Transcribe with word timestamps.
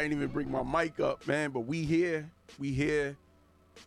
I 0.00 0.04
ain't 0.04 0.14
even 0.14 0.28
bring 0.28 0.50
my 0.50 0.62
mic 0.62 0.98
up, 0.98 1.26
man. 1.26 1.50
But 1.50 1.60
we 1.60 1.82
here, 1.82 2.30
we 2.58 2.72
here. 2.72 3.18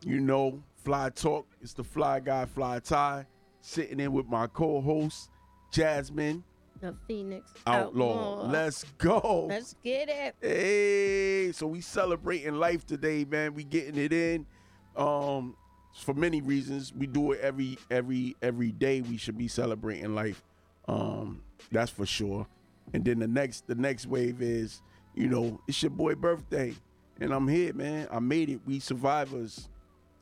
You 0.06 0.20
know, 0.20 0.62
Fly 0.84 1.10
Talk. 1.10 1.48
It's 1.60 1.74
the 1.74 1.84
Fly 1.84 2.20
Guy, 2.20 2.46
Fly 2.46 2.78
Tye, 2.82 3.26
sitting 3.62 4.00
in 4.00 4.14
with 4.14 4.28
my 4.28 4.46
co-host 4.46 5.32
Jasmine 5.72 6.44
The 6.82 6.96
Phoenix 7.08 7.52
Outlaw. 7.66 8.46
Let's 8.46 8.84
go. 9.00 9.48
Let's 9.50 9.76
get 9.84 10.08
it. 10.08 10.36
Hey, 10.40 11.52
so 11.52 11.66
we 11.66 11.82
celebrating 11.82 12.60
life 12.60 12.86
today, 12.86 13.26
man. 13.26 13.56
We 13.56 13.64
getting 13.64 13.98
it 13.98 14.14
in. 14.14 14.46
Um, 14.96 15.56
for 15.96 16.14
many 16.14 16.42
reasons. 16.42 16.94
We 16.94 17.08
do 17.08 17.32
it 17.32 17.40
every 17.42 17.80
every 17.90 18.36
every 18.40 18.72
day. 18.72 19.02
We 19.02 19.18
should 19.18 19.40
be 19.40 19.48
celebrating 19.48 20.14
life. 20.14 20.44
Um, 20.88 21.42
that's 21.72 21.90
for 21.90 22.06
sure. 22.06 22.46
And 22.94 23.04
then 23.04 23.18
the 23.18 23.28
next 23.28 23.66
the 23.66 23.74
next 23.74 24.06
wave 24.06 24.44
is, 24.44 24.84
you 25.16 25.28
know, 25.28 25.60
it's 25.68 25.82
your 25.84 25.90
boy 25.92 26.16
birthday. 26.16 26.74
And 27.20 27.32
I'm 27.34 27.48
here, 27.48 27.74
man. 27.74 28.08
I 28.12 28.20
made 28.20 28.50
it. 28.50 28.60
We 28.66 28.80
survivors. 28.80 29.70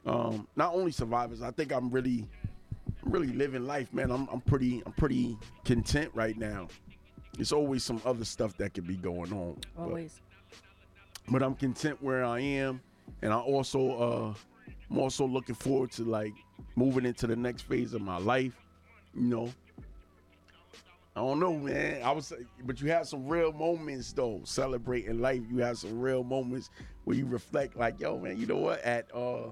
Um, 0.06 0.48
not 0.56 0.74
only 0.74 0.92
survivors, 0.92 1.42
I 1.42 1.52
think 1.52 1.72
I'm 1.72 1.90
really 1.90 2.28
I'm 3.04 3.12
really 3.12 3.28
living 3.34 3.66
life, 3.66 3.94
man. 3.94 4.12
I'm 4.12 4.28
I'm 4.32 4.42
pretty 4.42 4.82
I'm 4.86 4.92
pretty 4.94 5.38
content 5.64 6.12
right 6.14 6.38
now. 6.38 6.68
It's 7.40 7.52
always 7.52 7.84
some 7.84 8.02
other 8.06 8.26
stuff 8.26 8.58
that 8.58 8.74
could 8.74 8.86
be 8.88 8.98
going 8.98 9.32
on. 9.32 9.58
but- 9.76 9.84
Always. 9.84 10.22
but 11.30 11.42
I'm 11.42 11.56
content 11.56 12.02
where 12.02 12.24
I 12.26 12.40
am, 12.42 12.82
and 13.22 13.32
I 13.32 13.38
also 13.40 13.92
uh, 13.92 14.34
I'm 14.90 14.98
also 15.00 15.26
looking 15.26 15.56
forward 15.56 15.92
to 15.94 16.04
like 16.04 16.34
moving 16.76 17.06
into 17.06 17.28
the 17.28 17.36
next 17.36 17.62
phase 17.64 17.94
of 17.94 18.02
my 18.02 18.18
life. 18.18 18.54
You 19.16 19.22
know, 19.28 19.54
I 21.16 21.20
don't 21.20 21.40
know, 21.40 21.54
man. 21.54 22.02
I 22.04 22.12
was, 22.12 22.32
but 22.64 22.82
you 22.82 22.90
have 22.90 23.08
some 23.08 23.28
real 23.28 23.52
moments 23.52 24.14
though, 24.14 24.42
celebrating 24.46 25.20
life. 25.20 25.42
You 25.50 25.58
have 25.58 25.78
some 25.78 26.00
real 26.00 26.24
moments 26.24 26.70
where 27.04 27.18
you 27.18 27.26
reflect, 27.26 27.76
like, 27.76 28.00
yo, 28.00 28.18
man, 28.18 28.38
you 28.38 28.46
know 28.46 28.58
what? 28.58 28.82
At 28.82 29.14
uh, 29.14 29.50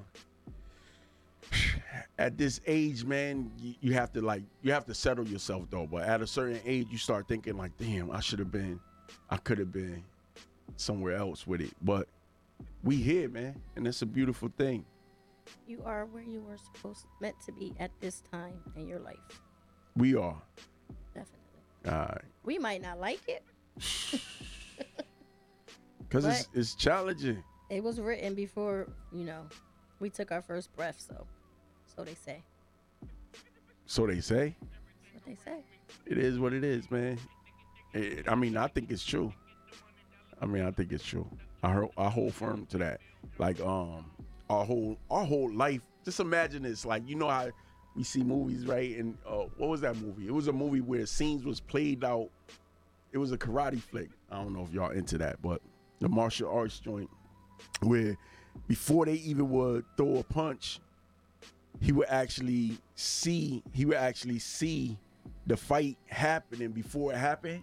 at 2.17 2.37
this 2.37 2.61
age, 2.65 3.03
man, 3.03 3.51
you, 3.59 3.73
you 3.81 3.93
have 3.93 4.13
to 4.13 4.21
like 4.21 4.43
you 4.61 4.71
have 4.71 4.85
to 4.85 4.93
settle 4.93 5.27
yourself 5.27 5.65
though. 5.69 5.85
But 5.85 6.03
at 6.03 6.21
a 6.21 6.27
certain 6.27 6.61
age, 6.65 6.87
you 6.91 6.97
start 6.97 7.27
thinking 7.27 7.57
like, 7.57 7.75
damn, 7.77 8.09
I 8.11 8.21
should 8.21 8.39
have 8.39 8.51
been, 8.51 8.79
I 9.29 9.37
could 9.37 9.57
have 9.57 9.71
been 9.71 10.03
somewhere 10.77 11.15
else 11.15 11.45
with 11.45 11.59
it. 11.61 11.71
But 11.81 12.07
we 12.83 12.95
here, 12.95 13.27
man, 13.27 13.61
and 13.75 13.85
it's 13.85 14.01
a 14.01 14.05
beautiful 14.05 14.49
thing. 14.57 14.85
You 15.67 15.81
are 15.83 16.05
where 16.05 16.23
you 16.23 16.41
were 16.41 16.57
supposed 16.57 17.05
meant 17.19 17.35
to 17.45 17.51
be 17.51 17.73
at 17.79 17.91
this 17.99 18.21
time 18.31 18.59
in 18.75 18.87
your 18.87 18.99
life. 18.99 19.41
We 19.95 20.15
are. 20.15 20.41
Definitely. 21.13 21.48
Right. 21.85 22.21
We 22.43 22.57
might 22.57 22.81
not 22.81 22.99
like 22.99 23.21
it. 23.27 23.43
Because 25.99 26.25
it's, 26.25 26.47
it's 26.55 26.73
challenging. 26.73 27.43
It 27.69 27.83
was 27.83 27.99
written 27.99 28.33
before, 28.33 28.87
you 29.11 29.25
know, 29.25 29.43
we 29.99 30.09
took 30.09 30.31
our 30.31 30.41
first 30.41 30.75
breath, 30.75 30.95
so 31.07 31.27
so 31.95 32.03
they 32.03 32.15
say. 32.15 32.41
So 33.85 34.07
they 34.07 34.19
say. 34.19 34.55
That's 35.13 35.13
what 35.13 35.25
they 35.25 35.51
say. 35.51 35.59
It 36.07 36.17
is 36.17 36.39
what 36.39 36.53
it 36.53 36.63
is, 36.63 36.89
man. 36.89 37.19
It- 37.93 38.27
I 38.27 38.33
mean, 38.33 38.57
I 38.57 38.65
think 38.67 38.89
it's 38.89 39.05
true. 39.05 39.31
I 40.41 40.47
mean, 40.47 40.63
I 40.63 40.71
think 40.71 40.91
it's 40.91 41.03
true. 41.03 41.27
I 41.61 41.71
heard, 41.73 41.89
I 41.95 42.09
hold 42.09 42.33
firm 42.33 42.65
to 42.71 42.79
that. 42.79 43.01
Like, 43.37 43.59
um, 43.61 44.05
our 44.49 44.65
whole 44.65 44.97
our 45.11 45.25
whole 45.25 45.51
life. 45.53 45.81
Just 46.05 46.19
imagine 46.19 46.63
this. 46.63 46.85
Like, 46.85 47.07
you 47.07 47.15
know 47.15 47.29
how 47.29 47.49
we 47.99 48.05
see 48.05 48.23
movies, 48.23 48.65
right? 48.65 48.97
And 48.97 49.17
uh, 49.27 49.43
what 49.57 49.69
was 49.69 49.81
that 49.81 49.97
movie? 49.97 50.25
It 50.25 50.33
was 50.33 50.47
a 50.47 50.53
movie 50.53 50.79
where 50.79 51.05
scenes 51.05 51.43
was 51.43 51.59
played 51.59 52.05
out. 52.05 52.29
It 53.11 53.17
was 53.17 53.33
a 53.33 53.37
karate 53.37 53.81
flick. 53.81 54.09
I 54.31 54.37
don't 54.37 54.53
know 54.53 54.63
if 54.63 54.71
y'all 54.71 54.91
into 54.91 55.17
that, 55.17 55.41
but 55.41 55.61
the 55.99 56.07
martial 56.07 56.49
arts 56.49 56.79
joint 56.79 57.09
where 57.81 58.17
before 58.69 59.05
they 59.05 59.15
even 59.15 59.49
would 59.49 59.83
throw 59.97 60.15
a 60.15 60.23
punch, 60.23 60.79
he 61.81 61.91
would 61.91 62.07
actually 62.07 62.77
see 62.95 63.61
he 63.73 63.83
would 63.83 63.97
actually 63.97 64.39
see 64.39 64.97
the 65.47 65.57
fight 65.57 65.97
happening 66.07 66.71
before 66.71 67.11
it 67.11 67.17
happened. 67.17 67.61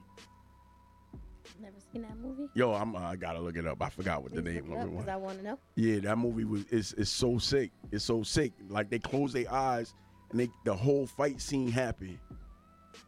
Never 1.63 1.77
seen 1.91 2.03
that 2.03 2.19
movie? 2.19 2.51
Yo, 2.53 2.75
I'm 2.75 2.95
I 2.95 3.17
gotta 3.17 3.41
look 3.41 3.57
it 3.57 3.67
up. 3.67 3.81
I 3.81 3.89
forgot 3.89 4.23
what 4.23 4.35
the 4.35 4.43
name 4.43 4.71
of 4.71 4.83
it 4.83 4.93
was. 4.93 5.09
I 5.09 5.17
want 5.17 5.39
to 5.39 5.45
know. 5.45 5.59
Yeah, 5.77 6.01
that 6.01 6.19
movie 6.19 6.45
was 6.45 6.67
it's 6.71 6.93
it's 6.93 7.09
so 7.11 7.39
sick. 7.39 7.71
It's 7.91 8.05
so 8.05 8.23
sick. 8.23 8.53
Like 8.69 8.91
they 8.91 8.99
close 8.99 9.33
their 9.33 9.51
eyes 9.51 9.95
and 10.37 10.47
they 10.47 10.53
the 10.65 10.75
whole 10.75 11.07
fight 11.07 11.41
scene 11.41 11.71
happen. 11.71 12.21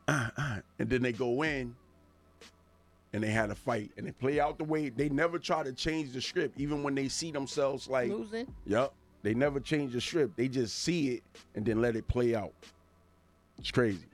Ah, 0.06 0.32
ah. 0.38 0.58
and 0.78 0.88
then 0.88 1.02
they 1.02 1.12
go 1.12 1.42
in 1.42 1.74
and 3.12 3.22
they 3.22 3.28
had 3.28 3.50
a 3.50 3.54
fight 3.54 3.90
and 3.96 4.06
they 4.06 4.12
play 4.12 4.40
out 4.40 4.56
the 4.56 4.64
way 4.64 4.88
they 4.88 5.10
never 5.10 5.38
try 5.38 5.62
to 5.62 5.72
change 5.72 6.12
the 6.12 6.22
script, 6.22 6.58
even 6.58 6.82
when 6.82 6.94
they 6.94 7.08
see 7.08 7.30
themselves 7.30 7.86
like 7.86 8.10
Losing. 8.10 8.46
Yup. 8.64 8.94
They 9.22 9.34
never 9.34 9.60
change 9.60 9.92
the 9.92 10.00
script. 10.00 10.38
They 10.38 10.48
just 10.48 10.78
see 10.78 11.08
it 11.08 11.22
and 11.54 11.66
then 11.66 11.82
let 11.82 11.96
it 11.96 12.08
play 12.08 12.34
out. 12.34 12.54
It's 13.58 13.70
crazy. 13.70 14.06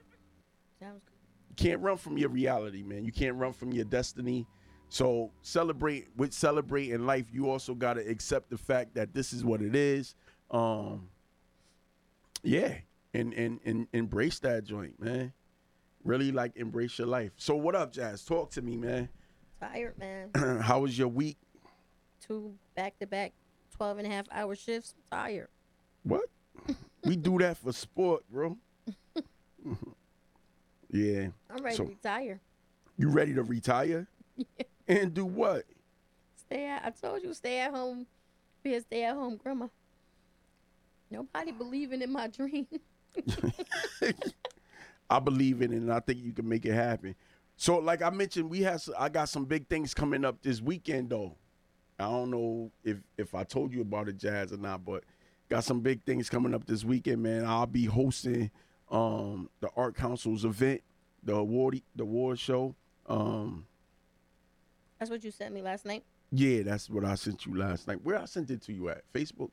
Sounds 0.81 1.01
good. 1.05 1.13
You 1.49 1.55
can't 1.55 1.81
run 1.81 1.95
from 1.95 2.17
your 2.17 2.29
reality, 2.29 2.83
man. 2.83 3.05
You 3.05 3.13
can't 3.13 3.37
run 3.37 3.53
from 3.53 3.71
your 3.71 3.85
destiny. 3.85 4.45
So 4.89 5.31
celebrate 5.41 6.07
with 6.17 6.33
celebrate 6.33 6.89
in 6.89 7.05
life. 7.05 7.27
You 7.31 7.49
also 7.49 7.75
gotta 7.75 8.01
accept 8.01 8.49
the 8.49 8.57
fact 8.57 8.93
that 8.95 9.13
this 9.13 9.31
is 9.31 9.45
what 9.45 9.61
it 9.61 9.73
is. 9.73 10.15
Um, 10.51 11.07
yeah, 12.43 12.75
and 13.15 13.33
and 13.33 13.59
and 13.65 13.87
embrace 13.93 14.39
that 14.39 14.63
joint, 14.65 14.99
man. 15.01 15.33
Really 16.03 16.31
like 16.31 16.55
embrace 16.55 16.99
your 16.99 17.07
life. 17.07 17.31
So 17.37 17.55
what 17.55 17.75
up, 17.75 17.91
Jazz? 17.91 18.23
Talk 18.23 18.51
to 18.51 18.61
me, 18.61 18.77
man. 18.77 19.09
Tired, 19.59 19.97
man. 19.97 20.29
How 20.61 20.81
was 20.81 20.97
your 20.97 21.07
week? 21.07 21.37
Two 22.21 22.53
back 22.75 22.97
to 22.99 23.07
back 23.07 23.33
12 23.75 23.99
and 23.99 24.07
a 24.07 24.09
half 24.09 24.25
hour 24.31 24.55
shifts. 24.55 24.93
Tired. 25.11 25.47
What? 26.03 26.25
we 27.03 27.15
do 27.15 27.37
that 27.39 27.57
for 27.57 27.71
sport, 27.71 28.23
bro. 28.31 28.57
yeah. 30.91 31.27
I'm 31.49 31.63
ready 31.63 31.75
So- 31.77 31.83
to 31.85 31.89
retire. 31.89 32.39
You 32.97 33.09
ready 33.09 33.33
to 33.33 33.43
retire? 33.43 34.07
And 34.87 35.15
do 35.15 35.25
what? 35.25 35.63
Stay 36.35 36.65
at, 36.67 36.85
I 36.85 36.91
told 36.91 37.23
you, 37.23 37.33
stay 37.33 37.57
at 37.61 37.71
home. 37.71 38.05
Be 38.61 38.75
a 38.75 38.81
stay 38.81 39.03
at 39.03 39.15
home 39.15 39.35
grandma. 39.35 39.65
Nobody 41.09 41.51
believing 41.51 42.03
in 42.03 42.11
my 42.11 42.27
dream. 42.27 42.67
I 45.09 45.19
believe 45.19 45.61
in 45.61 45.71
it, 45.71 45.77
and 45.77 45.93
I 45.93 45.99
think 45.99 46.23
you 46.23 46.31
can 46.31 46.47
make 46.47 46.65
it 46.65 46.73
happen. 46.73 47.15
So, 47.57 47.77
like 47.77 48.01
I 48.01 48.09
mentioned, 48.09 48.49
we 48.49 48.61
have 48.61 48.83
I 48.97 49.09
got 49.09 49.29
some 49.29 49.45
big 49.45 49.67
things 49.67 49.93
coming 49.93 50.25
up 50.25 50.41
this 50.41 50.61
weekend, 50.61 51.09
though. 51.09 51.35
I 51.99 52.05
don't 52.05 52.31
know 52.31 52.71
if 52.83 52.97
if 53.17 53.35
I 53.35 53.43
told 53.43 53.73
you 53.73 53.81
about 53.81 54.09
it, 54.09 54.17
Jazz, 54.17 54.51
or 54.51 54.57
not, 54.57 54.83
but 54.83 55.03
got 55.49 55.63
some 55.63 55.79
big 55.81 56.03
things 56.03 56.29
coming 56.29 56.53
up 56.53 56.65
this 56.65 56.83
weekend, 56.83 57.23
man. 57.23 57.45
I'll 57.45 57.67
be 57.67 57.85
hosting 57.85 58.51
um 58.91 59.49
the 59.61 59.69
Art 59.75 59.95
Council's 59.95 60.43
event, 60.43 60.81
the 61.23 61.35
award 61.35 61.81
the 61.95 62.03
award 62.03 62.39
show. 62.39 62.75
Um, 63.07 63.67
That's 64.99 65.11
what 65.11 65.23
you 65.23 65.31
sent 65.31 65.53
me 65.53 65.61
last 65.61 65.85
night 65.85 66.03
yeah, 66.31 66.63
that's 66.63 66.89
what 66.89 67.05
I 67.05 67.15
sent 67.15 67.45
you 67.45 67.55
last 67.55 67.87
night. 67.87 67.99
Where 68.03 68.19
I 68.19 68.25
sent 68.25 68.49
it 68.49 68.61
to 68.63 68.73
you 68.73 68.89
at 68.89 69.01
Facebook. 69.13 69.51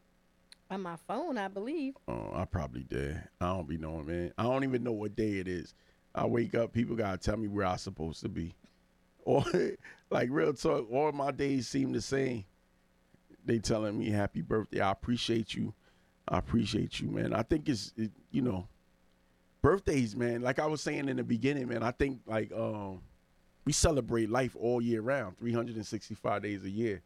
On 0.72 0.80
my 0.80 0.96
phone, 1.06 1.38
I 1.38 1.48
believe. 1.48 1.94
Oh, 2.08 2.32
I 2.34 2.44
probably 2.46 2.84
did. 2.84 3.22
I 3.40 3.46
don't 3.46 3.69
be 3.69 3.76
knowing, 3.76 4.06
man. 4.06 4.32
I 4.38 4.44
don't 4.44 4.64
even 4.64 4.82
know 4.82 4.92
what 4.92 5.14
day 5.14 5.34
it 5.34 5.46
is. 5.46 5.74
I 6.14 6.26
wake 6.26 6.54
up, 6.54 6.72
people 6.72 6.96
gotta 6.96 7.19
tell 7.19 7.36
me 7.36 7.48
where 7.48 7.66
I'm 7.66 7.78
supposed 7.78 8.20
to 8.22 8.28
be. 8.28 8.54
Or 9.24 9.44
like 10.10 10.30
real 10.32 10.52
talk, 10.52 10.90
all 10.90 11.12
my 11.12 11.30
days 11.30 11.69
seem 11.69 11.92
the 11.92 12.00
same. 12.00 12.44
They 13.44 13.60
telling 13.60 13.96
me 13.96 14.10
happy 14.10 14.42
birthday. 14.42 14.80
I 14.80 14.90
appreciate 14.90 15.54
you. 15.54 15.72
I 16.26 16.38
appreciate 16.38 16.98
you, 16.98 17.08
man. 17.08 17.32
I 17.32 17.42
think 17.42 17.68
it's 17.68 17.92
it, 17.96 18.10
you 18.32 18.42
know, 18.42 18.66
birthdays, 19.62 20.16
man. 20.16 20.42
Like 20.42 20.58
I 20.58 20.66
was 20.66 20.80
saying 20.80 21.08
in 21.08 21.18
the 21.18 21.22
beginning, 21.22 21.68
man. 21.68 21.84
I 21.84 21.92
think 21.92 22.18
like 22.26 22.50
um, 22.50 23.00
we 23.64 23.72
celebrate 23.72 24.28
life 24.28 24.56
all 24.58 24.82
year 24.82 25.02
round, 25.02 25.38
365 25.38 26.42
days 26.42 26.64
a 26.64 26.70
year. 26.70 27.00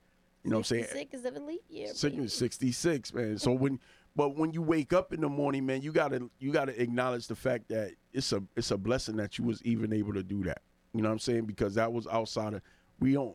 You 0.46 0.50
know 0.50 0.58
what 0.58 0.70
I'm 0.70 0.78
saying? 0.78 0.86
Sick 0.92 1.08
is 1.12 1.24
of 1.24 1.34
elite 1.34 1.64
year. 1.68 1.88
Sick 1.92 2.14
is 2.14 2.32
66, 2.32 3.12
man. 3.12 3.36
So 3.36 3.50
when 3.50 3.80
but 4.14 4.36
when 4.36 4.52
you 4.52 4.62
wake 4.62 4.92
up 4.92 5.12
in 5.12 5.20
the 5.20 5.28
morning, 5.28 5.66
man, 5.66 5.82
you 5.82 5.90
gotta 5.90 6.30
you 6.38 6.52
gotta 6.52 6.80
acknowledge 6.80 7.26
the 7.26 7.34
fact 7.34 7.68
that 7.70 7.94
it's 8.12 8.32
a 8.32 8.40
it's 8.54 8.70
a 8.70 8.76
blessing 8.76 9.16
that 9.16 9.38
you 9.38 9.44
was 9.44 9.60
even 9.64 9.92
able 9.92 10.14
to 10.14 10.22
do 10.22 10.44
that. 10.44 10.62
You 10.94 11.02
know 11.02 11.08
what 11.08 11.14
I'm 11.14 11.18
saying? 11.18 11.46
Because 11.46 11.74
that 11.74 11.92
was 11.92 12.06
outside 12.06 12.54
of 12.54 12.62
we 13.00 13.14
don't 13.14 13.34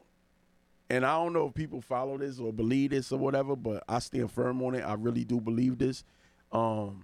and 0.90 1.06
I 1.06 1.16
don't 1.16 1.34
know 1.34 1.48
if 1.48 1.54
people 1.54 1.82
follow 1.82 2.18
this 2.18 2.40
or 2.40 2.54
believe 2.54 2.92
this 2.92 3.12
or 3.12 3.20
whatever, 3.20 3.58
but 3.58 3.84
I 3.90 4.00
stand 4.00 4.32
firm 4.32 4.62
on 4.62 4.76
it. 4.76 4.82
I 4.82 4.94
really 4.94 5.26
do 5.26 5.42
believe 5.42 5.80
this. 5.80 6.06
Um 6.54 7.04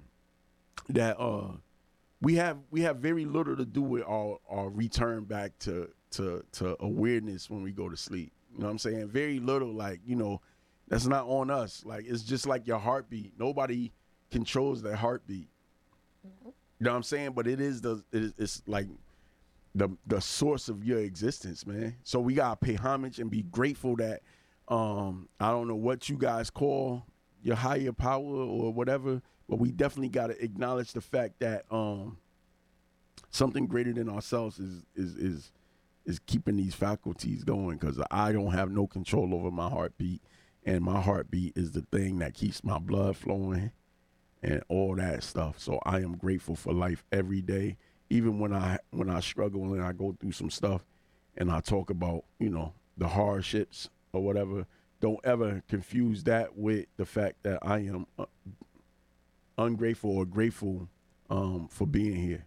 that 0.87 1.19
uh 1.19 1.49
we 2.21 2.35
have 2.35 2.59
we 2.71 2.79
have 2.83 2.99
very 2.99 3.25
little 3.25 3.57
to 3.57 3.65
do 3.65 3.81
with 3.81 4.03
our, 4.07 4.37
our 4.49 4.69
return 4.69 5.25
back 5.25 5.59
to 5.59 5.89
to 6.11 6.45
to 6.53 6.77
awareness 6.79 7.49
when 7.49 7.61
we 7.61 7.73
go 7.73 7.89
to 7.89 7.97
sleep. 7.97 8.31
You 8.53 8.59
know 8.59 8.65
what 8.65 8.71
I'm 8.71 8.77
saying? 8.79 9.07
Very 9.09 9.39
little, 9.39 9.73
like, 9.73 10.01
you 10.05 10.15
know, 10.15 10.41
that's 10.87 11.05
not 11.07 11.25
on 11.27 11.49
us. 11.51 11.83
Like 11.85 12.05
it's 12.07 12.23
just 12.23 12.47
like 12.47 12.67
your 12.67 12.79
heartbeat. 12.79 13.33
Nobody 13.39 13.91
controls 14.31 14.81
that 14.83 14.97
heartbeat. 14.97 15.49
You 16.79 16.85
know 16.85 16.91
what 16.91 16.97
I'm 16.97 17.03
saying? 17.03 17.31
But 17.33 17.47
it 17.47 17.59
is 17.61 17.81
the 17.81 18.03
it 18.11 18.23
is, 18.23 18.33
it's 18.37 18.63
like 18.67 18.87
the 19.75 19.89
the 20.07 20.21
source 20.21 20.69
of 20.69 20.83
your 20.83 20.99
existence, 20.99 21.65
man. 21.65 21.95
So 22.03 22.19
we 22.19 22.35
gotta 22.35 22.55
pay 22.57 22.75
homage 22.75 23.19
and 23.19 23.29
be 23.31 23.43
grateful 23.43 23.95
that 23.97 24.21
Um, 24.69 25.29
I 25.39 25.51
don't 25.51 25.67
know 25.67 25.75
what 25.75 26.09
you 26.09 26.17
guys 26.17 26.49
call 26.49 27.05
your 27.43 27.55
higher 27.55 27.93
power 27.93 28.23
or 28.25 28.73
whatever, 28.73 29.21
but 29.49 29.59
we 29.59 29.71
definitely 29.71 30.09
got 30.09 30.27
to 30.27 30.43
acknowledge 30.43 30.93
the 30.93 31.01
fact 31.01 31.39
that 31.39 31.65
um, 31.71 32.17
something 33.29 33.67
greater 33.67 33.93
than 33.93 34.09
ourselves 34.09 34.59
is 34.59 34.83
is 34.95 35.15
is 35.15 35.51
is 36.07 36.19
keeping 36.25 36.57
these 36.57 36.73
faculties 36.73 37.43
going 37.43 37.77
because 37.77 38.01
I 38.09 38.31
don't 38.31 38.53
have 38.53 38.71
no 38.71 38.87
control 38.87 39.35
over 39.35 39.51
my 39.51 39.69
heartbeat, 39.69 40.23
and 40.65 40.83
my 40.83 41.01
heartbeat 41.01 41.57
is 41.57 41.71
the 41.71 41.85
thing 41.91 42.19
that 42.19 42.33
keeps 42.33 42.63
my 42.63 42.79
blood 42.79 43.17
flowing 43.17 43.71
and 44.41 44.63
all 44.69 44.95
that 44.95 45.23
stuff. 45.23 45.59
So 45.59 45.79
I 45.85 45.99
am 45.99 46.17
grateful 46.17 46.55
for 46.55 46.73
life 46.73 47.03
every 47.11 47.41
day, 47.41 47.77
even 48.09 48.39
when 48.39 48.53
I 48.53 48.79
when 48.91 49.09
I 49.09 49.19
struggle 49.19 49.73
and 49.73 49.83
I 49.83 49.91
go 49.91 50.15
through 50.19 50.31
some 50.31 50.49
stuff, 50.49 50.85
and 51.37 51.51
I 51.51 51.59
talk 51.59 51.89
about 51.89 52.23
you 52.39 52.49
know 52.49 52.73
the 52.97 53.09
hardships 53.09 53.89
or 54.13 54.23
whatever. 54.23 54.65
Don't 54.99 55.19
ever 55.23 55.61
confuse 55.67 56.23
that 56.23 56.57
with 56.57 56.87
the 56.97 57.05
fact 57.05 57.43
that 57.43 57.59
I 57.61 57.79
am 57.79 58.07
uh, 58.17 58.25
ungrateful 59.57 60.17
or 60.17 60.25
grateful 60.25 60.89
um, 61.29 61.67
for 61.69 61.85
being 61.85 62.15
here 62.15 62.45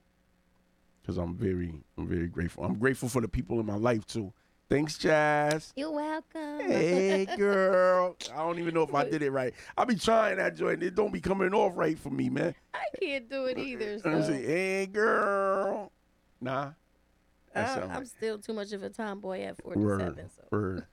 because 1.10 1.18
I'm 1.18 1.34
very, 1.34 1.72
I'm 1.98 2.06
very 2.06 2.28
grateful. 2.28 2.64
I'm 2.64 2.78
grateful 2.78 3.08
for 3.08 3.20
the 3.20 3.26
people 3.26 3.58
in 3.58 3.66
my 3.66 3.74
life 3.74 4.06
too. 4.06 4.32
Thanks, 4.68 4.96
Jazz. 4.96 5.72
You're 5.74 5.90
welcome. 5.90 6.60
Hey, 6.60 7.26
girl. 7.36 8.16
I 8.32 8.36
don't 8.36 8.60
even 8.60 8.74
know 8.74 8.84
if 8.84 8.94
I 8.94 9.08
did 9.08 9.20
it 9.22 9.32
right. 9.32 9.52
I 9.76 9.84
be 9.84 9.96
trying 9.96 10.36
that 10.36 10.54
joint. 10.54 10.84
It 10.84 10.94
don't 10.94 11.12
be 11.12 11.20
coming 11.20 11.52
off 11.52 11.72
right 11.74 11.98
for 11.98 12.10
me, 12.10 12.28
man. 12.30 12.54
I 12.72 12.84
can't 13.00 13.28
do 13.28 13.46
it 13.46 13.58
either. 13.58 13.98
Uh, 14.04 14.08
I'm 14.08 14.22
So 14.22 14.28
saying, 14.28 14.44
hey, 14.44 14.86
girl. 14.86 15.90
Nah. 16.40 16.70
Sound 17.52 17.90
I'm 17.90 18.06
still 18.06 18.38
too 18.38 18.52
much 18.52 18.72
of 18.72 18.84
a 18.84 18.90
tomboy 18.90 19.40
at 19.40 19.64
Word, 19.66 19.74
47. 20.14 20.30
So 20.36 20.42
word, 20.52 20.86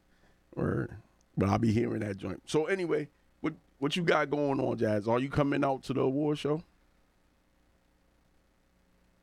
word. 0.55 0.97
But 1.37 1.49
I'll 1.49 1.59
be 1.59 1.71
hearing 1.71 1.99
that 1.99 2.17
joint. 2.17 2.41
So 2.47 2.65
anyway, 2.65 3.09
what 3.41 3.53
what 3.77 3.95
you 3.95 4.01
got 4.01 4.31
going 4.31 4.59
on, 4.59 4.75
Jazz? 4.79 5.07
Are 5.07 5.19
you 5.19 5.29
coming 5.29 5.63
out 5.63 5.83
to 5.83 5.93
the 5.93 6.01
award 6.01 6.39
show? 6.39 6.63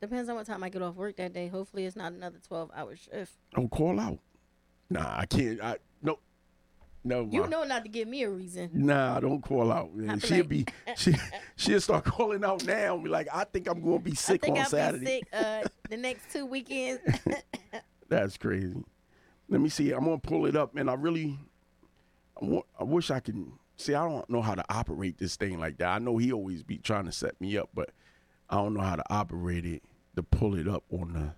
Depends 0.01 0.29
on 0.29 0.35
what 0.35 0.45
time 0.45 0.63
I 0.63 0.69
get 0.69 0.81
off 0.81 0.95
work 0.95 1.17
that 1.17 1.33
day. 1.33 1.47
Hopefully, 1.47 1.85
it's 1.85 1.95
not 1.95 2.11
another 2.13 2.37
12 2.47 2.71
hour 2.75 2.95
shift. 2.95 3.33
Oh, 3.55 3.67
call 3.67 3.99
out. 3.99 4.19
Nah, 4.89 5.17
I 5.19 5.25
can't. 5.25 5.61
I 5.61 5.77
no, 6.01 6.19
no. 7.03 7.27
You 7.31 7.47
know 7.47 7.63
not 7.63 7.83
to 7.83 7.89
give 7.89 8.07
me 8.07 8.23
a 8.23 8.29
reason. 8.29 8.69
Nah, 8.73 9.19
don't 9.19 9.41
call 9.41 9.71
out. 9.71 9.93
Man. 9.95 10.19
She'll 10.19 10.37
like- 10.39 10.49
be 10.49 10.65
she 10.97 11.15
she'll 11.55 11.81
start 11.81 12.03
calling 12.05 12.43
out 12.43 12.65
now. 12.65 12.95
and 12.95 13.03
Be 13.03 13.09
like, 13.09 13.27
I 13.33 13.43
think 13.45 13.67
I'm 13.67 13.81
gonna 13.81 13.99
be 13.99 14.11
I 14.11 14.15
sick 14.15 14.41
think 14.41 14.57
on 14.57 14.63
I'll 14.63 14.69
Saturday. 14.69 15.05
be 15.05 15.11
sick 15.11 15.27
uh, 15.33 15.63
the 15.89 15.97
next 15.97 16.31
two 16.31 16.45
weekends. 16.45 17.01
That's 18.09 18.37
crazy. 18.37 18.83
Let 19.49 19.61
me 19.61 19.69
see. 19.69 19.91
I'm 19.91 20.03
gonna 20.05 20.17
pull 20.19 20.45
it 20.45 20.55
up, 20.55 20.73
man. 20.75 20.89
I 20.89 20.93
really, 20.93 21.37
I, 22.41 22.45
want, 22.45 22.65
I 22.79 22.83
wish 22.83 23.09
I 23.11 23.19
can 23.19 23.53
see. 23.77 23.93
I 23.95 24.07
don't 24.07 24.29
know 24.29 24.41
how 24.41 24.55
to 24.55 24.63
operate 24.69 25.17
this 25.17 25.35
thing 25.35 25.59
like 25.59 25.77
that. 25.79 25.87
I 25.89 25.99
know 25.99 26.17
he 26.17 26.31
always 26.31 26.61
be 26.63 26.77
trying 26.77 27.05
to 27.05 27.11
set 27.11 27.39
me 27.41 27.57
up, 27.57 27.69
but 27.73 27.89
I 28.49 28.57
don't 28.57 28.73
know 28.73 28.81
how 28.81 28.95
to 28.95 29.03
operate 29.09 29.65
it 29.65 29.83
to 30.15 30.23
pull 30.23 30.55
it 30.55 30.67
up 30.67 30.83
on 30.91 31.13
the 31.13 31.33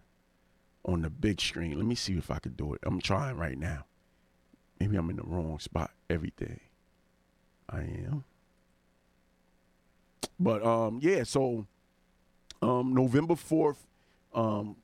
on 0.92 1.02
the 1.02 1.10
big 1.10 1.42
screen. 1.42 1.78
Let 1.78 1.86
me 1.86 1.96
see 1.96 2.18
if 2.18 2.32
I 2.32 2.40
can 2.40 2.54
do 2.54 2.74
it. 2.74 2.82
I'm 2.84 3.02
trying 3.02 3.38
right 3.38 3.58
now. 3.58 3.86
Maybe 4.80 4.96
I'm 4.96 5.10
in 5.10 5.18
the 5.18 5.24
wrong 5.24 5.60
spot. 5.60 5.92
Everything. 6.10 6.60
I 7.70 7.80
am. 7.80 8.24
But 10.40 10.66
um, 10.66 11.00
yeah. 11.02 11.24
So 11.24 11.66
um, 12.62 12.94
November 12.94 13.36
fourth, 13.36 13.86
um, 14.34 14.76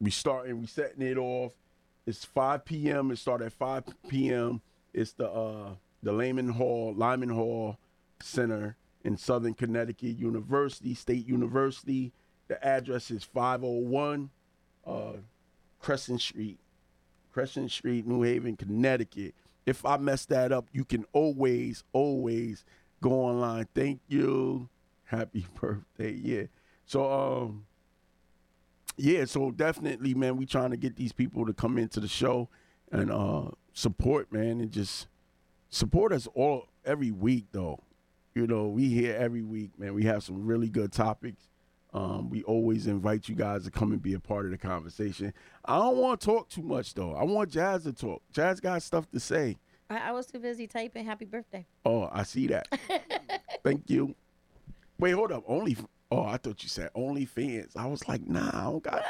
we 0.00 0.10
starting 0.10 0.60
we 0.60 0.66
setting 0.66 1.02
it 1.02 1.16
off. 1.16 1.52
It's 2.06 2.24
5 2.24 2.66
p.m. 2.66 3.10
It 3.10 3.18
started 3.18 3.46
at 3.46 3.52
5 3.52 3.84
p.m. 4.08 4.60
It's 4.92 5.12
the 5.12 5.30
uh 5.30 5.70
the 6.02 6.12
Lyman 6.12 6.50
Hall, 6.50 6.92
Lyman 6.94 7.30
Hall 7.30 7.78
Center 8.20 8.76
in 9.04 9.16
Southern 9.16 9.54
Connecticut 9.54 10.18
University, 10.18 10.94
State 10.94 11.26
University. 11.26 12.12
The 12.48 12.62
address 12.66 13.10
is 13.10 13.22
501 13.22 14.30
uh 14.86 15.12
Crescent 15.80 16.20
Street, 16.20 16.58
Crescent 17.32 17.70
Street, 17.70 18.06
New 18.06 18.22
Haven, 18.22 18.56
Connecticut. 18.56 19.34
If 19.66 19.84
I 19.84 19.98
mess 19.98 20.24
that 20.26 20.50
up, 20.50 20.66
you 20.72 20.84
can 20.84 21.04
always, 21.12 21.84
always 21.92 22.64
go 23.02 23.12
online. 23.12 23.68
Thank 23.74 24.00
you. 24.08 24.68
Happy 25.04 25.46
birthday. 25.60 26.12
Yeah. 26.12 26.44
So 26.86 27.12
um 27.12 27.66
yeah, 28.96 29.24
so 29.24 29.50
definitely, 29.50 30.14
man, 30.14 30.36
we 30.36 30.46
trying 30.46 30.70
to 30.70 30.76
get 30.76 30.96
these 30.96 31.12
people 31.12 31.44
to 31.46 31.52
come 31.52 31.78
into 31.78 32.00
the 32.00 32.08
show 32.08 32.48
and 32.90 33.10
uh 33.10 33.50
support, 33.74 34.32
man, 34.32 34.60
and 34.60 34.70
just 34.70 35.08
support 35.68 36.12
us 36.12 36.26
all 36.34 36.68
every 36.84 37.10
week 37.10 37.46
though. 37.52 37.80
You 38.34 38.48
know, 38.48 38.66
we 38.66 38.88
here 38.88 39.16
every 39.16 39.42
week, 39.42 39.78
man. 39.78 39.94
We 39.94 40.04
have 40.04 40.24
some 40.24 40.44
really 40.44 40.68
good 40.68 40.92
topics. 40.92 41.48
Um, 41.92 42.28
we 42.30 42.42
always 42.42 42.88
invite 42.88 43.28
you 43.28 43.36
guys 43.36 43.64
to 43.64 43.70
come 43.70 43.92
and 43.92 44.02
be 44.02 44.14
a 44.14 44.18
part 44.18 44.44
of 44.46 44.50
the 44.50 44.58
conversation. 44.58 45.32
I 45.64 45.76
don't 45.78 45.98
want 45.98 46.20
to 46.20 46.26
talk 46.26 46.48
too 46.48 46.62
much 46.62 46.94
though. 46.94 47.14
I 47.14 47.22
want 47.22 47.50
Jazz 47.50 47.84
to 47.84 47.92
talk. 47.92 48.22
Jazz 48.32 48.58
got 48.58 48.82
stuff 48.82 49.08
to 49.12 49.20
say. 49.20 49.56
I, 49.88 50.08
I 50.08 50.12
was 50.12 50.26
too 50.26 50.40
busy 50.40 50.66
typing 50.66 51.04
happy 51.04 51.26
birthday. 51.26 51.64
Oh, 51.84 52.08
I 52.10 52.24
see 52.24 52.48
that. 52.48 52.66
Thank 53.62 53.88
you. 53.88 54.16
Wait, 54.98 55.12
hold 55.12 55.30
up. 55.30 55.44
Only. 55.46 55.76
Oh, 56.10 56.24
I 56.24 56.36
thought 56.36 56.62
you 56.64 56.68
said 56.68 56.90
only 56.96 57.26
fans. 57.26 57.72
I 57.76 57.86
was 57.86 58.06
like, 58.08 58.26
nah, 58.26 58.50
I 58.52 58.64
don't 58.64 58.82
got. 58.82 59.04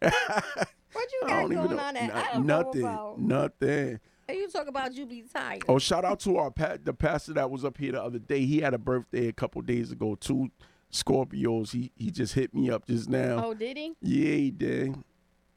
What 0.00 0.12
what 0.92 1.12
you 1.12 1.20
I 1.24 1.28
got 1.28 1.50
going 1.50 1.50
know. 1.50 1.78
on? 1.78 1.96
At? 1.96 2.42
No- 2.44 2.62
don't 2.62 2.76
nothing. 2.76 3.26
Nothing. 3.26 4.00
Hey, 4.28 4.38
you 4.38 4.48
talk 4.48 4.66
about 4.66 4.94
you 4.94 5.06
be 5.06 5.22
tired. 5.22 5.62
Oh, 5.68 5.78
shout 5.78 6.04
out 6.04 6.18
to 6.20 6.36
our 6.38 6.50
pa- 6.50 6.78
the 6.82 6.92
pastor 6.92 7.32
that 7.34 7.48
was 7.50 7.64
up 7.64 7.76
here 7.76 7.92
the 7.92 8.02
other 8.02 8.18
day. 8.18 8.44
He 8.44 8.60
had 8.60 8.74
a 8.74 8.78
birthday 8.78 9.28
a 9.28 9.32
couple 9.32 9.62
days 9.62 9.92
ago. 9.92 10.16
Two 10.16 10.50
Scorpios. 10.92 11.70
He 11.72 11.92
he 11.96 12.10
just 12.10 12.34
hit 12.34 12.52
me 12.54 12.70
up 12.70 12.86
just 12.86 13.08
now. 13.08 13.44
Oh, 13.46 13.54
did 13.54 13.76
he? 13.76 13.94
Yeah, 14.00 14.34
he 14.34 14.50
did. 14.50 14.96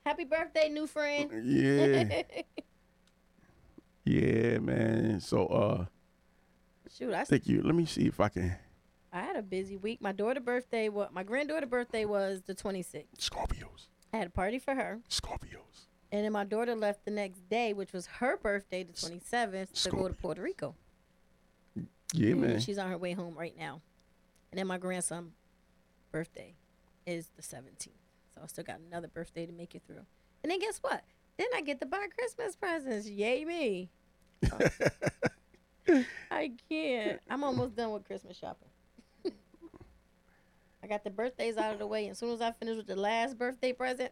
Happy 0.05 0.25
birthday, 0.25 0.69
new 0.69 0.85
friend. 0.88 1.31
Yeah, 1.45 2.21
yeah, 4.05 4.59
man. 4.59 5.19
So 5.19 5.47
uh, 5.47 5.85
Shoot, 6.95 7.13
I, 7.13 7.23
thank 7.23 7.47
you. 7.47 7.61
Let 7.63 7.75
me 7.75 7.85
see 7.85 8.07
if 8.07 8.19
I 8.19 8.29
can. 8.29 8.55
I 9.11 9.21
had 9.21 9.35
a 9.35 9.41
busy 9.41 9.77
week. 9.77 10.01
My 10.01 10.11
daughter 10.11 10.39
birthday, 10.39 10.89
what? 10.89 11.11
My 11.11 11.23
granddaughter 11.23 11.65
birthday 11.65 12.05
was 12.05 12.41
the 12.45 12.53
26th. 12.53 13.05
Scorpios. 13.19 13.88
I 14.13 14.17
had 14.17 14.27
a 14.27 14.31
party 14.31 14.59
for 14.59 14.75
her, 14.75 14.99
Scorpios. 15.09 15.88
And 16.11 16.25
then 16.25 16.31
my 16.31 16.43
daughter 16.43 16.75
left 16.75 17.05
the 17.05 17.11
next 17.11 17.47
day, 17.49 17.73
which 17.73 17.93
was 17.93 18.05
her 18.07 18.37
birthday, 18.37 18.83
the 18.83 18.93
27th, 18.93 19.83
to 19.83 19.89
go 19.91 20.07
to 20.07 20.13
Puerto 20.13 20.41
Rico. 20.41 20.75
Yeah, 22.13 22.31
And 22.31 22.41
man. 22.41 22.59
She's 22.59 22.77
on 22.79 22.89
her 22.89 22.97
way 22.97 23.13
home 23.13 23.35
right 23.37 23.55
now. 23.57 23.81
And 24.51 24.57
then 24.57 24.65
my 24.67 24.77
grandson 24.79 25.31
birthday 26.11 26.55
is 27.05 27.29
the 27.35 27.43
17th. 27.43 27.89
So 28.33 28.41
I 28.43 28.47
still 28.47 28.63
got 28.63 28.79
another 28.79 29.07
birthday 29.07 29.45
to 29.45 29.51
make 29.53 29.75
it 29.75 29.83
through. 29.85 30.05
And 30.43 30.51
then 30.51 30.59
guess 30.59 30.79
what? 30.79 31.03
Then 31.37 31.47
I 31.55 31.61
get 31.61 31.79
to 31.81 31.85
buy 31.85 32.07
Christmas 32.17 32.55
presents. 32.55 33.07
Yay 33.07 33.45
me. 33.45 33.89
I 36.31 36.51
can't. 36.69 37.19
I'm 37.29 37.43
almost 37.43 37.75
done 37.75 37.91
with 37.91 38.05
Christmas 38.05 38.37
shopping. 38.37 38.69
I 40.83 40.87
got 40.87 41.03
the 41.03 41.09
birthdays 41.09 41.57
out 41.57 41.73
of 41.73 41.79
the 41.79 41.87
way. 41.87 42.03
And 42.05 42.11
as 42.11 42.17
soon 42.19 42.31
as 42.31 42.41
I 42.41 42.51
finish 42.51 42.77
with 42.77 42.87
the 42.87 42.95
last 42.95 43.37
birthday 43.37 43.73
present, 43.73 44.11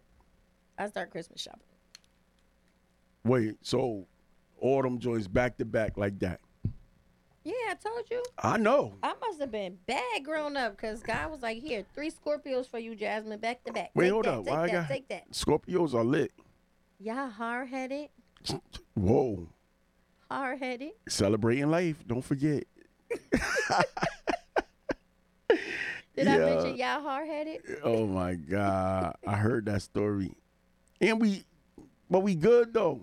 I 0.77 0.87
start 0.87 1.11
Christmas 1.11 1.41
shopping. 1.41 1.61
Wait, 3.24 3.55
so 3.62 4.07
all 4.59 4.81
them 4.81 5.00
joints 5.00 5.27
back 5.27 5.57
to 5.57 5.65
back 5.65 5.97
like 5.97 6.19
that? 6.19 6.39
Yeah, 7.43 7.53
I 7.69 7.75
told 7.75 8.03
you. 8.12 8.21
I 8.39 8.57
know. 8.57 8.95
I 9.01 9.13
must 9.21 9.39
have 9.39 9.51
been 9.51 9.77
bad 9.86 10.24
grown 10.25 10.57
up 10.57 10.75
because 10.75 11.01
God 11.01 11.31
was 11.31 11.41
like, 11.41 11.59
here, 11.62 11.86
three 11.95 12.12
Scorpios 12.12 12.69
for 12.69 12.77
you, 12.77 12.93
Jasmine, 12.93 13.39
back 13.39 13.63
to 13.63 13.71
back. 13.71 13.91
Wait, 13.95 14.05
take 14.05 14.12
hold 14.13 14.25
that, 14.25 14.33
up. 14.33 14.43
Take 14.45 14.53
Why 14.53 14.63
I 14.63 14.67
that, 14.67 14.74
got- 14.74 14.88
take 14.89 15.07
that. 15.07 15.31
Scorpios 15.31 15.93
are 15.93 16.03
lit. 16.03 16.31
Y'all 17.00 17.29
hard 17.29 17.69
headed. 17.69 18.09
Whoa. 18.95 19.47
Hard 20.29 20.59
headed. 20.59 20.91
Celebrating 21.07 21.69
life. 21.69 22.03
Don't 22.05 22.21
forget. 22.24 22.65
Did 26.15 26.27
I 26.27 26.38
mention 26.39 26.75
y'all 26.75 27.01
hard 27.01 27.27
headed? 27.27 27.62
Oh 27.83 28.07
my 28.07 28.33
God. 28.36 29.15
I 29.25 29.36
heard 29.36 29.67
that 29.67 29.83
story. 29.83 30.31
And 31.00 31.21
we 31.21 31.43
but 32.09 32.19
we 32.19 32.35
good 32.35 32.73
though. 32.73 33.01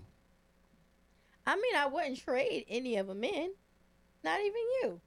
I 1.46 1.56
mean, 1.56 1.76
I 1.76 1.86
wouldn't 1.86 2.18
trade 2.18 2.64
any 2.68 2.96
of 2.96 3.06
them 3.06 3.22
in. 3.22 3.50
Not 4.22 4.40
even 4.40 4.62
you. 4.82 5.00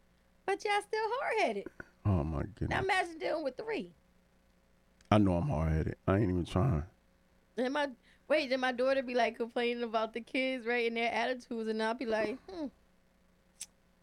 But 0.46 0.64
y'all 0.64 0.82
still 0.88 1.00
hard 1.20 1.40
headed. 1.42 1.66
Oh 2.06 2.24
my 2.24 2.44
goodness! 2.44 2.70
Now 2.70 2.80
imagine 2.80 3.18
dealing 3.18 3.44
with 3.44 3.58
three. 3.58 3.92
I 5.12 5.18
know 5.18 5.34
I'm 5.34 5.50
hard 5.50 5.74
headed. 5.74 5.96
I 6.08 6.18
ain't 6.18 6.30
even 6.30 6.46
trying. 6.46 6.84
Then 7.56 7.74
my 7.74 7.90
wait, 8.28 8.50
then 8.50 8.60
my 8.60 8.72
daughter 8.72 9.02
be 9.02 9.16
like 9.16 9.38
complaining 9.38 9.84
about 9.84 10.14
the 10.14 10.22
kids, 10.22 10.66
right, 10.66 10.88
and 10.88 10.96
their 10.96 11.12
attitudes, 11.12 11.70
and 11.70 11.82
I'll 11.82 11.96
be 11.96 12.06
like, 12.06 12.38
hmm. 12.50 12.68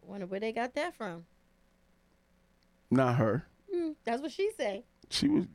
Wonder 0.03 0.27
where 0.27 0.39
they 0.39 0.51
got 0.51 0.75
that 0.75 0.95
from. 0.95 1.25
Not 2.91 3.15
her. 3.15 3.47
Hmm, 3.73 3.91
that's 4.03 4.21
what 4.21 4.31
she 4.31 4.51
say. 4.57 4.83
She 5.09 5.27
was 5.27 5.45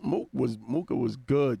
Mook 0.00 0.28
was 0.32 0.56
Mooka 0.58 0.96
was 0.96 1.16
good. 1.16 1.60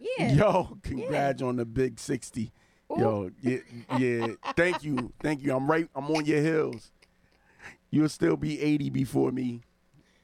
Yeah. 0.00 0.32
Yo, 0.32 0.78
congrats 0.82 1.42
on 1.42 1.56
the 1.56 1.64
big 1.64 1.98
60. 1.98 2.50
Yo, 2.96 3.30
yeah, 3.40 3.58
yeah. 3.98 4.26
Thank 4.56 4.82
you, 4.82 5.12
thank 5.22 5.42
you. 5.42 5.54
I'm 5.54 5.70
right. 5.70 5.88
I'm 5.94 6.10
on 6.10 6.24
your 6.24 6.40
heels. 6.42 6.90
You'll 7.90 8.08
still 8.08 8.36
be 8.36 8.60
80 8.60 8.90
before 8.90 9.30
me. 9.30 9.60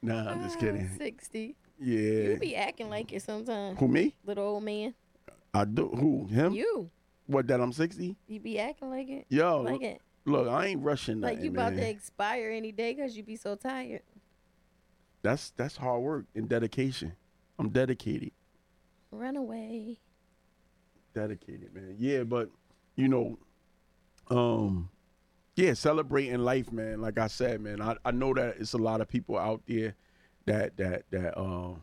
Nah, 0.03 0.31
I'm 0.31 0.43
just 0.43 0.59
kidding. 0.59 0.89
Ah, 0.93 0.97
Sixty. 0.99 1.57
Yeah. 1.79 2.31
You 2.31 2.39
be 2.39 2.57
acting 2.57 2.89
like 2.91 3.13
it 3.13 3.23
sometimes, 3.23 3.79
Who 3.79 3.87
me? 3.89 4.17
little 4.25 4.45
old 4.47 4.63
man. 4.65 4.95
I 5.55 5.65
do. 5.65 5.89
Who 5.89 6.27
him? 6.27 6.55
You, 6.55 6.91
What? 7.27 7.47
That 7.49 7.61
I'm 7.61 7.73
60? 7.73 8.17
you 8.27 8.41
be 8.41 8.59
acting 8.59 8.91
like 8.91 9.09
it, 9.09 9.27
Yo, 9.29 9.61
like 9.61 9.83
it, 9.83 10.01
look, 10.25 10.49
I 10.49 10.67
ain't 10.67 10.83
rushing 10.83 11.21
nothing, 11.21 11.37
like 11.37 11.45
you 11.45 11.51
about 11.51 11.75
man. 11.75 11.83
to 11.85 11.89
expire 11.91 12.51
any 12.51 12.73
day 12.73 12.95
because 12.95 13.17
you 13.17 13.23
be 13.23 13.37
so 13.37 13.55
tired. 13.57 14.03
That's 15.23 15.51
that's 15.57 15.77
hard 15.77 16.03
work 16.03 16.25
and 16.35 16.49
dedication. 16.49 17.13
I'm 17.59 17.69
dedicated. 17.71 18.33
Run 19.11 19.37
away. 19.37 19.99
dedicated, 21.15 21.75
man. 21.75 21.97
Yeah, 21.99 22.25
but 22.25 22.51
you 22.97 23.09
know, 23.09 23.39
um, 24.29 24.91
yeah, 25.55 25.73
celebrating 25.75 26.39
life, 26.41 26.71
man. 26.73 27.01
Like 27.01 27.19
I 27.19 27.27
said, 27.29 27.61
man, 27.61 27.81
I, 27.81 27.97
I 28.05 28.11
know 28.11 28.35
that 28.35 28.57
it's 28.59 28.73
a 28.75 28.79
lot 28.79 29.01
of 29.01 29.09
people 29.09 29.39
out 29.39 29.63
there 29.67 29.95
that 30.47 30.77
that 30.77 31.05
that 31.11 31.39
um 31.39 31.83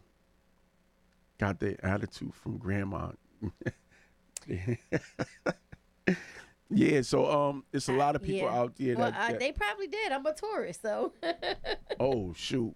got 1.39 1.59
their 1.59 1.83
attitude 1.83 2.33
from 2.35 2.57
grandma. 2.57 3.09
yeah, 6.69 7.01
so 7.01 7.29
um, 7.29 7.63
it's 7.73 7.87
a 7.89 7.93
lot 7.93 8.15
of 8.15 8.21
people 8.21 8.47
Yeah. 8.47 8.57
out 8.59 8.75
there 8.77 8.95
Well, 8.95 9.11
that, 9.11 9.19
I, 9.19 9.31
that- 9.31 9.39
they 9.39 9.51
probably 9.51 9.87
did. 9.87 10.11
I'm 10.11 10.25
a 10.25 10.33
Taurus, 10.33 10.79
so 10.81 11.13
oh 11.99 12.33
shoot. 12.33 12.75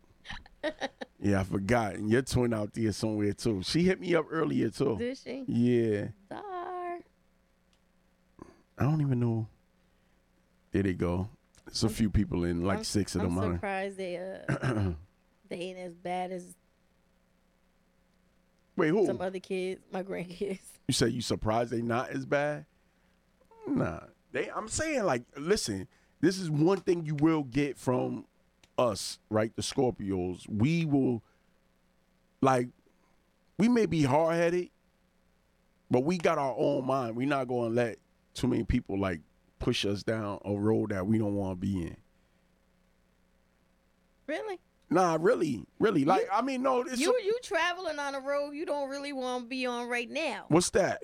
Yeah, 1.19 1.39
I 1.39 1.43
forgot. 1.43 1.95
And 1.95 2.09
your 2.09 2.21
twin 2.21 2.53
out 2.53 2.73
there 2.73 2.91
somewhere 2.91 3.33
too. 3.33 3.61
She 3.63 3.83
hit 3.83 3.99
me 3.99 4.13
up 4.15 4.25
earlier 4.29 4.69
too. 4.69 4.97
did 4.97 5.17
she? 5.17 5.43
Yeah. 5.47 6.07
Dar. 6.29 6.99
I 8.77 8.83
don't 8.83 9.01
even 9.01 9.19
know. 9.19 9.47
There 10.71 10.83
they 10.83 10.93
go. 10.93 11.29
It's 11.67 11.83
a 11.83 11.89
few 11.89 12.09
people 12.09 12.43
in, 12.43 12.63
like 12.63 12.77
I'm- 12.77 12.83
six 12.83 13.15
of 13.15 13.21
them. 13.23 13.37
I'm 13.39 13.53
surprised 13.55 13.97
they 13.97 14.17
uh 14.17 14.91
they 15.49 15.55
ain't 15.57 15.79
as 15.79 15.93
bad 15.95 16.31
as 16.31 16.55
Wait, 18.75 18.89
who? 18.89 19.07
some 19.07 19.21
other 19.21 19.39
kids, 19.39 19.81
my 19.91 20.03
grandkids. 20.03 20.59
You 20.87 20.93
say 20.93 21.07
you 21.07 21.21
surprised 21.21 21.71
they 21.71 21.81
not 21.81 22.11
as 22.11 22.25
bad? 22.25 22.65
Nah, 23.67 24.01
they. 24.31 24.49
I'm 24.49 24.67
saying 24.69 25.03
like, 25.03 25.23
listen, 25.35 25.87
this 26.21 26.37
is 26.39 26.49
one 26.49 26.79
thing 26.79 27.03
you 27.05 27.15
will 27.15 27.43
get 27.43 27.77
from 27.77 28.25
us, 28.77 29.19
right? 29.29 29.55
The 29.55 29.61
Scorpios. 29.61 30.47
We 30.47 30.85
will, 30.85 31.23
like, 32.41 32.69
we 33.57 33.67
may 33.67 33.85
be 33.85 34.03
hard 34.03 34.35
headed, 34.35 34.69
but 35.89 36.01
we 36.01 36.17
got 36.17 36.37
our 36.37 36.55
own 36.57 36.85
mind. 36.85 37.15
we 37.15 37.25
not 37.25 37.47
going 37.47 37.69
to 37.69 37.75
let 37.75 37.97
too 38.33 38.47
many 38.47 38.63
people 38.63 38.99
like 38.99 39.21
push 39.59 39.85
us 39.85 40.03
down 40.03 40.39
a 40.45 40.53
road 40.53 40.91
that 40.91 41.07
we 41.07 41.17
don't 41.17 41.35
want 41.35 41.59
to 41.59 41.65
be 41.65 41.81
in. 41.81 41.97
Really? 44.27 44.59
Nah, 44.89 45.17
really, 45.19 45.65
really. 45.79 46.05
Like, 46.05 46.27
I 46.31 46.41
mean, 46.41 46.61
no. 46.61 46.81
It's 46.81 46.99
You 46.99 47.17
you 47.23 47.37
traveling 47.43 47.99
on 47.99 48.15
a 48.15 48.19
road 48.19 48.51
you 48.51 48.65
don't 48.65 48.89
really 48.89 49.13
want 49.13 49.43
to 49.43 49.49
be 49.49 49.65
on 49.65 49.89
right 49.89 50.09
now. 50.09 50.45
what's 50.49 50.69
that? 50.71 51.01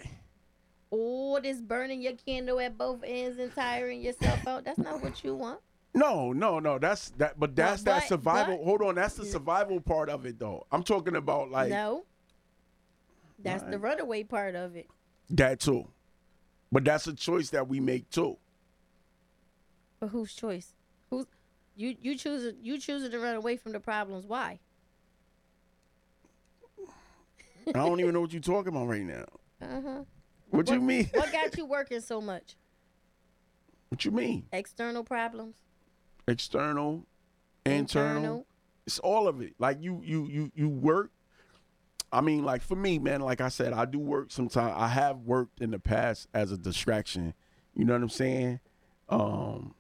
Oh, 0.92 1.40
this 1.40 1.60
burning 1.60 2.02
your 2.02 2.14
candle 2.14 2.60
at 2.60 2.78
both 2.78 3.00
ends 3.04 3.40
and 3.40 3.54
tiring 3.54 4.02
yourself 4.02 4.46
out. 4.48 4.64
That's 4.64 4.78
not 4.78 5.02
what 5.02 5.24
you 5.24 5.34
want. 5.34 5.60
No, 5.94 6.34
no, 6.34 6.60
no. 6.60 6.80
That's 6.80 7.10
that. 7.12 7.40
But 7.40 7.56
that's 7.56 7.84
that 7.84 8.02
but- 8.02 8.08
survival. 8.08 8.58
but- 8.58 8.64
Hold 8.64 8.82
on, 8.82 8.96
that's 8.96 9.16
the 9.16 9.26
survival 9.26 9.80
part 9.80 10.10
of 10.10 10.26
it, 10.26 10.40
though. 10.40 10.66
I'm 10.72 10.84
talking 10.84 11.16
about 11.16 11.52
like 11.52 11.70
no. 11.70 12.06
That's 13.40 13.64
the 13.64 13.78
runaway 13.78 14.24
part 14.24 14.56
of 14.56 14.76
it. 14.76 14.88
that 15.32 15.60
too. 15.60 15.88
But 16.72 16.86
that's 16.86 17.06
a 17.08 17.14
choice 17.14 17.50
that 17.52 17.68
we 17.68 17.80
make 17.80 18.10
too. 18.10 18.38
But 20.00 20.08
whose 20.08 20.34
choice? 20.34 20.74
Who's 21.10 21.26
you 21.76 21.96
you 22.02 22.16
choose 22.18 22.54
you 22.62 22.78
choosing 22.80 23.12
to 23.12 23.20
run 23.20 23.36
away 23.36 23.58
from 23.58 23.74
the 23.74 23.80
problems. 23.80 24.26
Why? 24.26 24.60
I 27.68 27.72
don't 27.72 28.00
even 28.00 28.14
know 28.14 28.22
what 28.22 28.34
you're 28.34 28.42
talking 28.42 28.74
about 28.76 28.88
right 28.88 29.04
now. 29.04 29.26
Uh-huh. 29.62 30.04
What 30.50 30.70
you 30.70 30.82
mean? 30.82 31.10
What 31.14 31.32
got 31.32 31.58
you 31.58 31.66
working 31.66 32.02
so 32.02 32.20
much? 32.20 32.56
What 33.90 34.04
you 34.04 34.12
mean? 34.12 34.46
External 34.52 35.04
problems? 35.04 35.56
External, 36.28 37.06
internal. 37.66 38.46
It's 38.86 39.00
all 39.00 39.28
of 39.28 39.42
it. 39.42 39.54
Like 39.60 39.78
you, 39.82 40.02
you, 40.04 40.28
you, 40.28 40.52
you 40.56 40.70
work. 40.70 41.12
I 42.12 42.22
mean, 42.22 42.44
like 42.44 42.62
for 42.62 42.76
me, 42.76 43.00
man. 43.00 43.22
Like 43.22 43.42
I 43.42 43.50
said, 43.50 43.74
I 43.74 43.86
do 43.86 44.00
work 44.00 44.32
sometimes. 44.32 44.74
I 44.78 44.88
have 44.88 45.20
worked 45.20 45.62
in 45.62 45.72
the 45.72 45.80
past 45.80 46.28
as 46.34 46.52
a 46.52 46.58
distraction. 46.58 47.34
You 47.76 47.86
know 47.86 47.94
what 47.94 48.04
I'm 48.04 48.10
saying? 48.10 48.60
Um, 49.10 49.74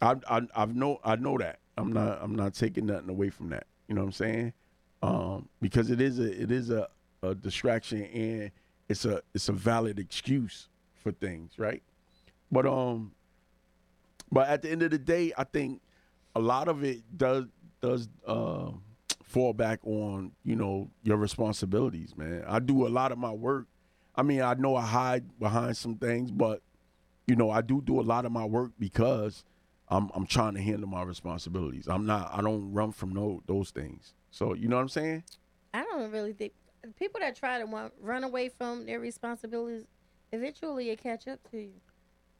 I, 0.00 0.16
I, 0.28 0.42
I've 0.54 0.74
know, 0.74 0.98
I 1.04 1.16
know 1.16 1.36
that. 1.38 1.58
I'm 1.76 1.92
not, 1.92 2.18
I'm 2.20 2.34
not 2.34 2.54
taking 2.54 2.86
nothing 2.86 3.10
away 3.10 3.30
from 3.30 3.50
that. 3.50 3.66
You 3.86 3.94
know 3.94 4.00
what 4.00 4.08
I'm 4.08 4.12
saying? 4.12 4.52
Um, 5.02 5.48
because 5.60 5.90
it 5.90 6.00
is 6.00 6.18
a, 6.18 6.42
it 6.42 6.50
is 6.50 6.70
a, 6.70 6.88
a 7.22 7.34
distraction 7.34 8.04
and 8.04 8.50
it's 8.88 9.04
a, 9.04 9.22
it's 9.34 9.48
a 9.48 9.52
valid 9.52 9.98
excuse 9.98 10.68
for 10.94 11.12
things, 11.12 11.52
right? 11.58 11.82
But 12.50 12.66
um, 12.66 13.12
but 14.30 14.48
at 14.48 14.62
the 14.62 14.70
end 14.70 14.82
of 14.82 14.90
the 14.90 14.98
day, 14.98 15.32
I 15.36 15.44
think 15.44 15.80
a 16.34 16.40
lot 16.40 16.68
of 16.68 16.84
it 16.84 17.02
does 17.16 17.46
does 17.80 18.08
uh, 18.26 18.70
fall 19.22 19.52
back 19.52 19.80
on 19.84 20.32
you 20.44 20.56
know 20.56 20.90
your 21.02 21.16
responsibilities, 21.16 22.16
man. 22.16 22.44
I 22.46 22.58
do 22.58 22.86
a 22.86 22.88
lot 22.88 23.12
of 23.12 23.18
my 23.18 23.32
work. 23.32 23.66
I 24.14 24.22
mean, 24.22 24.42
I 24.42 24.54
know 24.54 24.74
I 24.76 24.84
hide 24.84 25.38
behind 25.38 25.76
some 25.76 25.96
things, 25.96 26.30
but 26.30 26.62
you 27.26 27.36
know, 27.36 27.50
I 27.50 27.60
do 27.60 27.80
do 27.80 28.00
a 28.00 28.02
lot 28.02 28.24
of 28.24 28.32
my 28.32 28.44
work 28.44 28.72
because 28.78 29.44
I'm 29.88 30.10
I'm 30.14 30.26
trying 30.26 30.54
to 30.54 30.60
handle 30.60 30.88
my 30.88 31.02
responsibilities. 31.02 31.86
I'm 31.88 32.06
not. 32.06 32.30
I 32.32 32.40
don't 32.40 32.72
run 32.72 32.92
from 32.92 33.12
no 33.12 33.42
those 33.46 33.70
things. 33.70 34.14
So 34.30 34.54
you 34.54 34.68
know 34.68 34.76
what 34.76 34.82
I'm 34.82 34.88
saying? 34.88 35.24
I 35.74 35.82
don't 35.82 36.10
really 36.10 36.32
think 36.32 36.52
people 36.96 37.20
that 37.20 37.36
try 37.36 37.58
to 37.58 37.90
run, 38.00 38.24
away 38.24 38.48
from 38.48 38.86
their 38.86 39.00
responsibilities 39.00 39.84
eventually 40.32 40.90
it 40.90 41.02
catch 41.02 41.26
up 41.28 41.40
to 41.50 41.58
you. 41.58 41.72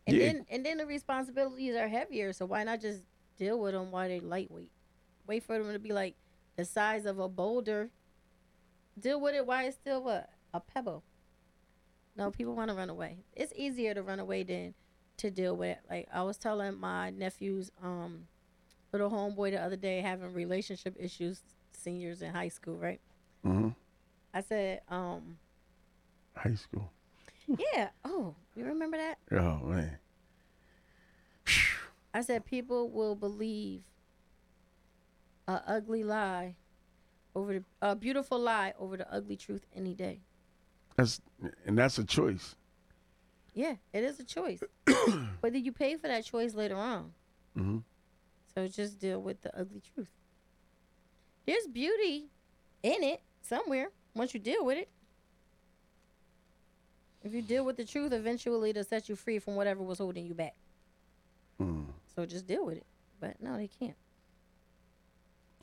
And 0.08 0.16
Yeah. 0.16 0.24
then 0.32 0.46
and 0.48 0.64
then 0.66 0.78
the 0.78 0.86
responsibilities 0.86 1.76
are 1.76 1.86
heavier, 1.86 2.32
so 2.32 2.46
why 2.46 2.64
not 2.64 2.80
just 2.80 3.02
deal 3.36 3.60
with 3.60 3.74
them 3.74 3.90
while 3.90 4.08
they're 4.08 4.20
lightweight? 4.22 4.72
Wait 5.26 5.42
for 5.44 5.58
them 5.58 5.70
to 5.72 5.78
be 5.78 5.92
like 5.92 6.16
the 6.56 6.64
size 6.64 7.04
of 7.04 7.18
a 7.18 7.28
boulder. 7.28 7.90
Deal 8.98 9.20
with 9.20 9.34
it 9.34 9.46
while 9.46 9.64
it's 9.66 9.76
still 9.76 10.02
what? 10.02 10.30
A 10.54 10.60
pebble. 10.60 11.04
No, 12.16 12.30
people 12.30 12.54
want 12.56 12.70
to 12.70 12.74
run 12.74 12.88
away. 12.90 13.18
It's 13.36 13.52
easier 13.54 13.92
to 13.94 14.02
run 14.02 14.18
away 14.18 14.42
than 14.42 14.74
to 15.18 15.30
deal 15.30 15.54
with 15.56 15.76
it. 15.76 15.80
Like 15.90 16.08
I 16.12 16.22
was 16.22 16.38
telling 16.38 16.78
my 16.80 17.10
nephew's 17.10 17.70
um 17.82 18.28
little 18.92 19.10
homeboy 19.10 19.50
the 19.50 19.60
other 19.60 19.76
day 19.76 20.00
having 20.00 20.32
relationship 20.32 20.96
issues, 20.98 21.42
seniors 21.72 22.22
in 22.22 22.32
high 22.32 22.48
school, 22.48 22.76
right? 22.76 23.00
Mm-hmm. 23.44 23.68
I 24.32 24.40
said, 24.40 24.80
um, 24.88 25.38
High 26.34 26.54
school. 26.54 26.90
Yeah. 27.48 27.88
Oh, 28.04 28.34
you 28.54 28.64
remember 28.64 28.96
that? 28.96 29.18
Oh 29.32 29.60
man. 29.64 29.98
I 32.14 32.22
said 32.22 32.44
people 32.44 32.90
will 32.90 33.14
believe 33.14 33.82
a 35.46 35.62
ugly 35.66 36.04
lie 36.04 36.56
over 37.34 37.54
the 37.54 37.64
a 37.80 37.94
beautiful 37.94 38.38
lie 38.38 38.74
over 38.78 38.96
the 38.96 39.12
ugly 39.12 39.36
truth 39.36 39.66
any 39.74 39.94
day. 39.94 40.20
That's 40.96 41.20
and 41.66 41.78
that's 41.78 41.98
a 41.98 42.04
choice. 42.04 42.56
Yeah, 43.54 43.76
it 43.92 44.04
is 44.04 44.20
a 44.20 44.24
choice. 44.24 44.62
but 44.84 45.52
then 45.52 45.64
you 45.64 45.72
pay 45.72 45.96
for 45.96 46.08
that 46.08 46.24
choice 46.24 46.54
later 46.54 46.76
on. 46.76 47.12
Mm-hmm. 47.56 47.78
So 48.54 48.68
just 48.68 48.98
deal 48.98 49.20
with 49.20 49.40
the 49.42 49.56
ugly 49.58 49.82
truth. 49.94 50.10
There's 51.46 51.66
beauty 51.66 52.28
in 52.82 53.02
it 53.02 53.22
somewhere 53.42 53.90
once 54.14 54.34
you 54.34 54.40
deal 54.40 54.64
with 54.64 54.78
it. 54.78 54.88
If 57.28 57.35
you 57.35 57.42
deal 57.42 57.62
with 57.62 57.76
the 57.76 57.85
truth, 57.85 58.14
eventually 58.14 58.70
it'll 58.70 58.85
set 58.85 59.11
you 59.11 59.14
free 59.14 59.38
from 59.38 59.54
whatever 59.54 59.82
was 59.82 59.99
holding 59.99 60.25
you 60.25 60.32
back. 60.32 60.54
Mm. 61.61 61.85
So 62.16 62.25
just 62.25 62.47
deal 62.47 62.64
with 62.64 62.78
it. 62.78 62.87
But 63.20 63.35
no, 63.42 63.54
they 63.58 63.68
can't. 63.68 63.97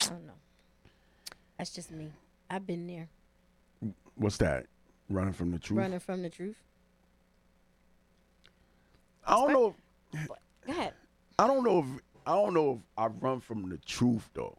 I 0.02 0.10
don't 0.10 0.26
know. 0.28 0.34
That's 1.58 1.70
just 1.70 1.90
me. 1.90 2.12
I've 2.48 2.64
been 2.64 2.86
there, 2.86 3.08
What's 4.14 4.36
that? 4.36 4.66
Running 5.10 5.32
from 5.32 5.50
the 5.50 5.58
truth. 5.58 5.80
running 5.80 5.98
from 5.98 6.22
the 6.22 6.30
truth. 6.30 6.56
I 9.26 9.34
don't 9.34 9.52
know. 9.52 9.74
If, 10.12 10.28
Go 10.28 10.36
ahead. 10.68 10.92
I 11.36 11.48
don't 11.48 11.64
know 11.64 11.80
if 11.80 11.86
I 12.24 12.34
don't 12.34 12.54
know 12.54 12.74
if 12.74 12.78
I 12.96 13.06
run 13.08 13.40
from 13.40 13.68
the 13.68 13.78
truth 13.78 14.30
though. 14.34 14.56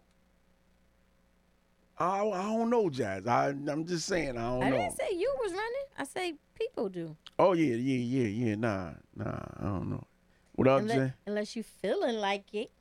I, 2.00 2.22
I 2.22 2.44
don't 2.44 2.70
know, 2.70 2.90
Jazz. 2.90 3.26
I 3.26 3.50
I'm 3.50 3.86
just 3.86 4.08
saying 4.08 4.38
I 4.38 4.50
don't 4.50 4.64
I 4.64 4.70
know. 4.70 4.76
I 4.76 4.80
didn't 4.80 4.98
say 4.98 5.10
you 5.14 5.34
was 5.42 5.52
running. 5.52 5.86
I 5.98 6.04
say 6.04 6.36
people 6.56 6.90
do. 6.90 7.16
oh 7.40 7.54
yeah, 7.54 7.76
yeah, 7.76 8.22
yeah, 8.24 8.28
yeah. 8.28 8.56
Nah, 8.56 8.92
nah. 9.16 9.40
I 9.60 9.64
don't 9.64 9.90
know. 9.90 10.06
What 10.54 10.68
Unless, 10.68 10.98
Jay? 10.98 11.14
unless 11.26 11.56
you 11.56 11.64
feeling 11.64 12.18
like 12.18 12.46
it. 12.54 12.72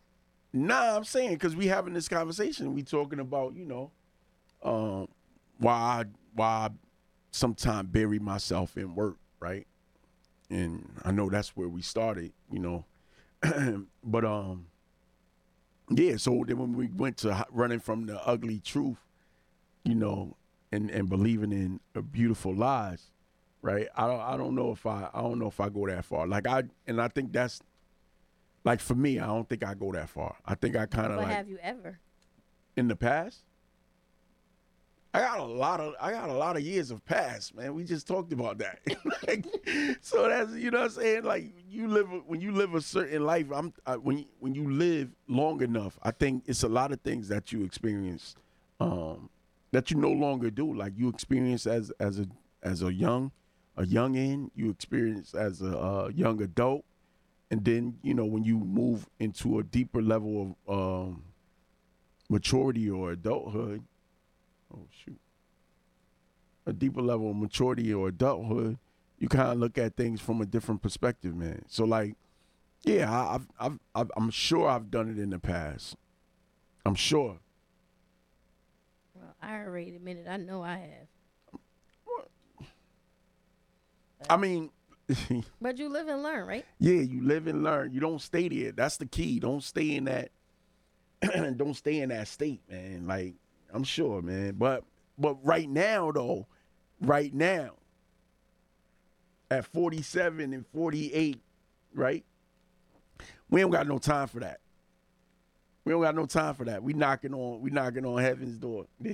Nah, 0.53 0.97
I'm 0.97 1.05
saying 1.05 1.35
because 1.35 1.55
we 1.55 1.67
having 1.67 1.95
this 1.95 2.09
conversation. 2.09 2.75
We 2.75 2.83
talking 2.83 3.21
about 3.21 3.55
you 3.55 3.65
know, 3.65 3.91
um, 4.63 5.09
why 5.59 5.73
I, 5.73 6.05
why 6.35 6.47
I 6.47 6.69
sometimes 7.31 7.89
bury 7.91 8.19
myself 8.19 8.77
in 8.77 8.95
work, 8.95 9.17
right? 9.41 9.67
and 10.51 10.89
I 11.05 11.11
know 11.11 11.29
that's 11.29 11.57
where 11.57 11.69
we 11.69 11.83
started, 11.83 12.33
you 12.51 12.59
know. 12.59 12.85
but 14.05 14.25
um, 14.25 14.67
yeah. 15.91 16.17
So 16.17 16.45
then 16.47 16.59
when 16.59 16.75
we 16.75 16.89
went 16.89 17.19
to 17.19 17.47
running 17.51 17.81
from 17.81 18.07
the 18.07 18.25
ugly 18.27 18.61
truth, 18.61 18.99
you 19.87 19.95
know, 19.95 20.37
and 20.73 20.91
and 20.91 21.09
believing 21.09 21.53
in 21.53 21.81
a 21.95 22.03
beautiful 22.03 22.55
lies, 22.55 23.11
right? 23.63 23.89
I 23.97 24.07
don't 24.07 24.21
I 24.21 24.37
don't 24.37 24.55
know 24.55 24.73
if 24.73 24.85
I 24.85 25.09
I 25.15 25.23
don't 25.23 25.39
know 25.39 25.47
if 25.47 25.61
I 25.61 25.69
go 25.69 25.87
that 25.87 26.05
far. 26.05 26.27
Like 26.27 26.47
I 26.47 26.65
and 26.87 27.01
I 27.01 27.09
think 27.09 27.33
that's 27.33 27.61
like 28.65 28.81
for 28.81 28.95
me, 28.95 29.21
I 29.21 29.27
don't 29.27 29.49
think 29.49 29.65
I 29.65 29.75
go 29.75 29.93
that 29.93 30.09
far. 30.09 30.37
I 30.45 30.55
think 30.57 30.77
I 30.77 30.87
kind 30.87 31.13
of 31.13 31.19
like 31.19 31.29
have 31.29 31.49
you 31.49 31.59
ever? 31.63 32.01
in 32.77 32.89
the 32.89 32.97
past. 32.97 33.43
I 35.15 35.21
got 35.21 35.39
a 35.39 35.45
lot 35.45 35.81
of 35.81 35.95
I 35.99 36.11
got 36.11 36.29
a 36.29 36.35
lot 36.35 36.57
of 36.57 36.63
years 36.63 36.91
of 36.91 37.03
past, 37.07 37.55
man. 37.55 37.75
We 37.75 37.85
just 37.85 38.07
talked 38.07 38.35
about 38.35 38.59
that. 38.59 38.81
like, 39.27 39.47
so 40.03 40.29
that's 40.29 40.53
you 40.53 40.71
know 40.71 40.81
what 40.81 40.85
I'm 40.85 40.91
saying. 40.91 41.23
Like 41.23 41.55
you 41.71 41.89
live 41.89 42.09
when 42.27 42.43
you 42.43 42.53
live 42.53 42.75
a 42.75 42.83
certain 42.83 43.25
life. 43.25 43.47
I'm 43.55 43.73
I, 43.87 43.97
when 43.97 44.19
you, 44.19 44.25
when 44.41 44.55
you 44.55 44.71
live 44.71 45.09
long 45.27 45.63
enough. 45.63 45.99
I 46.03 46.11
think 46.11 46.43
it's 46.47 46.65
a 46.65 46.69
lot 46.69 46.93
of 46.93 47.01
things 47.01 47.29
that 47.29 47.51
you 47.51 47.65
experience 47.65 48.37
um, 48.79 49.31
that 49.77 49.91
you 49.91 49.99
no 49.99 50.11
longer 50.11 50.51
do. 50.51 50.75
Like 50.75 50.95
you 50.97 51.11
experience 51.11 51.67
as 51.67 51.93
as 52.01 52.19
a 52.19 52.27
as 52.63 52.83
a 52.83 52.91
young 52.91 53.31
a 53.77 53.83
youngin, 53.83 54.51
you 54.55 54.71
experience 54.71 55.35
as 55.35 55.61
a 55.61 56.11
young 56.15 56.41
adult, 56.41 56.87
and 57.51 57.63
then 57.63 57.99
you 58.03 58.15
know 58.15 58.25
when 58.25 58.43
you 58.43 58.59
move 58.59 59.07
into 59.21 59.59
a 59.59 59.63
deeper 59.63 60.01
level 60.01 60.57
of 60.67 60.75
um, 60.75 61.25
maturity 62.31 62.89
or 62.89 63.13
adulthood. 63.13 63.85
Oh 64.75 64.87
shoot. 64.91 65.21
A 66.65 66.73
deeper 66.73 67.03
level 67.03 67.31
of 67.31 67.37
maturity 67.37 67.93
or 67.93 68.09
adulthood, 68.09 68.79
you 69.19 69.29
kind 69.29 69.51
of 69.51 69.59
look 69.59 69.77
at 69.77 69.95
things 69.95 70.23
from 70.23 70.41
a 70.41 70.47
different 70.47 70.81
perspective, 70.81 71.37
man. 71.37 71.67
So 71.69 71.85
like, 71.85 72.17
yeah, 72.83 73.13
I've, 73.13 73.47
I've, 73.61 73.79
I've, 73.95 74.11
I'm 74.17 74.31
sure 74.31 74.71
I've 74.71 74.91
done 74.91 75.11
it 75.11 75.19
in 75.19 75.29
the 75.31 75.39
past. 75.39 75.97
I'm 76.87 76.95
sure. 76.95 77.41
I 79.47 79.61
already 79.61 79.95
admitted 79.95 80.27
I 80.27 80.37
know 80.39 80.63
I 80.63 80.79
have. 80.79 81.09
I 84.29 84.37
mean, 84.37 84.71
But 85.61 85.79
you 85.79 85.89
live 85.89 86.09
and 86.09 86.23
learn, 86.23 86.49
right? 86.49 86.67
yeah, 86.81 87.01
you 87.01 87.23
live 87.23 87.47
and 87.47 87.63
learn. 87.63 87.93
You 87.93 88.01
don't 88.01 88.21
stay 88.21 88.49
there. 88.49 88.73
That's 88.73 88.97
the 88.97 89.07
key. 89.07 89.39
Don't 89.39 89.63
stay 89.63 89.95
in 89.95 90.05
that. 90.07 90.31
don't 91.57 91.75
stay 91.75 92.01
in 92.01 92.09
that 92.09 92.27
state, 92.27 92.61
man. 92.69 93.07
Like 93.07 93.35
I'm 93.73 93.85
sure, 93.85 94.21
man. 94.21 94.55
But 94.59 94.83
but 95.17 95.37
right 95.47 95.69
now, 95.69 96.11
though, 96.11 96.47
right 97.01 97.33
now, 97.33 97.75
at 99.51 99.65
47 99.67 100.53
and 100.53 100.67
48, 100.67 101.41
right? 101.95 102.25
We 103.49 103.61
don't 103.61 103.71
got 103.71 103.87
no 103.87 103.99
time 103.99 104.27
for 104.27 104.41
that. 104.41 104.59
We 105.87 105.93
don't 105.93 106.03
got 106.03 106.17
no 106.17 106.27
time 106.27 106.53
for 106.57 106.65
that. 106.65 106.83
We 106.83 106.95
knocking 106.95 107.33
on 107.33 107.61
we 107.61 107.71
knocking 107.71 108.05
on 108.05 108.21
heaven's 108.21 108.59
door. 108.59 108.87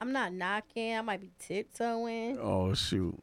I'm 0.00 0.10
not 0.10 0.32
knocking. 0.32 0.96
I 0.96 1.02
might 1.02 1.20
be 1.20 1.30
tiptoeing. 1.38 2.38
oh 2.40 2.72
shoot. 2.72 3.22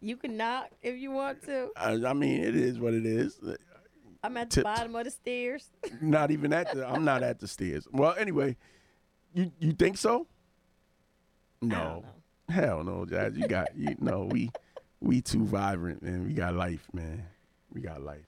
You 0.00 0.16
can 0.16 0.38
knock 0.38 0.70
if 0.80 0.96
you 0.96 1.10
want 1.10 1.42
to. 1.44 1.68
I, 1.76 1.92
I 1.92 2.14
mean, 2.14 2.42
it 2.42 2.56
is 2.56 2.78
what 2.78 2.94
it 2.94 3.04
is. 3.04 3.38
I'm 4.24 4.34
at 4.38 4.48
the 4.48 4.54
Tip- 4.56 4.64
bottom 4.64 4.96
of 4.96 5.04
the 5.04 5.10
stairs. 5.10 5.68
not 6.00 6.30
even 6.30 6.54
at 6.54 6.72
the 6.72 6.88
I'm 6.88 7.04
not 7.04 7.22
at 7.22 7.38
the 7.38 7.46
stairs. 7.46 7.86
Well, 7.92 8.14
anyway, 8.16 8.56
you 9.34 9.52
you 9.58 9.72
think 9.72 9.98
so? 9.98 10.26
No. 11.60 12.02
Hell 12.48 12.82
no, 12.82 13.04
Jazz. 13.04 13.36
You 13.36 13.46
got 13.46 13.76
you 13.76 13.94
know, 14.00 14.24
we 14.24 14.50
we 15.00 15.20
too 15.20 15.44
vibrant, 15.44 16.02
man. 16.02 16.24
We 16.24 16.32
got 16.32 16.54
life, 16.54 16.88
man. 16.94 17.26
We 17.74 17.82
got 17.82 18.00
life. 18.00 18.24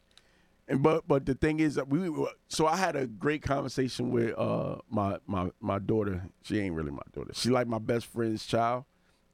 And 0.72 0.82
but 0.82 1.06
but 1.06 1.26
the 1.26 1.35
thing 1.35 1.61
is 1.61 1.78
we 1.87 2.11
so 2.48 2.66
I 2.66 2.76
had 2.76 2.96
a 2.96 3.06
great 3.06 3.42
conversation 3.42 4.11
with 4.11 4.32
uh 4.38 4.76
my 4.88 5.18
my 5.26 5.50
my 5.61 5.78
daughter. 5.78 6.22
She 6.44 6.61
ain't 6.61 6.74
really 6.74 6.90
my 6.90 7.02
daughter. 7.12 7.32
She 7.35 7.50
like 7.50 7.66
my 7.66 7.78
best 7.78 8.06
friend's 8.06 8.46
child. 8.46 8.87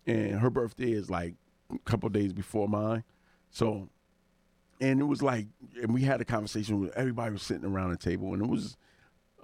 And 0.05 0.40
her 0.40 0.51
birthday 0.51 0.90
is 0.90 1.11
like 1.11 1.35
a 1.72 1.79
couple 1.88 2.09
days 2.09 2.33
before 2.33 2.68
mine. 2.68 3.05
So 3.53 3.88
and 4.81 5.01
it 5.01 5.05
was 5.05 5.22
like 5.22 5.46
and 5.81 5.94
we 5.94 6.03
had 6.03 6.20
a 6.20 6.24
conversation 6.24 6.81
with 6.81 6.90
everybody 6.96 7.31
was 7.35 7.42
sitting 7.42 7.64
around 7.64 7.90
the 7.90 7.98
table 7.98 8.35
and 8.35 8.42
it 8.42 8.48
was 8.48 8.77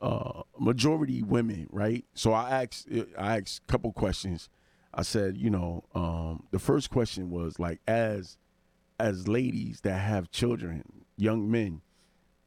uh 0.03 0.43
majority 0.59 1.23
women, 1.23 1.69
right? 1.71 2.05
So 2.15 2.33
I 2.33 2.65
asked 2.65 2.89
I 3.17 3.39
asked 3.39 3.63
a 3.69 3.71
couple 3.71 3.93
questions. 3.93 4.49
I 4.93 5.03
said, 5.03 5.37
you 5.37 5.49
know, 5.49 5.85
um, 5.95 6.43
the 6.51 6.59
first 6.59 6.91
question 6.91 7.31
was 7.31 7.61
like, 7.61 7.79
as 7.87 8.37
as 8.99 9.29
ladies 9.29 9.83
that 9.83 10.01
have 10.01 10.33
children, 10.33 10.83
young 11.17 11.49
men, 11.49 11.83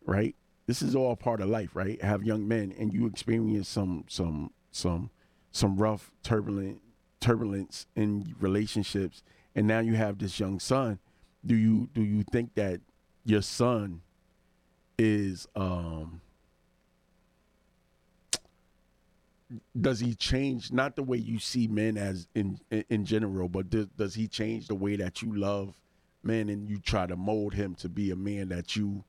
right? 0.07 0.35
This 0.65 0.81
is 0.81 0.95
all 0.95 1.15
part 1.15 1.41
of 1.41 1.49
life, 1.49 1.75
right? 1.75 2.01
Have 2.01 2.23
young 2.23 2.47
men, 2.47 2.73
and 2.79 2.91
you 2.91 3.05
experience 3.05 3.69
some 3.69 4.05
some 4.07 4.51
some 4.71 5.11
some 5.51 5.77
rough, 5.77 6.11
turbulent 6.23 6.81
turbulence 7.19 7.85
in 7.95 8.35
relationships, 8.39 9.21
and 9.55 9.67
now 9.67 9.79
you 9.79 9.93
have 9.95 10.17
this 10.17 10.39
young 10.39 10.59
son. 10.59 10.99
Do 11.45 11.55
you 11.55 11.89
do 11.93 12.01
you 12.01 12.23
think 12.23 12.55
that 12.55 12.81
your 13.23 13.41
son 13.41 14.01
is 14.97 15.47
um 15.55 16.21
does 19.79 19.99
he 19.99 20.13
change 20.13 20.71
not 20.71 20.95
the 20.95 21.03
way 21.03 21.17
you 21.17 21.39
see 21.39 21.67
men 21.67 21.97
as 21.97 22.27
in 22.35 22.59
in, 22.89 23.05
general 23.05 23.47
but 23.47 23.69
does, 23.69 23.87
does 23.97 24.15
he 24.15 24.27
change 24.27 24.67
the 24.67 24.75
way 24.75 24.95
that 24.97 25.21
you 25.21 25.33
love 25.33 25.73
men 26.23 26.49
and 26.49 26.69
you 26.69 26.79
try 26.79 27.05
to 27.05 27.15
mold 27.15 27.53
him 27.53 27.75
to 27.75 27.87
be 27.87 28.11
a 28.11 28.15
man 28.15 28.49
that 28.49 28.75
you 28.75 29.03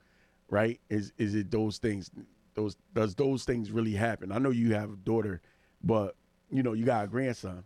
right? 0.51 0.81
Is 0.89 1.13
is 1.19 1.35
it 1.35 1.51
those 1.51 1.79
things 1.79 2.11
those 2.55 2.77
does 2.95 3.15
those 3.15 3.45
things 3.45 3.71
really 3.71 3.93
happen? 3.93 4.33
I 4.33 4.39
know 4.39 4.51
you 4.51 4.75
have 4.75 4.91
a 4.93 4.97
daughter 4.97 5.41
but 5.83 6.17
you 6.51 6.63
know 6.63 6.73
you 6.73 6.85
got 6.85 7.05
a 7.05 7.09
grandson. 7.09 7.65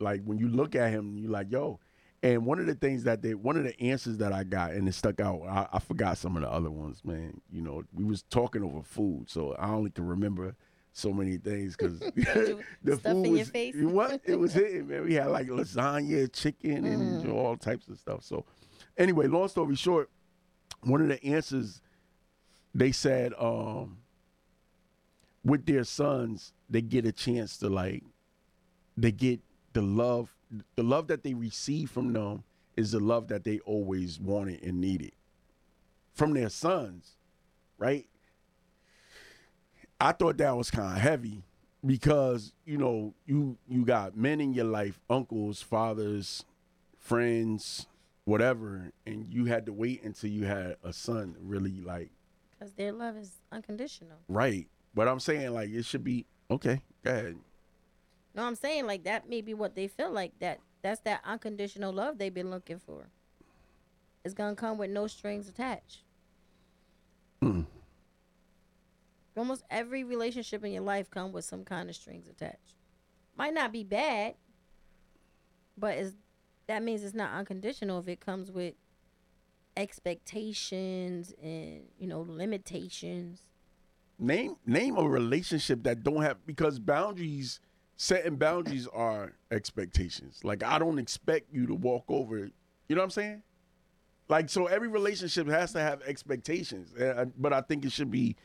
Like 0.00 0.22
when 0.24 0.38
you 0.38 0.48
look 0.48 0.74
at 0.74 0.90
him 0.90 1.16
you 1.18 1.28
like 1.28 1.50
yo. 1.50 1.80
And 2.22 2.46
one 2.46 2.58
of 2.58 2.64
the 2.64 2.74
things 2.74 3.04
that 3.04 3.20
they 3.20 3.34
one 3.34 3.58
of 3.58 3.64
the 3.64 3.78
answers 3.80 4.16
that 4.18 4.32
i 4.32 4.44
got 4.44 4.72
and 4.72 4.88
it 4.88 4.94
stuck 4.94 5.20
out 5.20 5.42
I, 5.46 5.68
I 5.74 5.78
forgot 5.78 6.16
some 6.16 6.36
of 6.36 6.42
the 6.42 6.50
other 6.50 6.70
ones 6.70 7.04
man. 7.04 7.40
You 7.50 7.60
know 7.60 7.84
we 7.92 8.04
was 8.04 8.22
talking 8.22 8.62
over 8.62 8.82
food 8.82 9.28
so 9.28 9.54
i 9.58 9.68
only 9.68 9.90
can 9.90 10.06
remember 10.06 10.56
so 10.94 11.12
many 11.12 11.36
things 11.36 11.76
because 11.76 11.98
the 12.82 12.96
Stuff 12.96 13.02
food 13.02 13.26
in 13.26 13.32
your 13.32 13.32
was 13.40 13.50
face. 13.50 13.74
what 13.76 14.20
it 14.24 14.38
was 14.38 14.52
hitting 14.60 14.88
man. 14.88 15.04
We 15.04 15.14
had 15.14 15.26
like 15.26 15.48
lasagna 15.48 16.32
chicken 16.32 16.84
and 16.86 17.22
you 17.22 17.32
all 17.32 17.56
types 17.56 17.88
of 17.88 17.98
stuff. 17.98 18.22
So 18.24 18.46
anyway 18.96 19.26
long 19.26 19.48
story 19.48 19.74
short 19.76 20.08
one 20.82 21.02
of 21.02 21.08
the 21.08 21.22
answers 21.24 21.82
they 22.74 22.92
said 22.92 23.32
um 23.38 23.98
with 25.44 25.66
their 25.66 25.84
sons 25.84 26.52
they 26.68 26.80
get 26.80 27.06
a 27.06 27.12
chance 27.12 27.56
to 27.58 27.68
like 27.68 28.02
they 28.96 29.12
get 29.12 29.40
the 29.72 29.82
love 29.82 30.34
the 30.76 30.82
love 30.82 31.08
that 31.08 31.22
they 31.22 31.34
receive 31.34 31.90
from 31.90 32.12
them 32.12 32.42
is 32.76 32.92
the 32.92 33.00
love 33.00 33.28
that 33.28 33.44
they 33.44 33.58
always 33.60 34.18
wanted 34.20 34.62
and 34.62 34.80
needed 34.80 35.12
from 36.12 36.32
their 36.32 36.48
sons 36.48 37.12
right? 37.78 38.06
I 40.00 40.12
thought 40.12 40.38
that 40.38 40.56
was 40.56 40.70
kind 40.70 40.96
of 40.96 41.02
heavy 41.02 41.42
because 41.84 42.52
you 42.64 42.78
know 42.78 43.14
you 43.26 43.56
you 43.68 43.84
got 43.84 44.16
men 44.16 44.40
in 44.40 44.54
your 44.54 44.64
life 44.64 44.98
uncles 45.10 45.60
fathers 45.60 46.44
friends 46.98 47.86
whatever 48.24 48.90
and 49.06 49.26
you 49.30 49.44
had 49.44 49.66
to 49.66 49.72
wait 49.72 50.02
until 50.02 50.30
you 50.30 50.44
had 50.44 50.76
a 50.82 50.92
son 50.92 51.36
really 51.40 51.80
like 51.82 52.10
Because 52.64 52.76
their 52.76 52.92
love 52.92 53.14
is 53.18 53.30
unconditional. 53.52 54.16
right 54.26 54.66
but 54.94 55.06
i'm 55.06 55.20
saying 55.20 55.52
like 55.52 55.68
it 55.68 55.84
should 55.84 56.02
be 56.02 56.24
okay 56.50 56.80
go 57.04 57.10
ahead 57.10 57.36
No, 58.34 58.42
I'm 58.44 58.54
saying 58.54 58.86
like 58.86 59.04
that 59.04 59.28
may 59.28 59.42
be 59.42 59.52
what 59.54 59.74
they 59.76 59.86
feel 59.86 60.10
like. 60.10 60.32
That 60.40 60.60
that's 60.82 61.00
that 61.02 61.20
unconditional 61.24 61.92
love 61.92 62.16
they've 62.18 62.32
been 62.34 62.50
looking 62.50 62.78
for. 62.80 63.10
It's 64.24 64.34
gonna 64.34 64.56
come 64.56 64.76
with 64.78 64.90
no 64.90 65.06
strings 65.06 65.46
attached. 65.48 65.98
Mm. 67.42 67.66
Almost 69.36 69.62
every 69.70 70.02
relationship 70.04 70.64
in 70.64 70.72
your 70.72 70.82
life 70.82 71.10
come 71.10 71.32
with 71.32 71.44
some 71.44 71.64
kind 71.64 71.88
of 71.90 71.94
strings 71.94 72.26
attached. 72.28 72.74
Might 73.36 73.54
not 73.54 73.70
be 73.72 73.84
bad, 73.84 74.34
but 75.76 75.96
it's, 75.98 76.14
that 76.66 76.82
means 76.82 77.04
it's 77.04 77.14
not 77.14 77.32
unconditional 77.34 77.98
if 78.00 78.08
it 78.08 78.20
comes 78.20 78.50
with 78.50 78.74
expectations 79.76 81.32
and 81.42 81.82
you 81.98 82.06
know 82.06 82.24
limitations. 82.28 83.42
name 84.18 84.56
name 84.66 84.96
a 84.96 85.02
relationship 85.08 85.82
that 85.82 86.02
don't 86.02 86.22
have 86.22 86.44
because 86.46 86.78
boundaries 86.78 87.60
setting 87.96 88.36
boundaries 88.36 88.86
are 88.88 89.32
expectations. 89.50 90.40
Like 90.44 90.62
i 90.62 90.78
don't 90.78 90.98
expect 90.98 91.52
you 91.52 91.66
to 91.66 91.74
walk 91.74 92.04
over 92.08 92.38
you 92.38 92.50
know 92.96 93.00
what 93.00 93.04
i'm 93.04 93.10
saying? 93.10 93.42
Like 94.28 94.48
so 94.48 94.66
every 94.66 94.88
relationship 94.88 95.48
has 95.48 95.72
to 95.72 95.80
have 95.80 96.02
expectations 96.02 96.92
but 97.36 97.52
i 97.52 97.60
think 97.60 97.84
it 97.84 97.92
should 97.92 98.10
be 98.10 98.36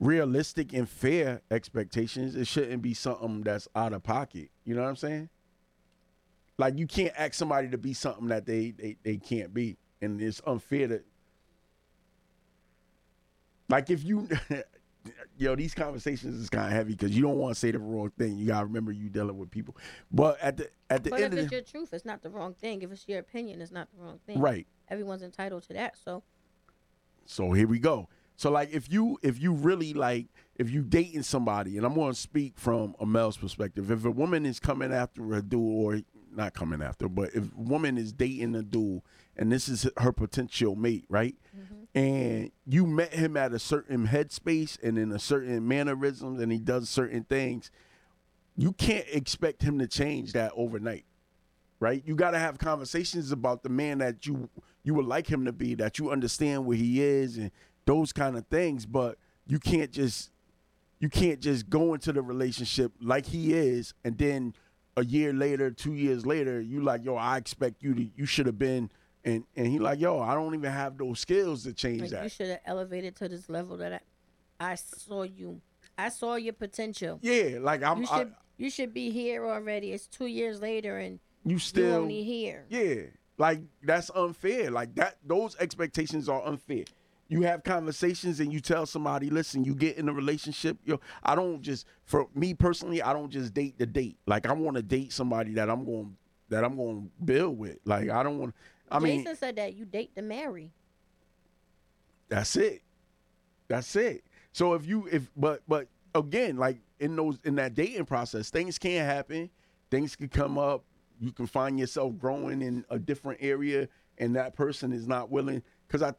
realistic 0.00 0.72
and 0.72 0.88
fair 0.88 1.42
expectations. 1.50 2.34
It 2.34 2.46
shouldn't 2.46 2.82
be 2.82 2.94
something 2.94 3.42
that's 3.42 3.68
out 3.74 3.92
of 3.92 4.02
pocket 4.02 4.50
you 4.64 4.74
know 4.74 4.82
what 4.82 4.88
i'm 4.88 4.96
saying? 4.96 5.28
Like 6.58 6.78
you 6.78 6.86
can't 6.86 7.12
ask 7.16 7.34
somebody 7.34 7.68
to 7.68 7.78
be 7.78 7.94
something 7.94 8.28
that 8.28 8.46
they 8.46 8.72
they, 8.72 8.96
they 9.02 9.16
can't 9.16 9.54
be, 9.54 9.76
and 10.02 10.20
it's 10.20 10.42
unfair 10.46 10.88
to. 10.88 11.02
Like 13.68 13.88
if 13.88 14.04
you, 14.04 14.28
yo, 15.38 15.56
these 15.56 15.72
conversations 15.74 16.38
is 16.38 16.50
kind 16.50 16.66
of 16.66 16.72
heavy 16.72 16.92
because 16.92 17.16
you 17.16 17.22
don't 17.22 17.38
want 17.38 17.54
to 17.54 17.58
say 17.58 17.70
the 17.70 17.78
wrong 17.78 18.10
thing. 18.18 18.36
You 18.36 18.46
gotta 18.48 18.66
remember 18.66 18.92
you 18.92 19.08
dealing 19.08 19.38
with 19.38 19.50
people. 19.50 19.76
But 20.10 20.38
at 20.40 20.58
the 20.58 20.68
at 20.90 21.04
the 21.04 21.10
But 21.10 21.20
end 21.22 21.32
if 21.32 21.40
it's 21.40 21.50
the 21.50 21.56
your 21.56 21.64
truth, 21.64 21.94
it's 21.94 22.04
not 22.04 22.22
the 22.22 22.28
wrong 22.30 22.54
thing. 22.54 22.82
If 22.82 22.92
it's 22.92 23.08
your 23.08 23.20
opinion, 23.20 23.62
it's 23.62 23.72
not 23.72 23.88
the 23.96 24.02
wrong 24.02 24.18
thing. 24.26 24.38
right, 24.40 24.66
Everyone's 24.88 25.22
entitled 25.22 25.62
to 25.64 25.72
that. 25.74 25.96
So 25.96 26.22
So 27.24 27.52
here 27.52 27.66
we 27.68 27.78
go. 27.78 28.08
So 28.36 28.50
like 28.50 28.70
if 28.72 28.92
you 28.92 29.18
if 29.22 29.40
you 29.40 29.52
really 29.54 29.94
like 29.94 30.26
if 30.56 30.68
you 30.70 30.82
dating 30.82 31.22
somebody, 31.22 31.76
and 31.78 31.86
I'm 31.86 31.94
gonna 31.94 32.14
speak 32.14 32.58
from 32.58 32.94
a 33.00 33.06
male's 33.06 33.36
perspective, 33.38 33.90
if 33.90 34.04
a 34.04 34.10
woman 34.10 34.44
is 34.44 34.60
coming 34.60 34.92
after 34.92 35.32
a 35.34 35.40
dude 35.40 35.60
or 35.60 36.00
not 36.34 36.52
coming 36.52 36.82
after, 36.82 37.08
but 37.08 37.30
if 37.34 37.44
a 37.44 37.60
woman 37.60 37.96
is 37.96 38.12
dating 38.12 38.54
a 38.54 38.62
dude 38.62 39.02
and 39.36 39.50
this 39.50 39.68
is 39.68 39.88
her 39.98 40.12
potential 40.12 40.76
mate, 40.76 41.04
right? 41.08 41.34
Mm-hmm. 41.56 41.98
And 41.98 42.52
you 42.66 42.86
met 42.86 43.12
him 43.12 43.36
at 43.36 43.52
a 43.52 43.58
certain 43.58 44.08
headspace 44.08 44.82
and 44.82 44.98
in 44.98 45.12
a 45.12 45.18
certain 45.18 45.66
mannerisms 45.66 46.40
and 46.40 46.50
he 46.50 46.58
does 46.58 46.88
certain 46.88 47.24
things, 47.24 47.70
you 48.56 48.72
can't 48.72 49.06
expect 49.10 49.62
him 49.62 49.78
to 49.78 49.86
change 49.86 50.32
that 50.32 50.52
overnight 50.56 51.04
right? 51.82 52.04
You 52.06 52.14
got 52.14 52.30
to 52.30 52.38
have 52.38 52.58
conversations 52.58 53.32
about 53.32 53.64
the 53.64 53.68
man 53.68 53.98
that 53.98 54.24
you 54.24 54.48
you 54.84 54.94
would 54.94 55.04
like 55.04 55.26
him 55.26 55.44
to 55.46 55.52
be, 55.52 55.74
that 55.74 55.98
you 55.98 56.10
understand 56.10 56.64
where 56.64 56.76
he 56.76 57.02
is 57.02 57.36
and 57.36 57.50
those 57.86 58.12
kind 58.12 58.36
of 58.36 58.46
things, 58.46 58.86
but 58.86 59.18
you 59.48 59.58
can't 59.58 59.90
just 59.90 60.30
you 61.00 61.08
can't 61.08 61.40
just 61.40 61.68
go 61.68 61.92
into 61.92 62.12
the 62.12 62.22
relationship 62.22 62.92
like 63.00 63.26
he 63.26 63.52
is 63.52 63.94
and 64.04 64.16
then 64.16 64.54
a 64.96 65.04
year 65.04 65.32
later, 65.32 65.70
2 65.70 65.94
years 65.94 66.26
later, 66.26 66.60
you 66.60 66.82
like, 66.82 67.02
"Yo, 67.02 67.16
I 67.16 67.38
expect 67.38 67.82
you 67.82 67.94
to 67.94 68.10
you 68.14 68.26
should 68.26 68.46
have 68.46 68.58
been 68.58 68.90
and 69.24 69.44
and 69.56 69.66
he 69.66 69.78
like, 69.78 70.00
"Yo, 70.00 70.20
I 70.20 70.34
don't 70.34 70.54
even 70.54 70.72
have 70.72 70.98
those 70.98 71.20
skills 71.20 71.64
to 71.64 71.72
change 71.72 72.12
like, 72.12 72.22
you 72.22 72.28
should 72.28 72.48
have 72.48 72.60
elevated 72.66 73.16
to 73.16 73.28
this 73.28 73.48
level 73.48 73.76
that 73.78 74.02
I, 74.60 74.72
I 74.72 74.74
saw 74.74 75.22
you. 75.22 75.60
I 75.96 76.08
saw 76.08 76.36
your 76.36 76.54
potential. 76.54 77.18
Yeah, 77.22 77.58
like 77.60 77.82
I'm 77.82 78.02
You 78.02 78.08
I, 78.10 78.18
should 78.18 78.34
you 78.56 78.70
should 78.70 78.94
be 78.94 79.10
here 79.10 79.46
already. 79.46 79.92
It's 79.92 80.06
two 80.06 80.26
years 80.26 80.60
later 80.60 80.98
and 80.98 81.20
you 81.44 81.52
you 81.52 81.58
still 81.58 82.02
only 82.02 82.22
here. 82.22 82.64
Yeah, 82.68 83.02
like 83.38 83.60
that's 83.82 84.10
unfair. 84.14 84.70
Like 84.70 84.94
that, 84.96 85.16
those 85.24 85.56
expectations 85.56 86.28
are 86.28 86.44
unfair. 86.44 86.84
You 87.28 87.42
have 87.42 87.64
conversations 87.64 88.40
and 88.40 88.52
you 88.52 88.60
tell 88.60 88.84
somebody, 88.84 89.30
listen, 89.30 89.64
you 89.64 89.74
get 89.74 89.96
in 89.96 90.08
a 90.08 90.12
relationship. 90.12 90.76
Yo, 90.84 91.00
I 91.22 91.34
don't 91.34 91.62
just 91.62 91.86
for 92.04 92.28
me 92.34 92.54
personally, 92.54 93.02
I 93.02 93.12
don't 93.12 93.30
just 93.30 93.54
date 93.54 93.78
the 93.78 93.86
date. 93.86 94.18
Like 94.26 94.46
I 94.46 94.52
want 94.52 94.76
to 94.76 94.82
date 94.82 95.12
somebody 95.12 95.54
that 95.54 95.70
I'm 95.70 95.84
going 95.84 96.16
that 96.50 96.64
I'm 96.64 96.76
going 96.76 97.02
to 97.02 97.24
build 97.24 97.58
with. 97.58 97.78
Like 97.84 98.10
I 98.10 98.22
don't 98.22 98.38
want. 98.38 98.54
I 98.92 99.00
Jason 99.00 99.24
mean, 99.24 99.36
said 99.36 99.56
that 99.56 99.74
you 99.74 99.84
date 99.86 100.14
to 100.16 100.22
marry. 100.22 100.72
that's 102.28 102.56
it. 102.56 102.82
That's 103.68 103.94
it. 103.96 104.24
So 104.52 104.74
if 104.74 104.86
you 104.86 105.08
if 105.10 105.30
but 105.36 105.62
but 105.68 105.88
again, 106.14 106.56
like 106.56 106.78
in 107.00 107.16
those 107.16 107.38
in 107.44 107.56
that 107.56 107.74
dating 107.74 108.06
process, 108.06 108.50
things 108.50 108.78
can 108.78 109.04
happen. 109.04 109.50
Things 109.90 110.16
can 110.16 110.28
come 110.28 110.58
up. 110.58 110.84
You 111.20 111.32
can 111.32 111.46
find 111.46 111.78
yourself 111.78 112.18
growing 112.18 112.62
in 112.62 112.84
a 112.90 112.98
different 112.98 113.40
area, 113.42 113.88
and 114.18 114.36
that 114.36 114.54
person 114.54 114.92
is 114.92 115.06
not 115.06 115.30
willing. 115.30 115.62
Because 115.86 116.02
I, 116.02 116.14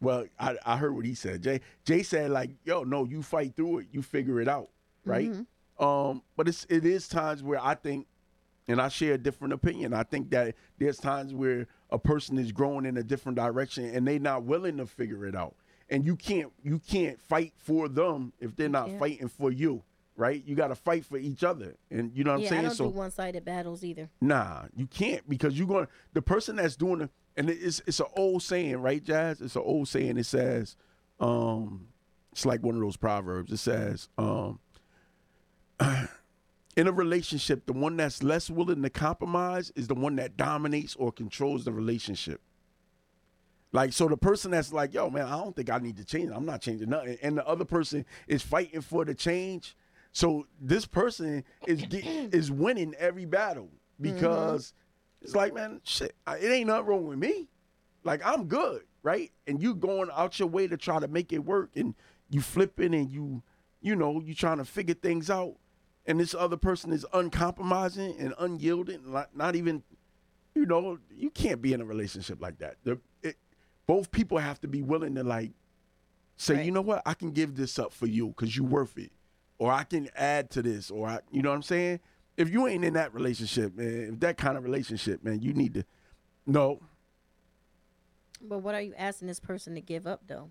well, 0.00 0.26
I, 0.38 0.56
I 0.64 0.76
heard 0.76 0.94
what 0.94 1.04
he 1.06 1.14
said. 1.14 1.42
Jay 1.42 1.60
Jay 1.84 2.02
said 2.02 2.30
like, 2.30 2.50
yo, 2.64 2.84
no, 2.84 3.04
you 3.04 3.22
fight 3.22 3.56
through 3.56 3.80
it. 3.80 3.86
You 3.92 4.02
figure 4.02 4.40
it 4.40 4.48
out, 4.48 4.70
right? 5.04 5.30
Um, 5.78 6.22
but 6.36 6.48
it's 6.48 6.66
it 6.70 6.84
is 6.84 7.08
times 7.08 7.42
where 7.42 7.62
I 7.62 7.74
think, 7.74 8.06
and 8.68 8.80
I 8.80 8.88
share 8.88 9.14
a 9.14 9.18
different 9.18 9.54
opinion. 9.54 9.92
I 9.94 10.04
think 10.04 10.30
that 10.30 10.54
there's 10.78 10.98
times 10.98 11.34
where 11.34 11.66
a 11.94 11.98
person 11.98 12.36
is 12.38 12.50
growing 12.50 12.84
in 12.86 12.96
a 12.96 13.04
different 13.04 13.36
direction 13.36 13.84
and 13.84 14.06
they're 14.06 14.18
not 14.18 14.42
willing 14.42 14.78
to 14.78 14.86
figure 14.86 15.24
it 15.26 15.36
out. 15.36 15.54
And 15.88 16.04
you 16.04 16.16
can't 16.16 16.52
you 16.62 16.80
can't 16.80 17.20
fight 17.20 17.52
for 17.56 17.88
them 17.88 18.32
if 18.40 18.56
they're 18.56 18.68
not 18.68 18.86
can't. 18.86 18.98
fighting 18.98 19.28
for 19.28 19.52
you, 19.52 19.84
right? 20.16 20.42
You 20.44 20.56
got 20.56 20.68
to 20.68 20.74
fight 20.74 21.04
for 21.04 21.18
each 21.18 21.44
other, 21.44 21.76
and 21.90 22.10
you 22.14 22.24
know 22.24 22.32
what 22.32 22.36
I'm 22.36 22.40
yeah, 22.40 22.46
I 22.46 22.50
saying. 22.50 22.62
don't 22.62 22.74
so 22.74 22.84
do 22.86 22.96
one 22.96 23.10
sided 23.10 23.44
battles 23.44 23.84
either. 23.84 24.08
Nah, 24.20 24.62
you 24.74 24.86
can't 24.86 25.28
because 25.28 25.56
you're 25.58 25.68
going 25.68 25.84
to 25.84 25.92
the 26.14 26.22
person 26.22 26.56
that's 26.56 26.74
doing 26.74 27.02
it, 27.02 27.10
and 27.36 27.50
it's 27.50 27.82
it's 27.86 28.00
an 28.00 28.06
old 28.16 28.42
saying, 28.42 28.78
right, 28.78 29.04
Jazz? 29.04 29.42
It's 29.42 29.56
an 29.56 29.62
old 29.62 29.86
saying. 29.88 30.16
It 30.16 30.24
says, 30.24 30.74
um, 31.20 31.88
it's 32.32 32.46
like 32.46 32.62
one 32.62 32.74
of 32.74 32.80
those 32.80 32.96
proverbs. 32.96 33.52
It 33.52 33.58
says, 33.58 34.08
um, 34.16 34.60
in 36.76 36.86
a 36.86 36.92
relationship, 36.92 37.66
the 37.66 37.72
one 37.72 37.96
that's 37.96 38.22
less 38.22 38.50
willing 38.50 38.82
to 38.82 38.90
compromise 38.90 39.72
is 39.76 39.86
the 39.86 39.94
one 39.94 40.16
that 40.16 40.36
dominates 40.36 40.96
or 40.96 41.12
controls 41.12 41.64
the 41.64 41.72
relationship. 41.72 42.40
Like 43.72 43.92
so, 43.92 44.08
the 44.08 44.16
person 44.16 44.52
that's 44.52 44.72
like, 44.72 44.94
"Yo, 44.94 45.10
man, 45.10 45.26
I 45.26 45.36
don't 45.36 45.54
think 45.54 45.68
I 45.68 45.78
need 45.78 45.96
to 45.96 46.04
change. 46.04 46.30
I'm 46.32 46.46
not 46.46 46.60
changing 46.60 46.90
nothing," 46.90 47.18
and 47.22 47.36
the 47.36 47.46
other 47.46 47.64
person 47.64 48.06
is 48.28 48.40
fighting 48.40 48.80
for 48.80 49.04
the 49.04 49.14
change. 49.14 49.76
So 50.12 50.46
this 50.60 50.86
person 50.86 51.42
is 51.66 51.82
get, 51.82 52.04
is 52.32 52.52
winning 52.52 52.94
every 52.98 53.24
battle 53.24 53.70
because 54.00 54.68
mm-hmm. 54.68 55.24
it's 55.24 55.34
like, 55.34 55.54
man, 55.54 55.80
shit, 55.82 56.14
I- 56.24 56.38
it 56.38 56.52
ain't 56.52 56.68
nothing 56.68 56.86
wrong 56.86 57.08
with 57.08 57.18
me. 57.18 57.48
Like 58.04 58.24
I'm 58.24 58.46
good, 58.46 58.82
right? 59.02 59.32
And 59.48 59.60
you 59.60 59.74
going 59.74 60.08
out 60.14 60.38
your 60.38 60.48
way 60.48 60.68
to 60.68 60.76
try 60.76 61.00
to 61.00 61.08
make 61.08 61.32
it 61.32 61.44
work, 61.44 61.70
and 61.74 61.96
you 62.30 62.40
flipping, 62.42 62.94
and 62.94 63.10
you, 63.10 63.42
you 63.80 63.96
know, 63.96 64.20
you 64.20 64.36
trying 64.36 64.58
to 64.58 64.64
figure 64.64 64.94
things 64.94 65.30
out, 65.30 65.56
and 66.06 66.20
this 66.20 66.34
other 66.34 66.56
person 66.56 66.92
is 66.92 67.06
uncompromising 67.12 68.16
and 68.18 68.34
unyielding, 68.38 69.10
not, 69.12 69.34
not 69.36 69.56
even, 69.56 69.82
you 70.54 70.66
know, 70.66 70.98
you 71.10 71.30
can't 71.30 71.62
be 71.62 71.72
in 71.72 71.80
a 71.80 71.84
relationship 71.84 72.40
like 72.40 72.58
that. 72.58 72.76
The, 72.84 72.98
it, 73.22 73.36
both 73.86 74.10
people 74.10 74.38
have 74.38 74.60
to 74.60 74.68
be 74.68 74.82
willing 74.82 75.14
to 75.14 75.24
like 75.24 75.52
say, 76.36 76.56
Right. 76.56 76.66
you 76.66 76.72
know 76.72 76.82
what, 76.82 77.02
I 77.06 77.14
can 77.14 77.30
give 77.32 77.56
this 77.56 77.78
up 77.78 77.92
for 77.92 78.06
you 78.06 78.28
because 78.28 78.56
you're 78.56 78.66
worth 78.66 78.98
it, 78.98 79.12
or 79.58 79.72
I 79.72 79.84
can 79.84 80.08
add 80.16 80.50
to 80.50 80.62
this, 80.62 80.90
or 80.90 81.08
I, 81.08 81.20
you 81.30 81.42
know 81.42 81.50
what 81.50 81.56
I'm 81.56 81.62
saying. 81.62 82.00
If 82.36 82.50
you 82.50 82.66
ain't 82.66 82.84
in 82.84 82.94
that 82.94 83.14
relationship, 83.14 83.76
man, 83.76 84.10
if 84.14 84.20
that 84.20 84.36
kind 84.36 84.58
of 84.58 84.64
relationship, 84.64 85.22
man, 85.22 85.40
you 85.40 85.52
need 85.54 85.74
to, 85.74 85.84
no, 86.46 86.80
But 88.42 88.58
what 88.58 88.74
are 88.74 88.80
you 88.82 88.92
asking 88.98 89.28
this 89.28 89.40
person 89.40 89.74
to 89.76 89.80
give 89.80 90.06
up 90.06 90.22
though? 90.26 90.50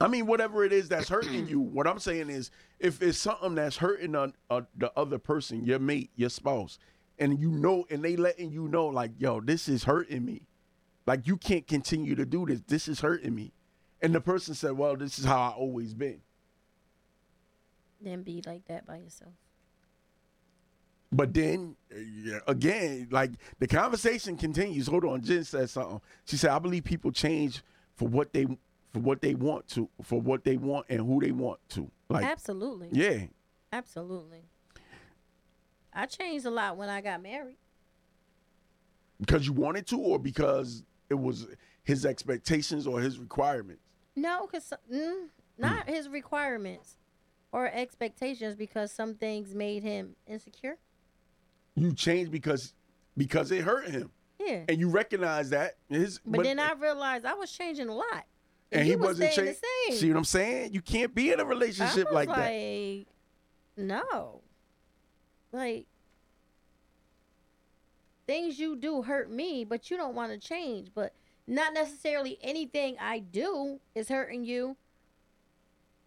I 0.00 0.08
mean, 0.08 0.26
whatever 0.26 0.64
it 0.64 0.72
is 0.72 0.88
that's 0.88 1.08
hurting 1.08 1.48
you. 1.48 1.60
What 1.72 1.86
I'm 1.86 1.98
saying 1.98 2.30
is, 2.30 2.50
if 2.78 3.02
it's 3.02 3.18
something 3.18 3.54
that's 3.54 3.76
hurting 3.76 4.14
a, 4.14 4.32
a, 4.50 4.64
the 4.76 4.92
other 4.96 5.18
person, 5.18 5.64
your 5.64 5.78
mate, 5.78 6.10
your 6.16 6.28
spouse, 6.28 6.78
and 7.18 7.38
you 7.38 7.50
know, 7.50 7.86
and 7.90 8.04
they 8.04 8.16
letting 8.16 8.50
you 8.50 8.68
know, 8.68 8.86
like, 8.86 9.12
yo, 9.18 9.40
this 9.40 9.68
is 9.68 9.84
hurting 9.84 10.24
me. 10.24 10.46
Like, 11.06 11.26
you 11.26 11.36
can't 11.36 11.66
continue 11.66 12.14
to 12.14 12.24
do 12.24 12.46
this. 12.46 12.60
This 12.66 12.88
is 12.88 13.00
hurting 13.00 13.34
me. 13.34 13.52
And 14.00 14.14
the 14.14 14.20
person 14.20 14.54
said, 14.54 14.72
well, 14.72 14.96
this 14.96 15.18
is 15.18 15.24
how 15.24 15.40
I 15.40 15.50
always 15.50 15.94
been. 15.94 16.20
Then 18.00 18.22
be 18.22 18.42
like 18.44 18.66
that 18.66 18.86
by 18.86 18.96
yourself. 18.96 19.32
But 21.12 21.34
then 21.34 21.76
again, 22.46 23.08
like 23.10 23.32
the 23.58 23.66
conversation 23.66 24.36
continues. 24.36 24.86
Hold 24.86 25.04
on, 25.04 25.22
Jen 25.22 25.44
said 25.44 25.68
something. 25.68 26.00
She 26.24 26.38
said, 26.38 26.50
"I 26.50 26.58
believe 26.58 26.84
people 26.84 27.12
change 27.12 27.62
for 27.94 28.08
what 28.08 28.32
they 28.32 28.46
for 28.92 29.00
what 29.00 29.20
they 29.22 29.34
want 29.34 29.66
to, 29.68 29.88
for 30.02 30.20
what 30.20 30.44
they 30.44 30.56
want 30.56 30.86
and 30.88 31.00
who 31.00 31.20
they 31.20 31.32
want 31.32 31.60
to." 31.70 31.90
Like, 32.08 32.24
Absolutely. 32.24 32.88
yeah, 32.92 33.26
Absolutely. 33.72 34.42
I 35.92 36.06
changed 36.06 36.46
a 36.46 36.50
lot 36.50 36.76
when 36.76 36.88
I 36.88 37.00
got 37.00 37.22
married. 37.22 37.56
because 39.20 39.46
you 39.46 39.52
wanted 39.52 39.86
to, 39.88 39.98
or 39.98 40.18
because 40.18 40.84
it 41.10 41.14
was 41.14 41.46
his 41.84 42.04
expectations 42.06 42.86
or 42.86 43.00
his 43.00 43.18
requirements. 43.18 43.82
No, 44.16 44.46
because 44.46 44.72
mm, 44.92 45.28
not 45.58 45.88
his 45.88 46.08
requirements 46.08 46.96
or 47.52 47.66
expectations, 47.66 48.56
because 48.56 48.90
some 48.92 49.14
things 49.14 49.54
made 49.54 49.82
him 49.82 50.16
insecure. 50.26 50.78
You 51.76 51.94
changed 51.94 52.30
because 52.30 52.74
because 53.16 53.50
it 53.52 53.62
hurt 53.62 53.88
him, 53.88 54.10
Yeah. 54.38 54.64
and 54.68 54.78
you 54.78 54.88
recognize 54.88 55.50
that. 55.50 55.76
His, 55.88 56.18
But, 56.24 56.44
then 56.44 56.58
I 56.58 56.72
realized 56.72 57.24
I 57.26 57.34
was 57.34 57.52
changing 57.52 57.88
a 57.88 57.94
lot. 57.94 58.24
And 58.72 58.86
he, 58.86 58.96
was 58.96 59.08
wasn't 59.08 59.32
staying 59.32 59.48
changing. 59.48 59.62
the 59.88 59.92
same. 59.92 60.00
See 60.00 60.08
what 60.08 60.16
I'm 60.18 60.24
saying? 60.24 60.74
You 60.74 60.80
can't 60.80 61.14
be 61.14 61.32
in 61.32 61.40
a 61.40 61.44
relationship 61.44 62.10
like, 62.12 62.28
like, 62.28 62.38
that. 62.38 63.04
no. 63.76 64.40
Like, 65.52 65.86
things 68.26 68.58
you 68.58 68.76
do 68.76 69.02
hurt 69.02 69.30
me, 69.30 69.64
but 69.64 69.90
you 69.90 69.96
don't 69.96 70.14
want 70.14 70.32
to 70.32 70.38
change. 70.38 70.90
But 70.94 71.14
not 71.46 71.74
necessarily 71.74 72.38
anything 72.42 72.96
I 73.00 73.18
do 73.18 73.80
is 73.94 74.08
hurting 74.08 74.44
you. 74.44 74.76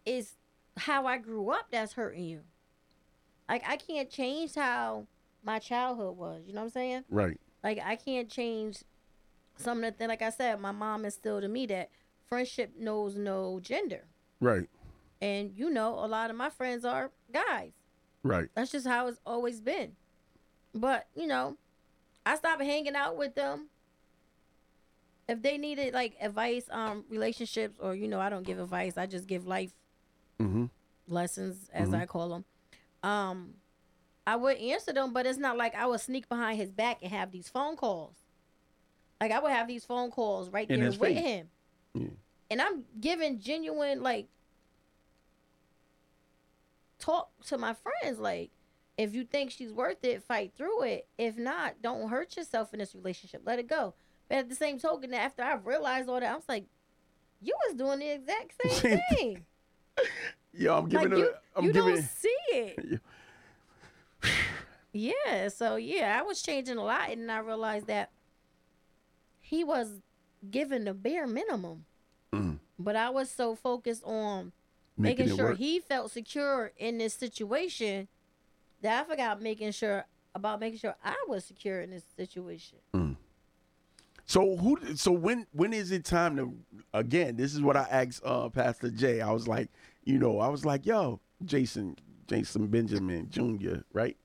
Is 0.05 0.33
how 0.77 1.07
I 1.07 1.17
grew 1.17 1.49
up 1.49 1.67
that's 1.71 1.93
hurting 1.93 2.25
you. 2.25 2.41
Like, 3.49 3.63
I 3.67 3.77
can't 3.77 4.09
change 4.09 4.53
how 4.55 5.07
my 5.43 5.59
childhood 5.59 6.17
was. 6.17 6.43
You 6.45 6.53
know 6.53 6.61
what 6.61 6.65
I'm 6.65 6.71
saying? 6.71 7.03
Right. 7.09 7.39
Like 7.63 7.79
I 7.83 7.95
can't 7.95 8.29
change 8.29 8.83
some 9.57 9.83
of 9.83 9.85
the 9.85 9.97
things. 9.97 10.09
Like 10.09 10.21
I 10.21 10.29
said, 10.29 10.59
my 10.59 10.71
mom 10.71 11.03
instilled 11.03 11.43
in 11.43 11.51
me 11.51 11.65
that 11.67 11.89
friendship 12.29 12.73
knows 12.77 13.15
no 13.15 13.59
gender, 13.59 14.05
Right. 14.39 14.67
and 15.21 15.51
you 15.55 15.69
know, 15.69 15.93
a 15.93 16.07
lot 16.07 16.29
of 16.29 16.35
my 16.35 16.49
friends 16.49 16.85
are 16.85 17.11
guys. 17.31 17.71
Right. 18.23 18.49
That's 18.55 18.71
just 18.71 18.87
how 18.87 19.07
it's 19.07 19.19
always 19.25 19.61
been. 19.61 19.95
But 20.73 21.07
you 21.15 21.27
know, 21.27 21.57
I 22.25 22.35
stopped 22.35 22.61
hanging 22.63 22.95
out 22.95 23.17
with 23.17 23.35
them. 23.35 23.69
If 25.27 25.41
they 25.41 25.57
needed 25.57 25.93
like 25.93 26.15
advice 26.21 26.69
on 26.69 27.03
relationships, 27.09 27.75
or 27.79 27.95
you 27.95 28.07
know, 28.07 28.19
I 28.19 28.29
don't 28.29 28.43
give 28.43 28.59
advice. 28.59 28.97
I 28.97 29.05
just 29.05 29.27
give 29.27 29.47
life 29.47 29.73
Mm-hmm. 30.41 30.65
lessons, 31.07 31.69
as 31.71 31.89
Mhm. 31.89 32.01
I 32.01 32.05
call 32.05 32.29
them. 32.29 32.45
Um, 33.03 33.53
I 34.27 34.35
would 34.35 34.57
answer 34.57 34.91
them, 34.91 35.13
but 35.13 35.25
it's 35.25 35.37
not 35.37 35.55
like 35.55 35.73
I 35.75 35.85
would 35.85 36.01
sneak 36.01 36.27
behind 36.27 36.57
his 36.59 36.71
back 36.71 36.97
and 37.01 37.11
have 37.11 37.31
these 37.31 37.47
phone 37.47 37.75
calls. 37.77 38.17
Like 39.21 39.31
I 39.31 39.39
would 39.39 39.51
have 39.51 39.67
these 39.67 39.85
phone 39.85 40.11
calls 40.11 40.49
right 40.49 40.69
In 40.69 40.79
there 40.81 40.89
with 40.89 40.99
face. 40.99 41.19
him, 41.19 41.49
Yeah. 41.95 42.07
and 42.51 42.61
I'm 42.61 42.83
giving 42.99 43.39
genuine 43.39 44.03
like 44.03 44.27
talk 46.99 47.29
to 47.47 47.57
my 47.57 47.73
friends. 47.73 48.19
Like, 48.19 48.51
if 48.97 49.13
you 49.15 49.23
think 49.23 49.51
she's 49.51 49.71
worth 49.71 50.03
it, 50.03 50.23
fight 50.23 50.53
through 50.57 50.83
it. 50.83 51.07
If 51.17 51.37
not, 51.37 51.81
don't 51.81 52.09
hurt 52.09 52.35
yourself 52.37 52.73
in 52.73 52.79
this 52.79 52.93
relationship. 52.95 53.41
Let 53.45 53.59
it 53.59 53.67
go. 53.67 53.93
But 54.27 54.39
at 54.39 54.49
the 54.49 54.55
same 54.55 54.79
token, 54.79 55.13
after 55.13 55.43
I 55.43 55.55
realized 55.55 56.09
all 56.09 56.19
that, 56.19 56.31
I 56.31 56.35
was 56.35 56.49
like, 56.49 56.65
you 57.41 57.53
was 57.67 57.75
doing 57.77 57.99
the 57.99 58.13
exact 58.13 58.53
same 58.81 58.99
thing. 59.11 59.45
Yeah, 60.53 60.77
I'm 60.77 60.89
giving 60.89 61.09
like 61.09 61.19
you, 61.19 61.25
it. 61.25 61.35
I'm 61.55 61.63
you 61.65 61.73
giving. 61.73 61.95
don't 61.95 62.03
see 62.03 62.37
it. 62.49 63.01
Yeah, 64.97 65.49
so 65.49 65.75
yeah, 65.75 66.17
I 66.17 66.23
was 66.23 66.41
changing 66.41 66.77
a 66.77 66.83
lot, 66.83 67.09
and 67.09 67.29
I 67.29 67.39
realized 67.39 67.87
that 67.87 68.11
he 69.41 69.65
was 69.65 69.99
given 70.51 70.85
the 70.85 70.93
bare 70.93 71.27
minimum, 71.27 71.85
Mm. 72.33 72.59
but 72.79 72.95
I 72.95 73.09
was 73.09 73.29
so 73.29 73.55
focused 73.55 74.03
on 74.03 74.51
making, 74.97 75.25
making 75.27 75.37
sure 75.37 75.45
work. 75.49 75.57
he 75.57 75.79
felt 75.79 76.11
secure 76.11 76.71
in 76.77 76.97
this 76.97 77.13
situation 77.13 78.07
that 78.81 79.03
I 79.05 79.09
forgot 79.09 79.41
making 79.41 79.71
sure 79.71 80.05
about 80.33 80.59
making 80.59 80.79
sure 80.79 80.95
I 81.03 81.15
was 81.27 81.45
secure 81.45 81.79
in 81.81 81.91
this 81.91 82.03
situation. 82.17 82.79
So 84.27 84.55
who? 84.57 84.95
So 84.95 85.11
when 85.11 85.45
when 85.51 85.71
is 85.71 85.91
it 85.91 86.03
time 86.03 86.35
to? 86.37 86.57
Again, 86.93 87.35
this 87.35 87.53
is 87.53 87.61
what 87.61 87.77
I 87.77 87.83
asked 87.83 88.21
uh, 88.25 88.49
Pastor 88.49 88.89
Jay. 88.89 89.21
I 89.21 89.31
was 89.31 89.47
like, 89.47 89.69
you 90.03 90.17
know, 90.17 90.39
I 90.39 90.47
was 90.47 90.65
like, 90.65 90.85
yo, 90.85 91.19
Jason, 91.43 91.95
Jason 92.27 92.65
Benjamin 92.67 93.29
Jr. 93.29 93.81
Right? 93.93 94.17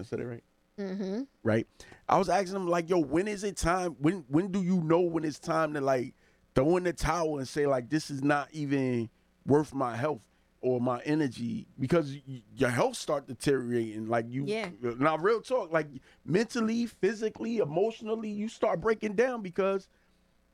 I 0.00 0.02
said 0.02 0.18
it 0.18 0.26
right. 0.26 0.42
Mm-hmm. 0.78 1.22
Right. 1.42 1.66
I 2.08 2.18
was 2.18 2.28
asking 2.28 2.56
him 2.56 2.68
like, 2.68 2.88
yo, 2.90 2.98
when 2.98 3.28
is 3.28 3.44
it 3.44 3.56
time? 3.56 3.96
When 4.00 4.24
when 4.28 4.50
do 4.50 4.62
you 4.62 4.80
know 4.82 5.00
when 5.00 5.24
it's 5.24 5.38
time 5.38 5.74
to 5.74 5.80
like 5.80 6.14
throw 6.54 6.76
in 6.76 6.84
the 6.84 6.92
towel 6.92 7.38
and 7.38 7.48
say 7.48 7.66
like 7.66 7.88
this 7.90 8.10
is 8.10 8.22
not 8.22 8.48
even 8.52 9.08
worth 9.46 9.72
my 9.74 9.96
health 9.96 10.22
or 10.60 10.80
my 10.80 11.00
energy 11.04 11.66
because 11.78 12.16
y- 12.26 12.42
your 12.56 12.70
health 12.70 12.96
start 12.96 13.26
deteriorating 13.26 14.08
like 14.08 14.24
you 14.28 14.44
Yeah. 14.46 14.70
now 14.98 15.18
real 15.18 15.40
talk 15.42 15.70
like 15.72 15.88
mentally 16.24 16.86
physically 16.86 17.58
emotionally 17.58 18.30
you 18.30 18.48
start 18.48 18.80
breaking 18.80 19.12
down 19.14 19.42
because 19.42 19.88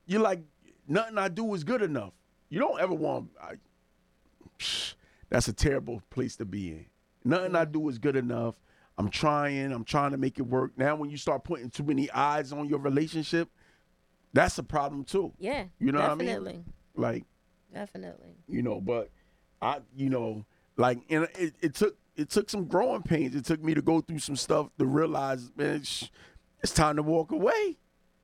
you're 0.07 0.19
like 0.19 0.41
nothing 0.87 1.17
i 1.17 1.29
do 1.29 1.53
is 1.53 1.63
good 1.63 1.81
enough 1.81 2.11
you 2.49 2.59
don't 2.59 2.81
ever 2.81 2.93
want 2.93 3.29
I, 3.41 3.53
that's 5.29 5.47
a 5.47 5.53
terrible 5.53 6.01
place 6.09 6.35
to 6.37 6.45
be 6.45 6.69
in 6.71 6.85
nothing 7.23 7.55
i 7.55 7.63
do 7.63 7.87
is 7.87 7.97
good 7.97 8.15
enough 8.17 8.55
i'm 9.01 9.09
trying 9.09 9.71
i'm 9.71 9.83
trying 9.83 10.11
to 10.11 10.17
make 10.17 10.37
it 10.37 10.43
work. 10.43 10.71
Now 10.77 10.95
when 10.95 11.09
you 11.09 11.17
start 11.17 11.43
putting 11.43 11.69
too 11.71 11.83
many 11.83 12.09
eyes 12.11 12.51
on 12.53 12.69
your 12.69 12.79
relationship 12.79 13.49
that's 14.33 14.57
a 14.59 14.63
problem 14.63 15.03
too. 15.03 15.33
Yeah, 15.39 15.65
You 15.79 15.91
know 15.91 15.99
what 15.99 16.11
I 16.11 16.15
mean? 16.15 16.63
like 16.95 17.25
definitely. 17.73 18.35
you 18.47 18.61
know 18.61 18.79
but 18.79 19.09
i 19.61 19.79
you 19.95 20.09
know 20.09 20.45
like 20.77 20.99
and 21.09 21.27
it, 21.37 21.55
it 21.61 21.73
took 21.75 21.97
it 22.15 22.29
took 22.29 22.49
some 22.49 22.65
growing 22.65 23.01
pains. 23.01 23.35
It 23.35 23.45
took 23.45 23.63
me 23.63 23.73
to 23.73 23.81
go 23.81 24.01
through 24.01 24.19
some 24.19 24.35
stuff 24.35 24.67
to 24.77 24.85
realize 24.85 25.49
man 25.55 25.77
it's, 25.77 26.09
it's 26.61 26.73
time 26.73 26.97
to 26.97 27.03
walk 27.03 27.31
away. 27.31 27.77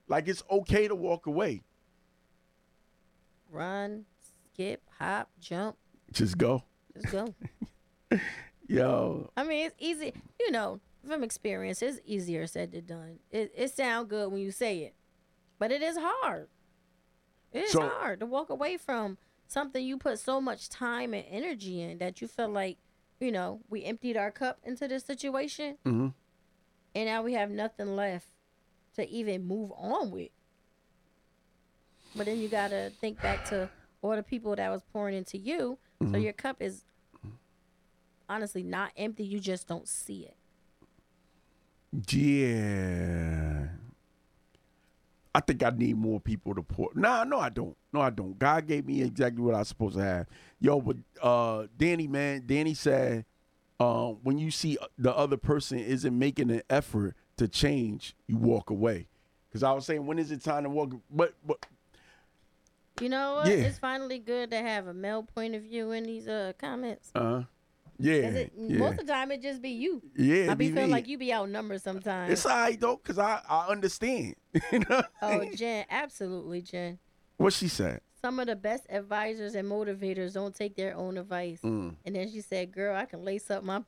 Like 0.08 0.28
it's 0.28 0.44
okay 0.52 0.88
to 0.88 0.96
walk 0.96 1.26
away. 1.26 1.64
Run, 3.50 4.06
skip, 4.54 4.82
hop, 5.00 5.30
jump, 5.40 5.78
just 6.12 6.38
go. 6.38 6.64
Just 6.94 7.12
go. 7.12 7.34
yo 8.68 9.30
I 9.38 9.44
mean, 9.44 9.68
it's 9.68 9.76
easy. 9.80 10.14
You 10.40 10.52
know, 10.52 10.80
from 11.08 11.24
experience, 11.24 11.82
it's 11.82 12.00
easier 12.06 12.48
said 12.48 12.72
than 12.72 12.86
done. 12.86 13.20
It 13.32 13.52
it 13.56 13.72
sounds 13.72 14.10
good 14.10 14.32
when 14.32 14.42
you 14.42 14.52
say 14.52 14.80
it, 14.80 14.94
but 15.60 15.72
it 15.72 15.82
is 15.82 15.98
hard. 16.00 16.48
It 17.54 17.64
is 17.66 17.72
So- 17.72 17.88
hard 17.88 18.20
to 18.20 18.26
walk 18.26 18.50
away 18.50 18.78
from 18.78 19.18
something 19.48 19.84
you 19.86 19.98
put 19.98 20.20
so 20.20 20.42
much 20.42 20.68
time 20.70 21.14
and 21.14 21.26
energy 21.30 21.82
in 21.82 22.00
that 22.00 22.22
you 22.22 22.28
feel 22.28 22.50
like, 22.50 22.78
you 23.22 23.32
know, 23.32 23.62
we 23.70 23.84
emptied 23.86 24.18
our 24.18 24.32
cup 24.32 24.60
into 24.64 24.88
this 24.88 25.06
situation, 25.06 25.78
hmm 25.84 26.10
and 26.96 27.06
now 27.06 27.22
we 27.22 27.34
have 27.34 27.52
nothing 27.52 27.96
left 27.96 28.28
to 28.96 29.08
even 29.08 29.46
move 29.46 29.72
on 29.78 30.10
with. 30.12 30.32
But 32.16 32.26
then 32.26 32.40
you 32.40 32.50
gotta 32.50 32.92
think 33.00 33.22
back 33.22 33.46
to 33.50 33.70
all 34.02 34.16
the 34.16 34.24
people 34.24 34.56
that 34.56 34.70
was 34.70 34.82
pouring 34.92 35.16
into 35.16 35.38
you, 35.38 35.78
so 36.12 36.18
your 36.18 36.34
cup 36.34 36.58
is 36.62 36.84
honestly 38.30 38.64
not 38.64 38.92
empty. 38.98 39.24
You 39.24 39.40
just 39.40 39.68
don't 39.68 39.88
see 39.88 40.28
it. 40.28 40.36
yeah 42.14 43.68
i 45.34 45.40
think 45.40 45.64
i 45.64 45.70
need 45.70 45.96
more 45.96 46.20
people 46.20 46.54
to 46.56 46.62
pour 46.64 46.90
nah 46.96 47.24
no 47.24 47.40
i 47.40 47.50
don't 47.50 47.76
no 47.94 48.02
i 48.02 48.10
don't 48.10 48.38
god 48.38 48.68
gave 48.68 48.86
me 48.86 49.02
exactly 49.02 49.42
what 49.42 49.56
i 49.56 49.60
was 49.60 49.68
supposed 49.68 49.96
to 49.96 50.04
have 50.04 50.28
yo 50.60 50.82
but 50.82 50.98
uh 51.22 51.66
danny 51.78 52.08
man 52.08 52.44
danny 52.46 52.74
said 52.74 53.24
um, 53.80 54.18
when 54.24 54.40
you 54.40 54.50
see 54.50 54.76
the 54.98 55.16
other 55.16 55.38
person 55.38 55.78
isn't 55.78 56.18
making 56.18 56.50
an 56.50 56.64
effort 56.68 57.16
to 57.38 57.48
change, 57.48 58.16
you 58.26 58.36
walk 58.36 58.72
away. 58.72 59.08
Because 59.48 59.62
I 59.62 59.72
was 59.72 59.86
saying, 59.86 60.04
when 60.08 60.18
is 60.18 60.32
it 60.32 60.44
time 60.44 60.64
to 60.64 60.70
walk? 60.72 60.94
But 61.12 61.36
but 61.46 61.64
You 63.00 63.10
know 63.10 63.36
what? 63.36 63.46
Yeah. 63.46 63.66
It's 63.66 63.78
finally 63.78 64.18
good 64.18 64.50
to 64.50 64.58
have 64.58 64.88
a 64.88 64.96
male 64.96 65.22
point 65.22 65.54
of 65.54 65.62
view 65.62 65.92
in 65.92 66.06
these 66.06 66.28
uh 66.28 66.54
comments. 66.58 67.12
uh, 67.14 67.44
yeah, 68.00 68.14
it, 68.14 68.54
yeah, 68.56 68.78
Most 68.78 69.00
of 69.00 69.08
the 69.08 69.14
time, 69.14 69.32
it 69.32 69.42
just 69.42 69.62
be 69.62 69.70
you. 69.70 70.02
yeah. 70.16 70.52
I 70.52 70.54
be 70.54 70.68
me, 70.68 70.74
feeling 70.74 70.90
me. 70.90 70.94
like 70.94 71.08
you 71.08 71.18
be 71.18 71.34
outnumbered 71.34 71.82
sometimes. 71.82 72.32
It's 72.32 72.46
alright 72.46 72.80
though, 72.80 72.98
cause 72.98 73.18
I 73.18 73.42
I 73.48 73.68
understand. 73.68 74.36
you 74.72 74.80
know 74.80 75.04
oh. 75.22 75.46
Jen, 75.56 75.86
absolutely, 75.90 76.62
Jen. 76.62 77.00
what 77.38 77.54
she 77.54 77.68
said. 77.68 78.02
Some 78.22 78.40
of 78.40 78.48
the 78.48 78.56
best 78.56 78.86
advisors 78.90 79.56
and 79.56 79.70
motivators 79.70 80.34
don't 80.34 80.54
take 80.56 80.76
their 80.76 80.96
own 80.96 81.18
advice. 81.18 81.60
Mm. 81.64 81.96
And 82.06 82.16
then 82.16 82.30
she 82.32 82.42
said, 82.42 82.72
"Girl, 82.72 82.96
I 82.96 83.06
can 83.06 83.24
lace 83.24 83.50
up 83.50 83.64
my." 83.64 83.82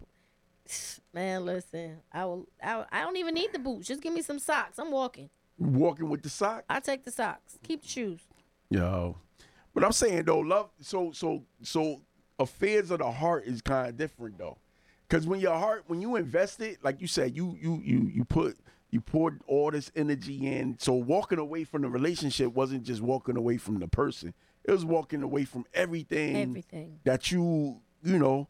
Man, 1.13 1.45
listen, 1.45 1.97
I 2.11 2.25
will, 2.25 2.47
I 2.63 2.77
will. 2.77 2.85
I 2.91 3.01
don't 3.01 3.17
even 3.17 3.33
need 3.33 3.51
the 3.51 3.59
boots. 3.59 3.87
Just 3.87 4.01
give 4.01 4.13
me 4.13 4.21
some 4.21 4.39
socks. 4.39 4.77
I'm 4.77 4.91
walking. 4.91 5.29
Walking 5.57 6.07
with 6.09 6.21
the 6.21 6.29
socks. 6.29 6.65
I 6.69 6.79
take 6.79 7.03
the 7.03 7.11
socks. 7.11 7.57
Keep 7.63 7.81
the 7.81 7.87
shoes. 7.87 8.21
Yo, 8.69 9.17
but 9.73 9.83
I'm 9.83 9.91
saying 9.91 10.25
though, 10.25 10.39
love. 10.39 10.69
So 10.79 11.11
so 11.11 11.43
so 11.63 12.01
affairs 12.39 12.91
of 12.91 12.99
the 12.99 13.11
heart 13.11 13.45
is 13.45 13.61
kind 13.61 13.89
of 13.89 13.97
different 13.97 14.37
though, 14.37 14.57
because 15.07 15.27
when 15.27 15.39
your 15.39 15.57
heart, 15.57 15.83
when 15.87 16.01
you 16.01 16.15
invest 16.15 16.61
it, 16.61 16.83
like 16.83 17.01
you 17.01 17.07
said, 17.07 17.35
you 17.35 17.57
you 17.61 17.81
you 17.83 18.09
you 18.13 18.25
put 18.25 18.57
you 18.91 19.01
poured 19.01 19.41
all 19.47 19.69
this 19.69 19.91
energy 19.95 20.47
in. 20.47 20.77
So 20.79 20.93
walking 20.93 21.37
away 21.37 21.63
from 21.63 21.83
the 21.83 21.89
relationship 21.89 22.53
wasn't 22.53 22.83
just 22.83 23.01
walking 23.01 23.37
away 23.37 23.57
from 23.57 23.79
the 23.79 23.87
person; 23.87 24.33
it 24.63 24.71
was 24.71 24.85
walking 24.85 25.21
away 25.21 25.45
from 25.45 25.65
everything, 25.73 26.35
Everything. 26.35 26.99
that 27.03 27.31
you 27.31 27.81
you 28.03 28.17
know 28.17 28.47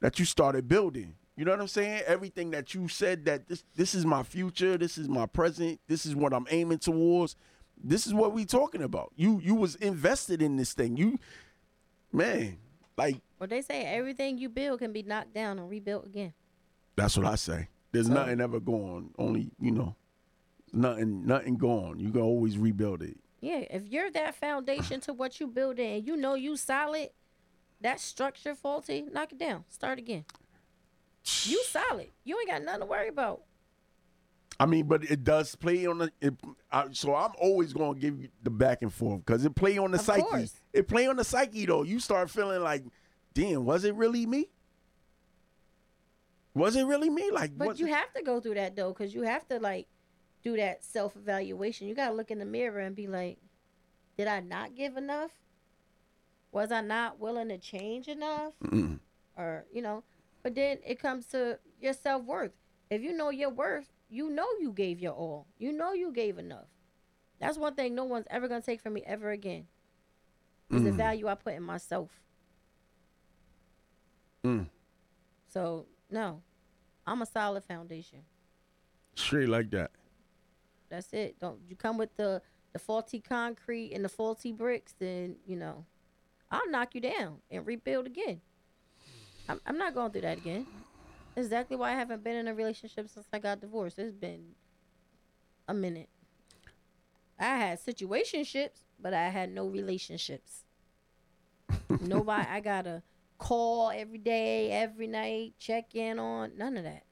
that 0.00 0.18
you 0.18 0.24
started 0.24 0.68
building. 0.68 1.14
You 1.36 1.44
know 1.44 1.50
what 1.50 1.60
I'm 1.60 1.66
saying? 1.68 2.02
Everything 2.06 2.52
that 2.52 2.74
you 2.74 2.86
said 2.86 3.24
that 3.24 3.48
this 3.48 3.64
this 3.74 3.94
is 3.94 4.06
my 4.06 4.22
future, 4.22 4.76
this 4.78 4.96
is 4.98 5.08
my 5.08 5.26
present, 5.26 5.80
this 5.88 6.06
is 6.06 6.14
what 6.14 6.32
I'm 6.32 6.46
aiming 6.50 6.78
towards. 6.78 7.34
This 7.82 8.06
is 8.06 8.14
what 8.14 8.32
we 8.32 8.44
talking 8.44 8.82
about. 8.82 9.12
You 9.16 9.40
you 9.42 9.56
was 9.56 9.74
invested 9.76 10.40
in 10.40 10.56
this 10.56 10.74
thing. 10.74 10.96
You 10.96 11.18
man, 12.12 12.58
like 12.96 13.20
Well, 13.38 13.48
they 13.48 13.62
say 13.62 13.82
everything 13.84 14.38
you 14.38 14.48
build 14.48 14.78
can 14.80 14.92
be 14.92 15.02
knocked 15.02 15.34
down 15.34 15.58
and 15.58 15.68
rebuilt 15.68 16.06
again. 16.06 16.32
that's 16.96 17.16
what 17.16 17.26
I 17.26 17.34
say. 17.36 17.68
There's 17.92 18.06
So- 18.06 18.14
nothing 18.14 18.40
ever 18.40 18.60
gone. 18.60 19.10
Only, 19.18 19.50
you 19.60 19.70
know, 19.70 19.94
nothing 20.72 21.26
nothing 21.26 21.56
gone. 21.56 21.98
You 22.00 22.10
can 22.10 22.20
always 22.22 22.58
rebuild 22.58 23.02
it. 23.02 23.16
Yeah, 23.40 23.58
if 23.70 23.86
you're 23.86 24.10
that 24.12 24.34
foundation 24.36 25.00
to 25.02 25.12
what 25.12 25.38
you 25.38 25.46
building 25.46 25.96
and 25.96 26.06
you 26.06 26.16
know 26.16 26.34
you 26.34 26.56
solid, 26.56 27.10
that 27.80 28.00
structure 28.00 28.54
faulty, 28.54 29.02
knock 29.12 29.32
it 29.32 29.38
down. 29.38 29.64
Start 29.68 29.98
again. 29.98 30.24
You 31.44 31.62
solid. 31.64 32.08
You 32.24 32.38
ain't 32.38 32.48
got 32.48 32.62
nothing 32.62 32.80
to 32.80 32.86
worry 32.86 33.08
about. 33.08 33.42
I 34.58 34.66
mean, 34.66 34.86
but 34.86 35.04
it 35.04 35.24
does 35.24 35.54
play 35.56 35.84
on 35.86 35.98
the. 35.98 36.12
It, 36.20 36.34
I, 36.70 36.86
so 36.92 37.14
I'm 37.14 37.32
always 37.38 37.72
gonna 37.72 37.98
give 37.98 38.20
you 38.20 38.28
the 38.42 38.50
back 38.50 38.82
and 38.82 38.92
forth 38.92 39.24
because 39.26 39.44
it 39.44 39.54
play 39.54 39.78
on 39.78 39.90
the 39.90 39.98
Of 39.98 40.04
psyche. 40.04 40.22
course. 40.22 40.60
It 40.74 40.88
play 40.88 41.06
on 41.06 41.16
the 41.16 41.24
psyche 41.24 41.64
though. 41.66 41.84
You 41.84 42.00
start 42.00 42.28
feeling 42.30 42.60
like, 42.62 42.84
damn, 43.32 43.64
was 43.64 43.84
it 43.84 43.94
really 43.94 44.26
me? 44.26 44.50
Was 46.54 46.76
it 46.76 46.84
really 46.84 47.10
me? 47.10 47.30
Like, 47.30 47.56
But 47.56 47.78
you 47.78 47.86
it- 47.86 47.94
have 47.94 48.12
to 48.14 48.22
go 48.22 48.40
through 48.40 48.54
that 48.54 48.76
though, 48.76 48.92
because 48.92 49.14
you 49.14 49.22
have 49.22 49.46
to 49.48 49.58
like 49.58 49.86
do 50.42 50.56
that 50.56 50.84
self 50.84 51.16
evaluation. 51.16 51.88
You 51.88 51.94
gotta 51.94 52.14
look 52.14 52.30
in 52.30 52.38
the 52.38 52.44
mirror 52.44 52.80
and 52.80 52.94
be 52.94 53.06
like, 53.06 53.38
did 54.16 54.26
I 54.28 54.40
not 54.40 54.74
give 54.74 54.96
enough? 54.96 55.30
Was 56.52 56.70
I 56.70 56.80
not 56.80 57.18
willing 57.18 57.48
to 57.48 57.58
change 57.58 58.06
enough? 58.08 58.52
Or, 59.36 59.64
you 59.72 59.82
know, 59.82 60.04
but 60.44 60.54
then 60.54 60.78
it 60.86 61.00
comes 61.00 61.26
to 61.28 61.58
your 61.80 61.92
self 61.92 62.24
worth. 62.24 62.52
If 62.90 63.02
you 63.02 63.12
know 63.16 63.30
your 63.30 63.50
worth, 63.50 63.90
you 64.08 64.30
know 64.30 64.46
you 64.60 64.70
gave 64.72 65.00
your 65.00 65.12
all. 65.14 65.46
You 65.58 65.72
know 65.72 65.92
you 65.92 66.12
gave 66.12 66.38
enough. 66.38 66.66
That's 67.40 67.58
one 67.58 67.74
thing 67.74 67.94
no 67.96 68.04
one's 68.04 68.26
ever 68.30 68.46
gonna 68.46 68.60
take 68.62 68.80
from 68.80 68.92
me 68.94 69.02
ever 69.04 69.30
again. 69.30 69.66
Is 70.70 70.82
the 70.82 70.90
Mm. 70.90 70.96
value 70.96 71.28
I 71.28 71.34
put 71.34 71.54
in 71.54 71.62
myself. 71.62 72.10
Mm. 74.44 74.68
So 75.46 75.86
no, 76.10 76.42
I'm 77.06 77.22
a 77.22 77.26
solid 77.26 77.64
foundation. 77.64 78.20
Straight 79.14 79.48
like 79.48 79.70
that. 79.70 79.90
That's 80.88 81.12
it. 81.12 81.38
Don't 81.38 81.60
you 81.68 81.76
come 81.76 81.96
with 81.98 82.14
the 82.16 82.42
the 82.72 82.78
faulty 82.78 83.20
concrete 83.20 83.92
and 83.92 84.04
the 84.04 84.08
faulty 84.08 84.52
bricks, 84.52 84.94
then 84.98 85.36
you 85.46 85.56
know, 85.56 85.84
I'll 86.50 86.68
knock 86.70 86.94
you 86.94 87.00
down 87.00 87.38
and 87.50 87.66
rebuild 87.66 88.06
again. 88.06 88.40
I'm 89.48 89.60
I'm 89.66 89.78
not 89.78 89.94
going 89.94 90.10
through 90.12 90.22
that 90.22 90.38
again. 90.38 90.66
Exactly 91.36 91.76
why 91.76 91.90
I 91.90 91.94
haven't 91.96 92.22
been 92.22 92.36
in 92.36 92.48
a 92.48 92.54
relationship 92.54 93.08
since 93.08 93.26
I 93.32 93.38
got 93.38 93.60
divorced. 93.60 93.98
It's 93.98 94.14
been 94.14 94.54
a 95.68 95.74
minute. 95.74 96.08
I 97.38 97.56
had 97.56 97.80
situationships, 97.84 98.83
but 99.04 99.12
I 99.12 99.28
had 99.28 99.52
no 99.52 99.66
relationships. 99.66 100.64
Nobody 102.00 102.48
I 102.50 102.60
gotta 102.60 103.02
call 103.38 103.90
every 103.90 104.16
day, 104.18 104.70
every 104.72 105.06
night, 105.06 105.52
check 105.58 105.94
in 105.94 106.18
on 106.18 106.52
none 106.56 106.78
of 106.78 106.84
that. 106.84 107.04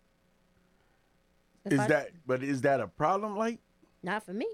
If 1.67 1.75
Is 1.75 1.81
I- 1.81 1.87
that 1.89 2.09
but 2.27 2.43
is 2.43 2.63
that 2.63 2.81
a 2.81 2.89
problem? 2.89 3.37
Like 3.37 3.61
not 4.03 4.25
for 4.25 4.33
me? 4.33 4.47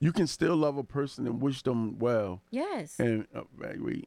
you 0.00 0.12
can 0.12 0.26
still 0.26 0.56
love 0.56 0.76
a 0.76 0.84
person 0.84 1.26
and 1.26 1.40
wish 1.40 1.62
them 1.62 1.96
well 1.98 2.42
Yes. 2.50 2.98
and 2.98 3.26
uh, 3.34 3.42
evaluate. 3.56 4.06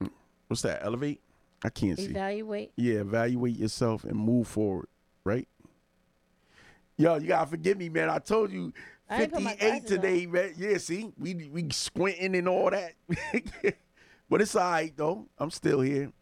Mm. 0.00 0.10
What's 0.46 0.62
that? 0.62 0.84
Elevate? 0.84 1.20
I 1.64 1.70
can't 1.70 1.98
see. 1.98 2.04
Evaluate. 2.04 2.72
Yeah, 2.76 3.00
evaluate 3.00 3.56
yourself 3.56 4.04
and 4.04 4.14
move 4.16 4.46
forward, 4.46 4.86
right? 5.24 5.48
Yo, 6.98 7.16
you 7.16 7.26
gotta 7.28 7.50
forgive 7.50 7.78
me, 7.78 7.88
man. 7.88 8.10
I 8.10 8.18
told 8.18 8.52
you 8.52 8.72
I 9.08 9.22
ain't 9.22 9.32
put 9.32 9.42
my 9.42 9.50
58 9.52 9.68
glasses 9.68 9.84
on. 9.92 10.00
today, 10.00 10.26
man. 10.26 10.54
Yeah, 10.56 10.78
see, 10.78 11.12
we 11.18 11.34
we 11.52 11.68
squinting 11.70 12.34
and 12.36 12.48
all 12.48 12.70
that. 12.70 12.94
but 14.30 14.40
it's 14.40 14.56
all 14.56 14.70
right 14.70 14.96
though. 14.96 15.26
I'm 15.38 15.50
still 15.50 15.80
here. 15.80 16.12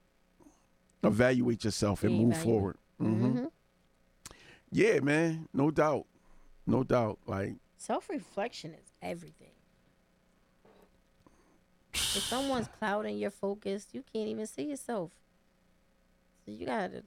Evaluate 1.04 1.64
yourself 1.64 2.04
and 2.04 2.14
move 2.14 2.32
Evaluate. 2.32 2.44
forward. 2.44 2.76
hmm 2.98 3.26
hmm 3.32 3.44
Yeah, 4.70 5.00
man. 5.00 5.48
No 5.52 5.70
doubt. 5.70 6.06
No 6.66 6.84
doubt. 6.84 7.18
Like 7.26 7.54
Self 7.76 8.08
reflection 8.08 8.74
is 8.74 8.92
everything. 9.00 9.50
If 11.94 12.26
someone's 12.28 12.68
clouding 12.78 13.18
your 13.18 13.30
focus, 13.30 13.88
you 13.92 14.04
can't 14.12 14.28
even 14.28 14.46
see 14.46 14.64
yourself. 14.64 15.12
So 16.44 16.52
you 16.52 16.66
gotta 16.66 17.02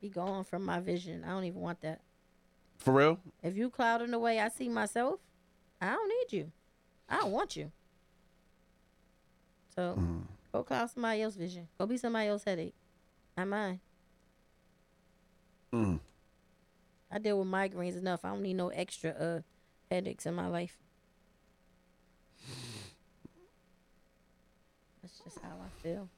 be 0.00 0.08
gone 0.08 0.44
from 0.44 0.64
my 0.64 0.80
vision. 0.80 1.24
I 1.24 1.28
don't 1.28 1.44
even 1.44 1.60
want 1.60 1.80
that. 1.82 2.00
For 2.78 2.92
real? 2.94 3.18
If 3.42 3.56
you 3.56 3.70
clouding 3.70 4.10
the 4.10 4.18
way 4.18 4.40
I 4.40 4.48
see 4.48 4.68
myself, 4.68 5.20
I 5.80 5.90
don't 5.90 6.08
need 6.08 6.36
you. 6.38 6.52
I 7.08 7.18
don't 7.18 7.32
want 7.32 7.56
you. 7.56 7.70
So 9.74 9.94
Mm. 9.98 10.22
go 10.52 10.62
cloud 10.62 10.90
somebody 10.90 11.22
else's 11.22 11.38
vision. 11.38 11.68
Go 11.78 11.86
be 11.86 11.96
somebody 11.96 12.28
else's 12.28 12.44
headache. 12.44 12.74
Not 13.36 13.48
mine. 13.48 13.80
Mm. 15.72 16.00
I 17.10 17.18
deal 17.18 17.38
with 17.38 17.48
migraines 17.48 17.96
enough. 17.96 18.24
I 18.24 18.30
don't 18.30 18.42
need 18.42 18.54
no 18.54 18.68
extra 18.68 19.10
uh 19.10 19.40
headaches 19.90 20.26
in 20.26 20.34
my 20.34 20.46
life. 20.48 20.78
That's 25.02 25.18
just 25.24 25.38
how 25.40 25.56
I 25.62 25.82
feel. 25.82 26.08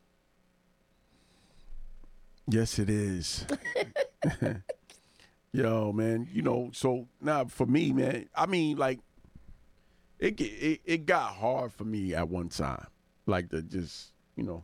Yes, 2.48 2.78
it 2.78 2.90
is. 2.90 3.46
Yo, 5.52 5.92
man, 5.92 6.28
you 6.32 6.42
know, 6.42 6.70
so 6.72 7.08
now 7.20 7.44
for 7.44 7.66
me, 7.66 7.92
man, 7.92 8.28
I 8.34 8.46
mean, 8.46 8.76
like, 8.76 9.00
it, 10.20 10.40
it 10.40 10.80
it 10.84 11.06
got 11.06 11.34
hard 11.34 11.72
for 11.72 11.84
me 11.84 12.14
at 12.14 12.28
one 12.28 12.48
time, 12.48 12.86
like 13.26 13.50
to 13.50 13.62
just, 13.62 14.12
you 14.36 14.44
know, 14.44 14.62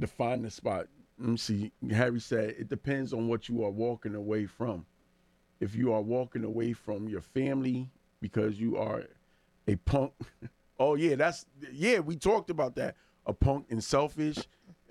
define 0.00 0.42
the 0.42 0.50
spot. 0.50 0.86
Let 1.18 1.28
me 1.28 1.36
see. 1.36 1.72
Harry 1.92 2.18
said 2.18 2.56
it 2.58 2.68
depends 2.68 3.12
on 3.12 3.28
what 3.28 3.48
you 3.48 3.64
are 3.64 3.70
walking 3.70 4.16
away 4.16 4.46
from. 4.46 4.86
If 5.60 5.76
you 5.76 5.92
are 5.92 6.00
walking 6.00 6.42
away 6.42 6.72
from 6.72 7.08
your 7.08 7.20
family 7.20 7.90
because 8.20 8.58
you 8.58 8.76
are 8.76 9.04
a 9.68 9.76
punk, 9.76 10.12
oh 10.80 10.96
yeah, 10.96 11.14
that's 11.14 11.46
yeah, 11.70 12.00
we 12.00 12.16
talked 12.16 12.50
about 12.50 12.74
that. 12.76 12.96
A 13.26 13.32
punk 13.32 13.66
and 13.70 13.84
selfish, 13.84 14.38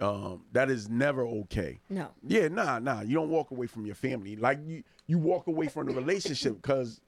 um, 0.01 0.41
that 0.51 0.69
is 0.69 0.89
never 0.89 1.25
okay. 1.27 1.79
No. 1.89 2.09
Yeah, 2.27 2.47
nah, 2.47 2.79
nah. 2.79 3.01
You 3.01 3.13
don't 3.15 3.29
walk 3.29 3.51
away 3.51 3.67
from 3.67 3.85
your 3.85 3.95
family. 3.95 4.35
Like 4.35 4.59
you, 4.65 4.83
you 5.07 5.19
walk 5.19 5.47
away 5.47 5.67
from 5.67 5.85
the 5.85 5.93
relationship 5.93 6.55
because, 6.55 6.99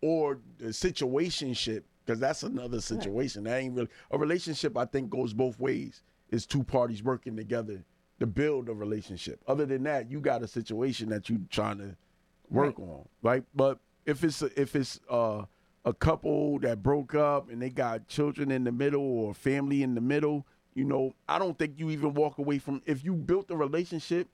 or 0.00 0.40
the 0.58 0.66
situationship, 0.66 1.84
because 2.04 2.18
that's 2.18 2.42
another 2.42 2.80
situation. 2.80 3.44
That 3.44 3.58
ain't 3.58 3.74
really 3.74 3.88
a 4.10 4.18
relationship. 4.18 4.76
I 4.76 4.84
think 4.86 5.08
goes 5.08 5.32
both 5.32 5.58
ways. 5.60 6.02
It's 6.30 6.44
two 6.44 6.64
parties 6.64 7.02
working 7.02 7.36
together 7.36 7.84
to 8.18 8.26
build 8.26 8.68
a 8.68 8.74
relationship. 8.74 9.40
Other 9.46 9.64
than 9.64 9.84
that, 9.84 10.10
you 10.10 10.20
got 10.20 10.42
a 10.42 10.48
situation 10.48 11.08
that 11.10 11.28
you 11.28 11.40
trying 11.48 11.78
to 11.78 11.96
work 12.50 12.78
on, 12.80 13.08
right? 13.22 13.44
But 13.54 13.78
if 14.04 14.24
it's 14.24 14.42
a, 14.42 14.60
if 14.60 14.74
it's 14.74 14.98
uh, 15.08 15.44
a 15.84 15.92
couple 15.92 16.58
that 16.60 16.82
broke 16.82 17.14
up 17.14 17.50
and 17.50 17.62
they 17.62 17.70
got 17.70 18.08
children 18.08 18.50
in 18.50 18.64
the 18.64 18.72
middle 18.72 19.02
or 19.02 19.34
family 19.34 19.82
in 19.82 19.94
the 19.94 20.00
middle, 20.00 20.46
you 20.74 20.84
know, 20.84 21.14
I 21.28 21.38
don't 21.38 21.58
think 21.58 21.78
you 21.78 21.90
even 21.90 22.14
walk 22.14 22.38
away 22.38 22.58
from 22.58 22.82
if 22.86 23.04
you 23.04 23.14
built 23.14 23.50
a 23.50 23.56
relationship 23.56 24.28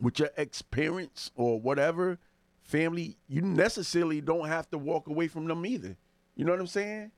with 0.00 0.18
your 0.18 0.30
ex 0.36 0.62
parents 0.62 1.30
or 1.36 1.60
whatever 1.60 2.18
family, 2.62 3.16
you 3.28 3.42
necessarily 3.42 4.20
don't 4.20 4.48
have 4.48 4.70
to 4.70 4.78
walk 4.78 5.08
away 5.08 5.28
from 5.28 5.46
them 5.46 5.66
either. 5.66 5.96
You 6.36 6.44
know 6.44 6.52
what 6.52 6.60
I'm 6.60 6.66
saying? 6.66 7.10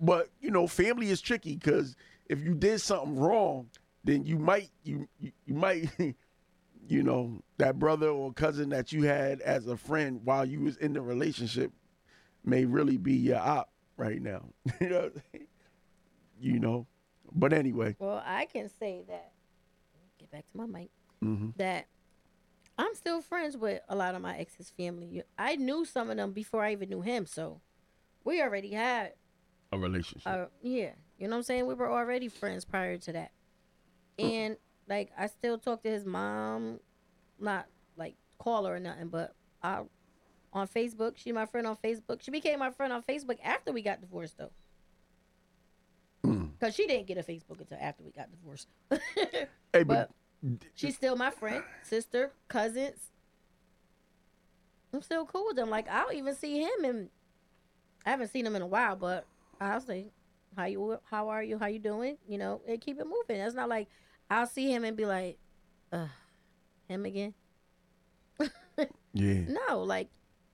But 0.00 0.28
you 0.40 0.50
know, 0.50 0.66
family 0.66 1.10
is 1.10 1.20
tricky 1.20 1.56
because 1.56 1.96
if 2.26 2.40
you 2.42 2.54
did 2.54 2.80
something 2.80 3.16
wrong, 3.16 3.70
then 4.04 4.24
you 4.24 4.38
might 4.38 4.70
you 4.84 5.08
you, 5.18 5.32
you 5.46 5.54
might 5.54 5.88
you 6.88 7.02
know 7.02 7.42
that 7.56 7.78
brother 7.78 8.08
or 8.08 8.32
cousin 8.32 8.68
that 8.70 8.92
you 8.92 9.04
had 9.04 9.40
as 9.40 9.66
a 9.66 9.76
friend 9.76 10.20
while 10.24 10.44
you 10.44 10.60
was 10.60 10.76
in 10.76 10.92
the 10.92 11.00
relationship 11.00 11.72
may 12.44 12.64
really 12.64 12.96
be 12.96 13.14
your 13.14 13.38
op 13.38 13.70
right 13.96 14.20
now. 14.20 14.44
you 14.80 14.88
know, 14.88 15.10
you 16.40 16.60
know. 16.60 16.86
But 17.32 17.52
anyway, 17.52 17.96
Well, 17.98 18.22
I 18.24 18.46
can 18.46 18.68
say 18.68 19.04
that. 19.08 19.32
Get 20.18 20.30
back 20.30 20.44
to 20.50 20.56
my 20.56 20.66
mic. 20.66 20.90
hmm 21.20 21.50
That 21.56 21.86
I'm 22.76 22.94
still 22.94 23.20
friends 23.20 23.56
with 23.56 23.80
a 23.88 23.96
lot 23.96 24.14
of 24.14 24.22
my 24.22 24.36
ex's 24.38 24.70
family. 24.70 25.22
I 25.36 25.56
knew 25.56 25.84
some 25.84 26.10
of 26.10 26.16
them 26.16 26.32
before 26.32 26.62
I 26.62 26.72
even 26.72 26.88
knew 26.88 27.00
him, 27.02 27.26
so 27.26 27.60
we 28.24 28.40
already 28.42 28.70
had 28.70 29.14
a 29.72 29.78
relationship. 29.78 30.26
Uh, 30.32 30.46
yeah, 30.62 30.92
you 31.18 31.26
know 31.26 31.30
what 31.30 31.36
I'm 31.38 31.42
saying. 31.42 31.66
We 31.66 31.74
were 31.74 31.90
already 31.90 32.28
friends 32.28 32.64
prior 32.64 32.96
to 32.98 33.12
that, 33.12 33.32
and 34.18 34.56
like 34.88 35.10
I 35.18 35.26
still 35.26 35.58
talk 35.58 35.82
to 35.82 35.90
his 35.90 36.04
mom, 36.04 36.80
not 37.38 37.66
like 37.96 38.14
call 38.38 38.64
her 38.66 38.76
or 38.76 38.80
nothing, 38.80 39.08
but 39.08 39.34
I 39.62 39.82
on 40.52 40.68
Facebook. 40.68 41.16
She 41.16 41.32
my 41.32 41.46
friend 41.46 41.66
on 41.66 41.76
Facebook. 41.76 42.22
She 42.22 42.30
became 42.30 42.58
my 42.60 42.70
friend 42.70 42.92
on 42.92 43.02
Facebook 43.02 43.38
after 43.42 43.72
we 43.72 43.82
got 43.82 44.00
divorced 44.00 44.38
though, 44.38 44.46
Mm. 44.46 44.67
Because 46.58 46.74
she 46.74 46.86
didn't 46.86 47.06
get 47.06 47.18
a 47.18 47.22
Facebook 47.22 47.60
until 47.60 47.78
after 47.80 48.02
we 48.02 48.12
got 48.12 48.28
divorced. 48.30 48.68
Hey, 49.72 49.82
but 49.82 50.10
but 50.42 50.60
she's 50.74 50.94
still 50.94 51.14
my 51.14 51.30
friend, 51.30 51.62
sister, 51.82 52.32
cousins. 52.48 53.10
I'm 54.94 55.02
still 55.02 55.26
cool 55.26 55.44
with 55.46 55.56
them. 55.56 55.68
Like 55.68 55.88
I 55.90 56.00
don't 56.00 56.14
even 56.14 56.34
see 56.34 56.62
him, 56.62 56.84
and 56.84 57.08
I 58.06 58.10
haven't 58.10 58.28
seen 58.28 58.46
him 58.46 58.56
in 58.56 58.62
a 58.62 58.66
while. 58.66 58.96
But 58.96 59.26
I'll 59.60 59.80
say, 59.80 60.06
"How 60.56 60.64
you? 60.64 60.98
How 61.10 61.28
are 61.28 61.42
you? 61.42 61.58
How 61.58 61.66
you 61.66 61.78
doing?" 61.78 62.16
You 62.26 62.38
know, 62.38 62.62
and 62.66 62.80
keep 62.80 62.98
it 62.98 63.06
moving. 63.06 63.42
It's 63.42 63.54
not 63.54 63.68
like 63.68 63.88
I'll 64.30 64.46
see 64.46 64.72
him 64.72 64.84
and 64.84 64.96
be 64.96 65.04
like, 65.04 65.38
"Ugh, 65.92 66.08
him 66.88 67.04
again." 67.04 67.34
yeah, 69.12 69.40
No, 69.68 69.82
like 69.82 70.08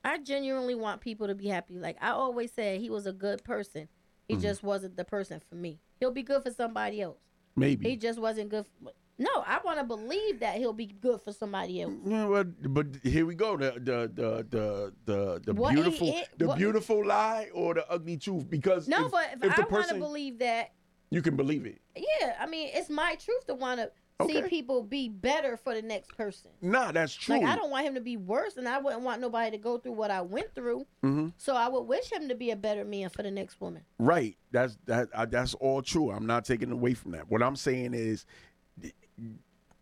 I 0.04 0.18
genuinely 0.18 0.74
want 0.74 1.00
people 1.00 1.28
to 1.28 1.34
be 1.34 1.46
happy. 1.46 1.78
Like 1.78 1.96
I 2.00 2.10
always 2.10 2.52
said, 2.52 2.80
he 2.80 2.90
was 2.90 3.06
a 3.06 3.12
good 3.12 3.44
person. 3.44 3.88
He 4.28 4.36
Mhm. 4.36 4.40
just 4.40 4.62
wasn't 4.62 4.96
the 4.96 5.04
person 5.04 5.40
for 5.48 5.54
me. 5.54 5.80
He'll 6.00 6.10
be 6.10 6.22
good 6.22 6.42
for 6.42 6.50
somebody 6.50 7.00
else. 7.02 7.18
maybe. 7.56 7.88
He 7.90 7.96
just 7.96 8.18
wasn't 8.18 8.48
good. 8.48 8.66
For, 8.66 8.90
no, 9.16 9.30
I 9.46 9.60
want 9.64 9.78
to 9.78 9.84
believe 9.84 10.40
that 10.40 10.56
he'll 10.56 10.72
be 10.72 10.86
good 10.86 11.20
for 11.20 11.32
somebody 11.32 11.82
else. 11.82 11.92
Yeah, 12.04 12.26
well, 12.26 12.42
but 12.44 12.86
here 13.04 13.24
we 13.26 13.36
go. 13.36 13.56
The 13.56 13.72
the 13.72 14.10
the 14.12 14.44
the 14.50 14.92
the, 15.04 15.40
the 15.44 15.54
What 15.54 15.72
beautiful 15.74 16.08
is- 16.08 16.26
the 16.36 16.48
what- 16.48 16.58
beautiful 16.58 17.06
lie 17.06 17.50
or 17.54 17.74
the 17.74 17.88
ugly 17.88 18.16
truth. 18.16 18.50
Because 18.50 18.88
No, 18.88 19.06
if, 19.06 19.12
but 19.12 19.26
if, 19.34 19.44
if 19.44 19.58
I 19.58 19.62
want 19.72 19.88
to 19.90 19.94
believe 20.00 20.38
that, 20.40 20.72
you 21.10 21.22
can 21.22 21.36
believe 21.36 21.64
it. 21.64 21.80
yeah, 21.94 22.34
I 22.40 22.46
mean, 22.46 22.70
it's 22.74 22.90
my 22.90 23.14
truth 23.16 23.46
to 23.46 23.54
want 23.54 23.78
to 23.78 23.92
see 24.22 24.42
people 24.42 24.82
be 24.82 25.08
better 25.08 25.56
for 25.56 25.74
the 25.74 25.82
next 25.82 26.16
person. 26.16 26.50
Nah, 26.62 26.92
that's 26.92 27.14
true. 27.14 27.36
Like 27.36 27.46
I 27.46 27.56
don't 27.56 27.70
want 27.70 27.86
him 27.86 27.94
to 27.94 28.00
be 28.00 28.16
worse, 28.16 28.56
and 28.56 28.68
I 28.68 28.78
wouldn't 28.78 29.02
want 29.02 29.20
nobody 29.20 29.50
to 29.50 29.58
go 29.58 29.78
through 29.78 29.92
what 29.92 30.10
I 30.10 30.20
went 30.22 30.54
through. 30.54 30.86
hmm 31.02 31.28
So 31.36 31.54
I 31.54 31.68
would 31.68 31.82
wish 31.82 32.10
him 32.12 32.28
to 32.28 32.34
be 32.34 32.50
a 32.50 32.56
better 32.56 32.84
man 32.84 33.08
for 33.08 33.22
the 33.22 33.30
next 33.30 33.60
woman. 33.60 33.82
Right. 33.98 34.36
That's 34.52 34.76
that. 34.86 35.08
Uh, 35.12 35.26
that's 35.26 35.54
all 35.54 35.82
true. 35.82 36.10
I'm 36.10 36.26
not 36.26 36.44
taking 36.44 36.70
away 36.70 36.94
from 36.94 37.12
that. 37.12 37.28
What 37.28 37.42
I'm 37.42 37.56
saying 37.56 37.94
is, 37.94 38.24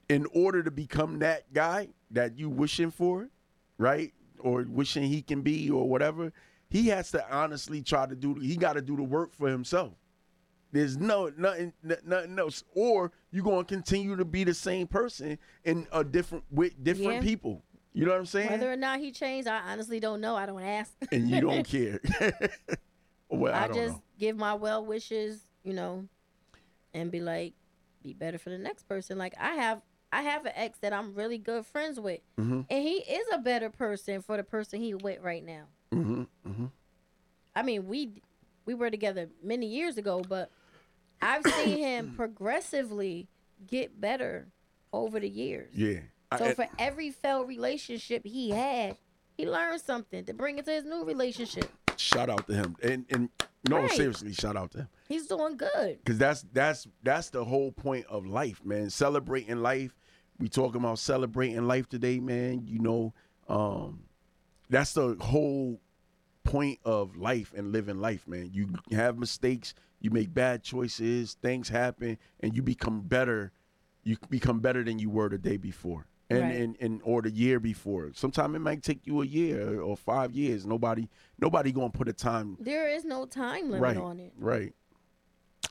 in 0.08 0.26
order 0.32 0.62
to 0.62 0.70
become 0.70 1.18
that 1.20 1.52
guy 1.52 1.88
that 2.10 2.38
you 2.38 2.48
wishing 2.48 2.90
for, 2.90 3.28
right? 3.78 4.12
Or 4.38 4.64
wishing 4.68 5.04
he 5.04 5.22
can 5.22 5.42
be 5.42 5.70
or 5.70 5.88
whatever, 5.88 6.32
he 6.70 6.88
has 6.88 7.10
to 7.12 7.24
honestly 7.30 7.82
try 7.82 8.06
to 8.06 8.14
do 8.14 8.34
he 8.34 8.56
got 8.56 8.74
to 8.74 8.82
do 8.82 8.96
the 8.96 9.02
work 9.02 9.34
for 9.34 9.48
himself. 9.48 9.92
There's 10.72 10.96
no 10.96 11.30
nothing 11.36 11.72
nothing 12.04 12.38
else 12.38 12.64
or 12.74 13.12
you're 13.30 13.44
going 13.44 13.64
to 13.64 13.74
continue 13.74 14.16
to 14.16 14.24
be 14.24 14.42
the 14.44 14.54
same 14.54 14.86
person 14.86 15.38
in 15.64 15.86
a 15.92 16.02
different 16.02 16.44
with 16.50 16.82
different 16.82 17.14
Yeah. 17.16 17.20
people. 17.20 17.62
You 17.92 18.06
know 18.06 18.12
what 18.12 18.20
I'm 18.20 18.26
saying? 18.26 18.50
Whether 18.50 18.72
or 18.72 18.76
not 18.76 19.00
he 19.00 19.12
changed, 19.12 19.46
I 19.46 19.58
honestly 19.70 20.00
don't 20.00 20.22
know. 20.22 20.34
I 20.34 20.46
don't 20.46 20.62
ask. 20.62 20.92
and 21.12 21.28
you 21.28 21.42
don't 21.42 21.62
care. 21.68 22.00
well, 23.28 23.54
I, 23.54 23.64
I, 23.64 23.66
don't 23.68 23.76
just 23.76 23.94
know. 23.96 24.02
give 24.18 24.36
my 24.36 24.54
well 24.54 24.84
wishes, 24.84 25.42
you 25.62 25.74
know, 25.74 26.08
and 26.94 27.10
be 27.10 27.20
like, 27.20 27.52
be 28.02 28.14
better 28.14 28.38
for 28.38 28.48
the 28.50 28.58
next 28.58 28.88
person. 28.88 29.18
Like 29.18 29.34
I 29.38 29.56
have, 29.56 29.82
I 30.10 30.22
have 30.22 30.46
an 30.46 30.52
ex 30.54 30.78
that 30.78 30.92
I'm 30.94 31.14
really 31.14 31.36
good 31.38 31.66
friends 31.66 32.00
with, 32.00 32.20
Mhm. 32.38 32.64
and 32.68 32.82
he 32.82 32.96
is 32.98 33.26
a 33.32 33.38
better 33.38 33.68
person 33.70 34.22
for 34.22 34.36
the 34.38 34.42
person 34.44 34.80
he 34.80 34.94
with 34.94 35.20
right 35.20 35.44
now. 35.44 35.64
hmm 35.92 36.22
hmm 36.46 36.66
I 37.54 37.62
mean, 37.62 37.86
we 37.86 38.22
we 38.64 38.72
were 38.74 38.90
together 38.90 39.28
many 39.42 39.66
years 39.66 39.98
ago, 39.98 40.22
but 40.26 40.50
I've 41.22 41.44
seen 41.46 41.78
him 41.78 42.14
progressively 42.16 43.28
get 43.66 44.00
better 44.00 44.48
over 44.92 45.18
the 45.20 45.28
years. 45.28 45.70
Yeah. 45.74 46.00
So 46.38 46.46
I- 46.46 46.54
for 46.54 46.66
every 46.78 47.10
failed 47.10 47.48
relationship 47.48 48.22
he 48.26 48.50
had, 48.50 48.96
he 49.36 49.48
learned 49.48 49.80
something 49.80 50.24
to 50.26 50.34
bring 50.34 50.58
it 50.58 50.64
to 50.66 50.72
his 50.72 50.84
new 50.84 51.04
relationship. 51.04 51.70
shout 51.96 52.28
out 52.28 52.46
to 52.48 52.54
him. 52.54 52.76
And 52.82 53.06
and 53.10 53.28
no, 53.68 53.76
Right. 53.78 53.90
seriously, 53.92 54.32
shout 54.32 54.56
out 54.56 54.72
to 54.72 54.78
him. 54.78 54.88
He's 55.08 55.26
doing 55.28 55.56
good. 55.56 55.98
Cause 56.04 56.18
that's 56.18 56.44
that's 56.52 56.86
that's 57.02 57.30
the 57.30 57.44
whole 57.44 57.70
point 57.70 58.06
of 58.06 58.26
life, 58.26 58.64
man. 58.64 58.90
Celebrating 58.90 59.58
life. 59.62 59.94
We 60.38 60.48
talking 60.48 60.80
about 60.80 60.98
celebrating 60.98 61.66
life 61.68 61.88
today, 61.88 62.18
man. 62.18 62.66
You 62.66 62.80
know, 62.80 63.14
um, 63.48 64.02
that's 64.68 64.94
the 64.94 65.16
whole 65.20 65.80
point 66.44 66.78
of 66.84 67.16
life 67.16 67.52
and 67.56 67.72
living 67.72 68.00
life, 68.00 68.26
man. 68.26 68.50
You 68.52 68.68
have 68.92 69.18
mistakes, 69.18 69.74
you 70.00 70.10
make 70.10 70.32
bad 70.34 70.62
choices, 70.62 71.34
things 71.42 71.68
happen, 71.68 72.18
and 72.40 72.54
you 72.56 72.62
become 72.62 73.02
better. 73.02 73.52
You 74.04 74.16
become 74.30 74.60
better 74.60 74.82
than 74.82 74.98
you 74.98 75.10
were 75.10 75.28
the 75.28 75.38
day 75.38 75.56
before. 75.56 76.06
And, 76.30 76.40
Right. 76.40 76.54
and, 76.54 76.76
and 76.80 77.00
or 77.04 77.20
the 77.20 77.30
year 77.30 77.60
before. 77.60 78.10
Sometimes 78.14 78.54
it 78.56 78.60
might 78.60 78.82
take 78.82 79.06
you 79.06 79.20
a 79.20 79.26
year 79.26 79.80
or 79.80 79.96
five 79.96 80.32
years. 80.32 80.64
Nobody 80.64 81.08
nobody 81.38 81.72
gonna 81.72 81.90
put 81.90 82.08
a 82.08 82.12
time 82.14 82.56
There 82.58 82.88
is 82.88 83.04
no 83.04 83.26
time 83.26 83.64
limit 83.66 83.80
right, 83.80 83.96
on 83.98 84.18
it. 84.18 84.32
Right. 84.38 84.72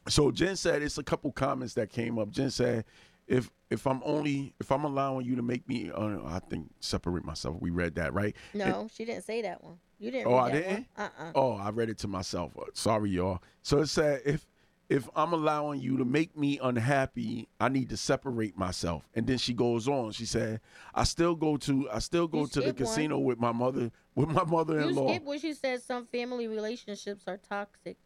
So 0.08 0.30
Jen 0.32 0.56
said 0.56 0.82
it's 0.84 0.98
a 1.00 1.04
couple 1.04 1.32
comments 1.32 1.74
that 1.76 1.90
came 1.90 2.20
up. 2.20 2.30
Jen 2.30 2.52
said, 2.52 2.86
if 3.28 3.50
if 3.70 3.88
I'm 3.88 4.02
only 4.04 4.54
if 4.60 4.72
I'm 4.72 4.84
allowing 4.84 5.26
you 5.26 5.36
to 5.36 5.42
make 5.42 5.68
me, 5.68 5.90
uh, 5.90 6.20
I 6.26 6.40
think 6.50 6.70
separate 6.80 7.26
myself. 7.26 7.58
We 7.60 7.70
read 7.72 7.96
that 7.96 8.14
right. 8.14 8.36
No, 8.54 8.88
she 8.94 9.04
didn't 9.06 9.24
say 9.24 9.42
that 9.42 9.64
one. 9.64 9.80
You 10.02 10.10
didn't. 10.10 10.28
Oh, 10.32 10.36
I 10.36 10.52
didn't? 10.52 10.88
One. 10.96 11.12
Uh-uh. 11.20 11.32
Oh, 11.36 11.52
I 11.54 11.70
read 11.70 11.90
it 11.90 12.00
to 12.00 12.08
myself. 12.08 12.54
Uh, 12.58 12.64
Sorry, 12.74 13.12
y'all. 13.12 13.40
So 13.62 13.78
it 13.82 13.88
said 13.88 14.22
if 14.26 14.48
if 14.90 15.08
I'm 15.16 15.32
allowing 15.32 15.80
you 15.80 15.96
to 15.98 16.06
make 16.06 16.36
me 16.36 16.60
unhappy, 16.62 17.48
I 17.60 17.70
need 17.70 17.90
to 17.90 17.98
separate 17.98 18.58
myself. 18.58 19.08
And 19.14 19.28
then 19.28 19.38
she 19.38 19.54
goes 19.54 19.88
on. 19.88 20.12
She 20.12 20.26
said, 20.26 20.60
I 20.96 21.04
still 21.04 21.36
go 21.36 21.56
to 21.58 21.88
I 21.92 22.00
still 22.00 22.28
go 22.28 22.40
You 22.42 22.48
to 22.48 22.54
the 22.56 22.62
skipped 22.62 22.80
one. 22.80 22.88
casino 22.90 23.20
with 23.20 23.40
my 23.40 23.52
mother 23.52 23.92
with 24.16 24.30
my 24.30 24.44
mother-in-law. 24.44 25.08
You 25.08 25.14
skip 25.14 25.24
what 25.24 25.40
she 25.40 25.54
said. 25.54 25.84
Some 25.84 26.08
family 26.08 26.48
relationships 26.48 27.26
are 27.28 27.38
toxic. 27.38 27.98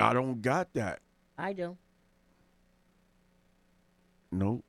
I 0.00 0.12
don't 0.14 0.42
got 0.42 0.74
that. 0.74 0.98
I 1.38 1.52
do. 1.52 1.76
No. 4.32 4.64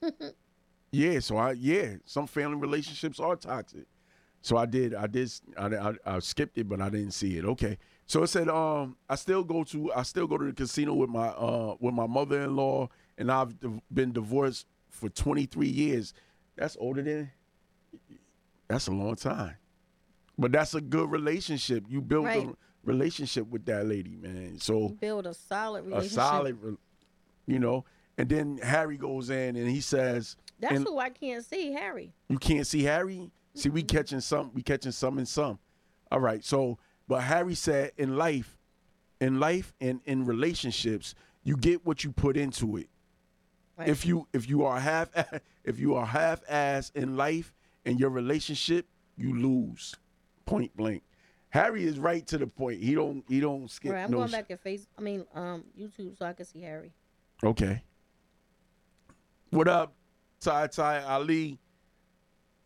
yeah, 0.92 1.20
so 1.20 1.38
I 1.38 1.52
yeah, 1.52 1.94
some 2.04 2.26
family 2.26 2.58
relationships 2.58 3.18
are 3.18 3.34
toxic. 3.34 3.86
So 4.42 4.56
I 4.56 4.66
did 4.66 4.94
I 4.94 5.06
did 5.06 5.30
I, 5.56 5.66
I, 5.66 5.92
I 6.04 6.18
skipped 6.18 6.58
it, 6.58 6.68
but 6.68 6.80
I 6.80 6.88
didn't 6.90 7.12
see 7.12 7.38
it. 7.38 7.44
Okay, 7.44 7.78
so 8.06 8.22
it 8.24 8.26
said 8.26 8.48
um 8.48 8.96
I 9.08 9.14
still 9.14 9.44
go 9.44 9.62
to 9.64 9.92
I 9.92 10.02
still 10.02 10.26
go 10.26 10.36
to 10.36 10.44
the 10.46 10.52
casino 10.52 10.94
with 10.94 11.08
my 11.10 11.28
uh 11.28 11.76
with 11.80 11.94
my 11.94 12.06
mother 12.06 12.42
in 12.42 12.56
law, 12.56 12.88
and 13.16 13.30
I've 13.30 13.54
been 13.92 14.12
divorced 14.12 14.66
for 14.90 15.08
23 15.08 15.68
years. 15.68 16.12
That's 16.56 16.76
older 16.80 17.02
than 17.02 17.30
that's 18.68 18.86
a 18.86 18.92
long 18.92 19.16
time, 19.16 19.56
but 20.38 20.52
that's 20.52 20.74
a 20.74 20.80
good 20.80 21.10
relationship. 21.10 21.84
You 21.88 22.00
built 22.00 22.24
Right. 22.26 22.46
a 22.48 22.54
relationship 22.84 23.46
with 23.48 23.64
that 23.66 23.86
lady, 23.86 24.16
man. 24.16 24.58
So 24.58 24.88
Build 24.88 25.26
a 25.26 25.34
solid 25.34 25.84
relationship. 25.84 26.18
a 26.18 26.20
solid, 26.20 26.76
you 27.46 27.58
know. 27.58 27.84
And 28.18 28.28
then 28.28 28.58
Harry 28.58 28.96
goes 28.96 29.30
in 29.30 29.56
and 29.56 29.68
he 29.68 29.80
says, 29.80 30.36
That's 30.58 30.82
who 30.82 30.98
I 30.98 31.10
can't 31.10 31.44
see, 31.44 31.72
Harry. 31.72 32.12
"You 32.28 32.38
can't 32.38 32.66
see 32.66 32.82
Harry. 32.82 33.30
See, 33.54 33.68
we 33.68 33.82
catching 33.82 34.20
some, 34.20 34.50
we 34.54 34.62
catching 34.62 34.92
some 34.92 35.18
and 35.18 35.28
some. 35.28 35.58
All 36.10 36.20
right. 36.20 36.44
So, 36.44 36.78
but 37.08 37.22
Harry 37.22 37.54
said, 37.54 37.92
in 37.96 38.16
life, 38.16 38.58
in 39.20 39.38
life 39.38 39.74
and 39.80 40.00
in 40.04 40.24
relationships, 40.24 41.14
you 41.44 41.56
get 41.56 41.84
what 41.84 42.04
you 42.04 42.12
put 42.12 42.36
into 42.36 42.76
it. 42.76 42.88
Right. 43.76 43.88
If 43.88 44.04
you 44.06 44.28
if 44.32 44.48
you 44.48 44.64
are 44.64 44.78
half 44.78 45.08
if 45.64 45.78
you 45.78 45.94
are 45.94 46.06
half 46.06 46.42
ass 46.48 46.90
in 46.94 47.16
life 47.16 47.54
and 47.84 47.98
your 47.98 48.10
relationship, 48.10 48.86
you 49.16 49.36
lose. 49.36 49.94
Point 50.44 50.76
blank. 50.76 51.02
Harry 51.50 51.84
is 51.84 51.98
right 51.98 52.26
to 52.28 52.38
the 52.38 52.46
point. 52.46 52.82
He 52.82 52.94
don't 52.94 53.24
he 53.28 53.40
don't 53.40 53.70
skip 53.70 53.92
right, 53.92 54.04
I'm 54.04 54.10
no 54.10 54.18
going 54.18 54.30
back 54.30 54.48
to 54.48 54.56
face. 54.56 54.86
I 54.98 55.02
mean, 55.02 55.26
um, 55.34 55.64
YouTube 55.78 56.16
so 56.18 56.26
I 56.26 56.32
can 56.32 56.46
see 56.46 56.62
Harry. 56.62 56.92
Okay. 57.44 57.82
What 59.50 59.68
up, 59.68 59.92
Ty 60.40 60.68
Ty 60.68 61.02
Ali, 61.02 61.58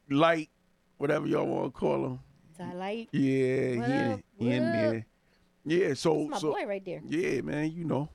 Light, 0.08 0.50
whatever 0.98 1.26
y'all 1.26 1.46
want 1.46 1.74
to 1.74 1.78
call 1.78 2.04
him? 2.06 2.20
I 2.58 2.72
like. 2.74 3.08
Yeah, 3.12 3.76
What 3.76 3.88
he, 3.88 3.94
up? 3.94 4.20
in, 4.20 4.22
he 4.38 4.50
in 4.52 4.62
there. 4.72 5.06
Yeah, 5.64 5.94
so 5.94 6.18
That's 6.20 6.30
my 6.30 6.38
so 6.38 6.52
boy 6.52 6.66
right 6.66 6.84
there. 6.84 7.00
yeah, 7.06 7.40
man, 7.40 7.72
you 7.72 7.84
know, 7.84 8.08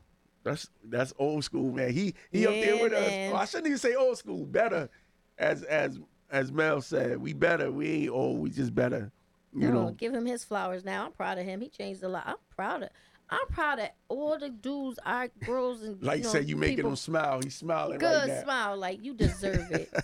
that's 0.44 0.70
that's 0.86 1.14
old 1.20 1.44
school, 1.44 1.72
man. 1.72 1.92
He 1.92 2.14
he 2.32 2.48
up 2.48 2.54
there 2.54 2.82
with 2.82 2.94
man. 2.94 3.30
us. 3.30 3.34
Oh, 3.34 3.38
I 3.38 3.46
shouldn't 3.46 3.68
even 3.68 3.78
say 3.78 3.94
old 3.96 4.18
school. 4.18 4.46
Better, 4.46 4.90
as 5.38 5.64
as 5.64 6.00
as 6.32 6.52
Mel 6.52 6.82
said, 6.82 7.18
we 7.22 7.34
better. 7.34 7.72
We 7.72 7.90
ain't 7.90 8.10
old. 8.12 8.40
We 8.40 8.50
just 8.52 8.74
better. 8.74 9.12
You 9.54 9.68
No, 9.68 9.74
know. 9.88 9.92
give 9.92 10.14
him 10.14 10.26
his 10.26 10.46
flowers 10.46 10.86
now. 10.86 11.06
I'm 11.06 11.12
proud 11.12 11.38
of 11.38 11.44
him. 11.46 11.60
He 11.60 11.68
changed 11.68 12.04
a 12.04 12.08
lot. 12.08 12.24
I'm 12.26 12.38
proud 12.56 12.84
of. 12.84 12.90
I'm 13.30 13.48
proud 13.50 13.80
of 13.80 13.90
all 14.08 14.40
the 14.40 14.50
dudes, 14.50 14.98
our 15.06 15.28
girls, 15.46 15.84
and 15.84 16.02
Like 16.02 16.20
you 16.20 16.24
know, 16.24 16.30
say 16.32 16.42
you 16.42 16.56
making 16.56 16.78
people 16.78 16.92
him 16.92 16.96
smile. 16.98 17.42
He's 17.44 17.56
smiling 17.56 18.00
good 18.00 18.06
right 18.06 18.28
now. 18.30 18.44
smile. 18.44 18.78
Like 18.78 19.04
you 19.04 19.14
deserve 19.14 19.70
it. 19.72 19.94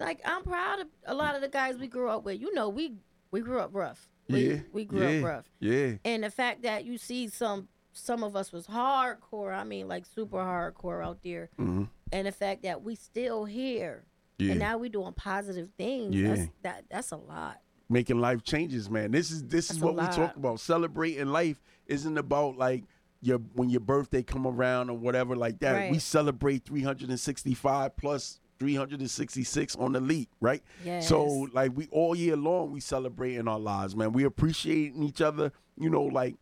like 0.00 0.20
I'm 0.24 0.42
proud 0.42 0.80
of 0.80 0.86
a 1.06 1.14
lot 1.14 1.34
of 1.34 1.40
the 1.40 1.48
guys 1.48 1.76
we 1.76 1.86
grew 1.88 2.08
up 2.08 2.24
with. 2.24 2.40
You 2.40 2.54
know, 2.54 2.68
we 2.68 2.94
we 3.30 3.40
grew 3.40 3.60
up 3.60 3.70
rough. 3.72 4.08
We, 4.28 4.50
yeah, 4.50 4.56
we 4.72 4.84
grew 4.84 5.08
yeah, 5.08 5.18
up 5.18 5.24
rough. 5.24 5.50
Yeah. 5.60 5.92
And 6.04 6.24
the 6.24 6.30
fact 6.30 6.62
that 6.62 6.84
you 6.84 6.98
see 6.98 7.28
some 7.28 7.68
some 7.92 8.22
of 8.22 8.36
us 8.36 8.52
was 8.52 8.66
hardcore. 8.66 9.54
I 9.54 9.64
mean, 9.64 9.88
like 9.88 10.04
super 10.06 10.36
hardcore 10.38 11.04
out 11.04 11.18
there. 11.22 11.50
hmm 11.56 11.84
And 12.12 12.26
the 12.26 12.32
fact 12.32 12.62
that 12.62 12.82
we 12.82 12.94
still 12.94 13.44
here. 13.44 14.04
Yeah. 14.38 14.50
And 14.52 14.60
now 14.60 14.78
we 14.78 14.88
doing 14.88 15.14
positive 15.14 15.70
things. 15.76 16.14
Yeah. 16.14 16.28
That's, 16.34 16.48
that 16.62 16.84
that's 16.90 17.10
a 17.10 17.16
lot. 17.16 17.58
making 17.88 18.20
life 18.20 18.42
changes, 18.44 18.88
man. 18.88 19.10
This 19.10 19.30
is 19.30 19.42
this 19.44 19.70
is 19.70 19.78
That's 19.78 19.82
a 19.82 19.86
what 19.86 19.96
we 19.96 20.06
talk 20.14 20.36
about. 20.36 20.60
Celebrating 20.60 21.26
life 21.28 21.60
isn't 21.86 22.16
about 22.18 22.56
like 22.56 22.84
your 23.20 23.38
when 23.54 23.68
your 23.68 23.80
birthday 23.80 24.22
come 24.22 24.46
around 24.46 24.90
or 24.90 24.96
whatever 24.96 25.34
like 25.34 25.58
that. 25.60 25.72
Right. 25.72 25.90
We 25.90 25.98
celebrate 25.98 26.64
365 26.66 27.96
plus 27.96 28.38
366 28.58 29.76
on 29.76 29.92
the 29.92 30.00
leap, 30.00 30.28
right? 30.40 30.62
Yes. 30.84 31.08
So 31.08 31.48
like 31.52 31.72
we 31.76 31.88
all 31.90 32.14
year 32.14 32.36
long 32.36 32.72
we 32.72 32.80
celebrate 32.80 33.36
in 33.36 33.48
our 33.48 33.58
lives, 33.58 33.94
man. 33.96 34.12
We 34.12 34.24
appreciating 34.24 35.02
each 35.02 35.20
other, 35.20 35.52
you 35.76 35.90
know, 35.90 36.02
like 36.02 36.36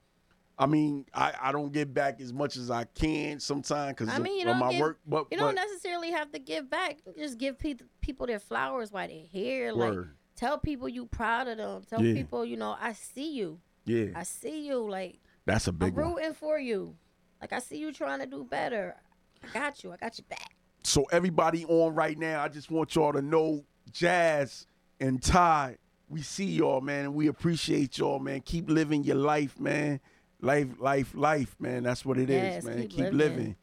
I 0.58 0.64
mean, 0.64 1.04
I, 1.12 1.34
I 1.40 1.52
don't 1.52 1.70
give 1.70 1.92
back 1.92 2.18
as 2.20 2.32
much 2.32 2.56
as 2.56 2.70
I 2.70 2.84
can 2.84 3.40
sometimes 3.40 3.90
because 3.96 4.08
I 4.08 4.18
mean, 4.18 4.36
you 4.36 4.42
of 4.46 4.46
don't 4.52 4.58
my 4.58 4.72
give- 4.72 4.80
work, 4.80 4.98
but, 5.06 5.26
You 5.30 5.36
but 5.38 5.44
don't 5.44 5.54
necessarily 5.54 6.12
have 6.12 6.32
to 6.32 6.38
give 6.38 6.70
back. 6.70 6.98
You 7.06 7.12
Just 7.24 7.36
give 7.38 7.58
pe- 7.58 7.74
people 8.00 8.26
their 8.26 8.38
flowers 8.38 8.90
while 8.90 9.06
they're 9.06 9.18
here. 9.18 9.72
Like 9.72 9.98
tell 10.34 10.56
people 10.58 10.88
you 10.88 11.04
proud 11.06 11.48
of 11.48 11.58
them. 11.58 11.82
Tell 11.88 12.02
Yeah. 12.02 12.14
people, 12.14 12.44
you 12.46 12.56
know, 12.56 12.76
I 12.80 12.94
see 12.94 13.32
you. 13.34 13.60
yeah, 13.84 14.06
I 14.14 14.22
see 14.22 14.66
you. 14.66 14.78
Like 14.88 15.18
that's 15.44 15.66
a 15.66 15.70
I'm 15.70 15.76
big 15.76 15.94
one. 15.94 16.14
rooting 16.14 16.32
for 16.32 16.58
you. 16.58 16.96
Like 17.40 17.52
I 17.52 17.58
see 17.58 17.76
you 17.76 17.92
trying 17.92 18.20
to 18.20 18.26
do 18.26 18.42
better. 18.42 18.96
I 19.44 19.52
got 19.52 19.84
you. 19.84 19.92
I 19.92 19.96
got 19.98 20.16
your 20.18 20.24
back. 20.30 20.55
So 20.86 21.04
everybody 21.10 21.64
on 21.64 21.94
right 21.94 22.16
now, 22.16 22.42
I 22.42 22.48
just 22.48 22.70
want 22.70 22.94
y'all 22.94 23.12
to 23.12 23.20
know, 23.22 23.64
Jazz 23.90 24.66
and 25.00 25.20
Ty, 25.20 25.78
we 26.08 26.22
see 26.22 26.44
y'all, 26.46 26.80
man, 26.80 27.06
and 27.06 27.14
we 27.14 27.26
appreciate 27.26 27.98
y'all, 27.98 28.20
man. 28.20 28.40
Keep 28.42 28.70
living 28.70 29.02
your 29.02 29.16
life, 29.16 29.58
man. 29.58 30.00
Life, 30.40 30.68
life, 30.78 31.12
life, 31.14 31.56
man. 31.58 31.82
That's 31.82 32.04
what 32.04 32.18
it 32.18 32.30
is, 32.30 32.42
Yes, 32.56 32.64
man. 32.64 32.78
keep 32.82 32.90
Keep, 32.90 32.98
living. 32.98 33.16
living. 33.16 33.56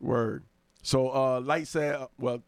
Word. 0.00 0.44
So, 0.82 1.14
uh, 1.14 1.40
Light 1.40 1.68
said, 1.68 1.94
uh, 1.96 2.06
well, 2.18 2.42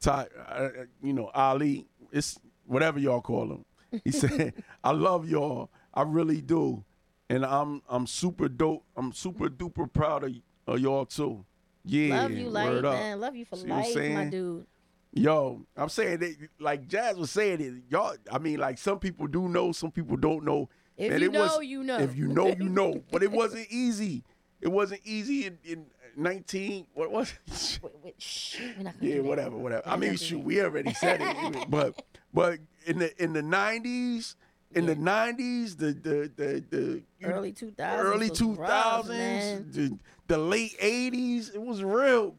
Ty, 0.00 0.26
uh, 0.48 0.68
you 1.02 1.12
know, 1.12 1.30
Ali, 1.34 1.86
it's 2.12 2.38
whatever 2.66 2.98
y'all 2.98 3.20
call 3.20 3.52
him. 3.52 3.64
He 4.04 4.10
said, 4.22 4.54
"I 4.82 4.92
love 4.92 5.28
y'all. 5.28 5.70
I 5.92 6.02
really 6.02 6.40
do, 6.40 6.84
and 7.28 7.44
I'm 7.44 7.82
I'm 7.88 8.06
super 8.06 8.48
dope. 8.48 8.84
I'm 8.96 9.12
super 9.12 9.48
duper 9.50 9.92
proud 9.92 10.24
of, 10.24 10.32
of 10.66 10.80
y'all 10.80 11.04
too. 11.04 11.44
Yeah, 11.84 12.22
Love 12.22 12.30
you, 12.32 12.48
light 12.50 12.68
word 12.68 12.84
up. 12.84 12.92
man. 12.94 13.20
Love 13.20 13.36
you 13.36 13.44
for 13.44 13.56
See 13.56 13.66
life, 13.66 13.94
my 13.96 14.24
dude. 14.26 14.66
Yo, 15.12 15.66
I'm 15.76 15.88
saying 15.88 16.18
that, 16.20 16.36
like 16.60 16.86
Jazz 16.86 17.16
was 17.16 17.30
saying 17.30 17.60
it. 17.60 17.74
Y'all, 17.88 18.14
I 18.30 18.38
mean, 18.38 18.58
like 18.58 18.78
some 18.78 18.98
people 18.98 19.26
do 19.26 19.48
know, 19.48 19.72
some 19.72 19.90
people 19.90 20.16
don't 20.16 20.44
know. 20.44 20.68
If 20.96 21.10
And 21.12 21.20
you 21.22 21.28
it 21.28 21.32
know, 21.32 21.40
was- 21.56 21.64
you 21.66 21.82
know. 21.82 21.98
If 21.98 22.14
you 22.16 22.28
know, 22.28 22.48
you 22.48 22.68
know. 22.68 23.02
But 23.10 23.22
it 23.22 23.32
wasn't 23.32 23.66
easy. 23.70 24.22
It 24.60 24.68
wasn't 24.68 25.00
easy 25.04 25.46
in, 25.46 25.58
in 25.64 25.86
19. 26.16 26.86
What 26.94 27.10
was? 27.10 27.32
it? 27.46 27.80
Wait, 27.82 27.92
wait, 28.04 28.14
shh, 28.22 28.60
we're 28.76 28.84
not 28.84 28.94
Yeah, 29.00 29.20
whatever, 29.20 29.56
whatever. 29.56 29.82
I 29.88 29.96
mean, 29.96 30.16
shoot, 30.16 30.44
we 30.44 30.60
already 30.60 30.92
said 30.94 31.20
it, 31.22 31.66
but 31.70 32.00
but 32.34 32.58
in 32.86 32.98
the 32.98 33.22
in 33.22 33.32
the 33.32 33.42
nineties, 33.42 34.36
in 34.74 34.86
the 34.86 34.94
nineties, 34.94 35.76
the 35.76 35.92
the 35.92 36.30
the 36.36 36.64
the 36.70 37.02
early 37.24 37.52
2000s. 37.52 37.98
early 37.98 38.28
was 38.30 38.38
two 38.38 38.54
thousands, 38.56 39.76
the, 39.76 39.98
the 40.28 40.38
late 40.38 40.76
eighties, 40.80 41.50
it 41.50 41.60
was 41.60 41.82
real. 41.82 42.34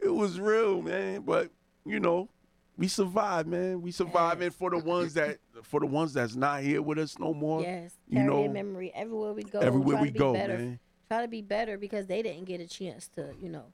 It 0.00 0.08
was 0.10 0.38
real, 0.40 0.82
man. 0.82 1.22
But 1.22 1.50
you 1.84 2.00
know, 2.00 2.28
we 2.76 2.88
survived, 2.88 3.48
man. 3.48 3.82
We 3.82 3.90
survived, 3.90 4.40
Yes. 4.40 4.46
and 4.46 4.54
for 4.54 4.70
the 4.70 4.78
ones 4.78 5.14
that 5.14 5.38
for 5.64 5.80
the 5.80 5.86
ones 5.86 6.12
that's 6.12 6.34
not 6.36 6.62
here 6.62 6.82
with 6.82 6.98
us 6.98 7.18
no 7.18 7.34
more, 7.34 7.62
Yes, 7.62 7.92
you 8.08 8.22
know, 8.22 8.44
in 8.44 8.52
memory 8.52 8.92
everywhere 8.94 9.32
we 9.32 9.42
go. 9.42 9.58
everywhere 9.60 9.94
try 9.96 10.02
we 10.02 10.08
to 10.08 10.12
be 10.12 10.18
go, 10.18 10.32
better. 10.32 10.58
man. 10.58 10.80
Try 11.10 11.22
to 11.22 11.28
be 11.28 11.42
better 11.42 11.76
because 11.76 12.06
they 12.06 12.22
didn't 12.22 12.44
get 12.46 12.60
a 12.60 12.66
chance 12.66 13.06
to, 13.08 13.34
you 13.40 13.48
know, 13.50 13.66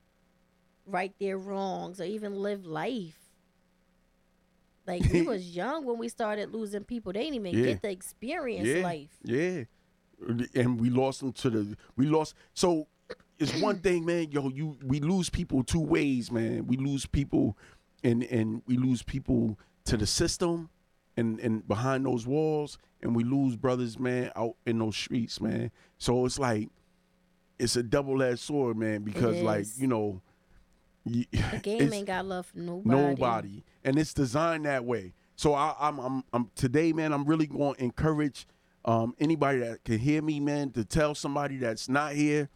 right 0.87 1.13
their 1.21 1.39
wrongs 1.39 2.01
or 2.01 2.05
even 2.05 2.35
live 2.35 2.67
life. 2.67 3.18
Like 4.89 5.05
we 5.13 5.23
was 5.35 5.55
young 5.55 5.85
when 5.85 5.99
we 5.99 6.09
started 6.09 6.53
losing 6.53 6.83
people. 6.85 7.13
They 7.13 7.21
didn't 7.25 7.35
even 7.47 7.59
Yeah. 7.59 7.65
get 7.67 7.83
to 7.83 7.91
experience 7.91 8.67
yeah, 8.67 8.83
life. 8.83 9.11
Yeah. 9.23 9.65
And 10.55 10.81
we 10.81 10.91
lost 10.91 11.21
them 11.21 11.33
to 11.35 11.51
the 11.51 11.77
we 11.97 12.07
lost 12.07 12.35
so 12.55 12.89
it's 13.39 13.55
one 13.61 13.79
thing, 13.81 14.05
man, 14.05 14.33
yo, 14.33 14.49
you 14.49 14.77
we 14.85 14.99
lose 15.01 15.31
people 15.31 15.63
two 15.63 15.81
ways, 15.81 16.33
man. 16.33 16.67
We 16.67 16.77
lose 16.77 17.07
people 17.07 17.57
and 18.03 18.25
and 18.25 18.63
we 18.67 18.77
lose 18.77 19.03
people 19.03 19.59
to 19.85 19.97
the 19.97 20.07
system 20.07 20.71
and 21.17 21.39
and 21.39 21.67
behind 21.69 22.05
those 22.07 22.27
walls 22.27 22.79
and 23.03 23.15
we 23.15 23.23
lose 23.23 23.55
brothers, 23.55 23.99
man, 23.99 24.33
out 24.35 24.57
in 24.67 24.79
those 24.79 24.97
streets, 24.97 25.41
man. 25.41 25.71
So 25.99 26.25
it's 26.27 26.39
like 26.39 26.69
it's 27.59 27.77
a 27.77 27.83
double 27.83 28.23
edged 28.23 28.41
sword, 28.41 28.77
man, 28.77 29.03
because 29.03 29.41
like, 29.43 29.67
you 29.77 29.87
know, 29.87 30.21
The 31.09 31.27
game 31.63 31.93
ain't 31.93 32.07
got 32.07 32.25
love 32.27 32.47
for 32.47 32.59
nobody. 32.59 32.89
nobody 32.89 33.63
and 33.85 33.99
it's 33.99 34.15
designed 34.15 34.65
that 34.67 34.85
way. 34.85 35.15
So 35.37 35.55
I, 35.55 35.75
I'm, 35.79 35.99
I'm 35.99 36.25
i'm 36.33 36.51
today 36.57 36.93
man 36.93 37.13
i'm 37.13 37.25
really 37.25 37.47
going 37.47 37.75
to 37.75 37.83
encourage 37.83 38.47
um 38.85 39.15
anybody 39.21 39.61
that 39.61 39.85
can 39.85 39.99
hear 39.99 40.21
me 40.21 40.41
man 40.41 40.71
to 40.73 40.85
tell 40.85 41.15
somebody 41.15 41.59
that's 41.59 41.89
not 41.89 42.13
here 42.15 42.49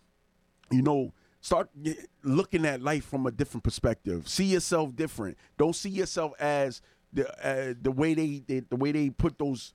you 0.71 0.83
know 0.83 1.13
start 1.43 1.69
looking 2.23 2.65
at 2.65 2.81
life 2.81 3.05
from 3.05 3.27
a 3.27 3.31
different 3.31 3.65
perspective. 3.65 4.27
See 4.29 4.47
yourself 4.47 4.97
different. 4.97 5.37
Don't 5.59 5.77
see 5.77 5.91
yourself 5.91 6.33
as 6.41 6.81
the 7.13 7.29
uh, 7.47 7.75
the 7.81 7.91
way 7.91 8.15
they, 8.15 8.43
they 8.47 8.61
the 8.61 8.77
way 8.77 8.93
they 8.93 9.11
put 9.11 9.39
those 9.39 9.75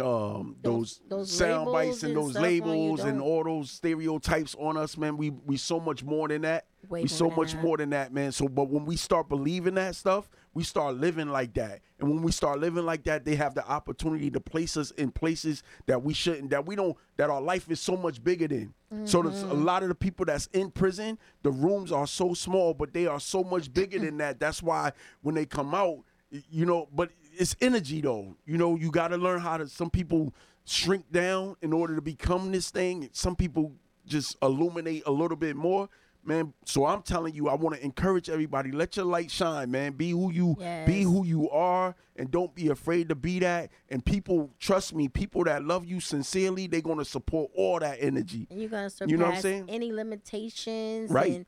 um 0.00 0.56
those, 0.62 1.00
Those- 1.08 1.28
those 1.28 1.30
sound 1.32 1.72
bites 1.72 2.02
and 2.02 2.14
and 2.14 2.22
those 2.22 2.32
stuff 2.32 2.44
on 2.44 2.50
you, 2.50 2.56
labels 2.58 3.00
and 3.00 3.20
all 3.20 3.44
those 3.44 3.70
stereotypes 3.70 4.54
on 4.58 4.76
us 4.76 4.96
man 4.96 5.16
we 5.16 5.30
we 5.30 5.56
so 5.56 5.80
much 5.80 6.04
more 6.04 6.28
than 6.28 6.42
that 6.42 6.66
Way 6.88 7.02
we 7.02 7.08
so 7.08 7.30
much 7.30 7.52
that. 7.52 7.62
more 7.64 7.76
than 7.76 7.90
that, 7.90 8.12
man. 8.12 8.30
So, 8.30 8.46
but 8.46 8.68
when 8.68 8.84
we 8.86 8.94
start 8.94 9.28
believing 9.28 9.74
that 9.74 9.96
stuff, 9.96 10.28
we 10.54 10.62
start 10.62 10.94
living 10.94 11.30
like 11.30 11.52
that. 11.54 11.80
And 11.98 12.08
when 12.08 12.22
we 12.22 12.30
start 12.30 12.60
living 12.60 12.86
like 12.86 13.02
that, 13.04 13.24
they 13.24 13.34
have 13.34 13.56
the 13.56 13.66
opportunity 13.68 14.30
to 14.30 14.38
place 14.38 14.76
us 14.76 14.92
in 14.92 15.10
places 15.10 15.64
that 15.86 16.04
we 16.04 16.14
shouldn't, 16.14 16.50
that 16.50 16.64
we 16.64 16.76
don't, 16.76 16.96
that 17.16 17.28
our 17.28 17.40
life 17.40 17.68
is 17.72 17.80
so 17.80 17.96
much 17.96 18.22
bigger 18.22 18.46
than. 18.46 18.72
So, 19.02 19.20
there's 19.22 19.42
a 19.42 19.46
Mm-hmm. 19.46 19.64
lot 19.64 19.82
of 19.82 19.88
the 19.88 19.96
people 19.96 20.26
that's 20.26 20.46
in 20.52 20.70
prison, 20.70 21.18
the 21.42 21.50
rooms 21.50 21.90
are 21.90 22.06
so 22.06 22.34
small, 22.34 22.72
but 22.72 22.92
they 22.92 23.08
are 23.08 23.18
so 23.18 23.42
much 23.42 23.72
bigger 23.74 23.98
than 23.98 24.18
that. 24.18 24.38
That's 24.38 24.62
why 24.62 24.92
when 25.22 25.34
they 25.34 25.44
come 25.44 25.74
out, 25.74 26.04
you 26.30 26.66
know, 26.66 26.88
but 26.94 27.10
it's 27.38 27.56
energy 27.60 28.00
though. 28.00 28.36
You 28.46 28.56
know, 28.58 28.76
you 28.76 28.90
got 28.90 29.08
to 29.08 29.16
learn 29.16 29.40
how 29.40 29.56
to. 29.58 29.68
Some 29.68 29.90
people 29.90 30.34
shrink 30.64 31.10
down 31.12 31.56
in 31.62 31.72
order 31.72 31.94
to 31.94 32.02
become 32.02 32.50
this 32.52 32.70
thing. 32.70 33.08
Some 33.12 33.36
people 33.36 33.72
just 34.06 34.36
illuminate 34.42 35.02
a 35.06 35.10
little 35.10 35.36
bit 35.36 35.56
more 35.56 35.88
man 36.24 36.52
so 36.64 36.84
i'm 36.86 37.02
telling 37.02 37.32
you 37.32 37.48
i 37.48 37.54
want 37.54 37.72
to 37.76 37.84
encourage 37.84 38.28
everybody 38.28 38.72
let 38.72 38.96
your 38.96 39.04
light 39.06 39.30
shine 39.30 39.70
man 39.70 39.92
be 39.92 40.10
who 40.10 40.32
you 40.32 40.56
be 40.84 41.02
who 41.02 41.24
you 41.24 41.48
are 41.50 41.94
and 42.16 42.30
don't 42.32 42.52
be 42.52 42.66
afraid 42.68 43.08
to 43.08 43.14
be 43.14 43.38
that 43.38 43.70
and 43.90 44.04
people 44.04 44.50
trust 44.58 44.92
me 44.92 45.06
people 45.08 45.44
that 45.44 45.64
love 45.64 45.84
you 45.84 46.00
sincerely 46.00 46.66
they're 46.66 46.80
going 46.80 46.98
to 46.98 47.04
support 47.04 47.48
all 47.54 47.78
that 47.78 47.96
energy 48.00 48.46
And 48.50 48.60
you're 48.60 48.68
gonna 48.70 48.90
surpass 48.90 49.08
You 49.10 49.16
know 49.18 49.26
what 49.26 49.34
I'm 49.36 49.40
saying? 49.40 49.64
any 49.68 49.92
limitations 49.92 51.10
Right. 51.12 51.32
and 51.32 51.46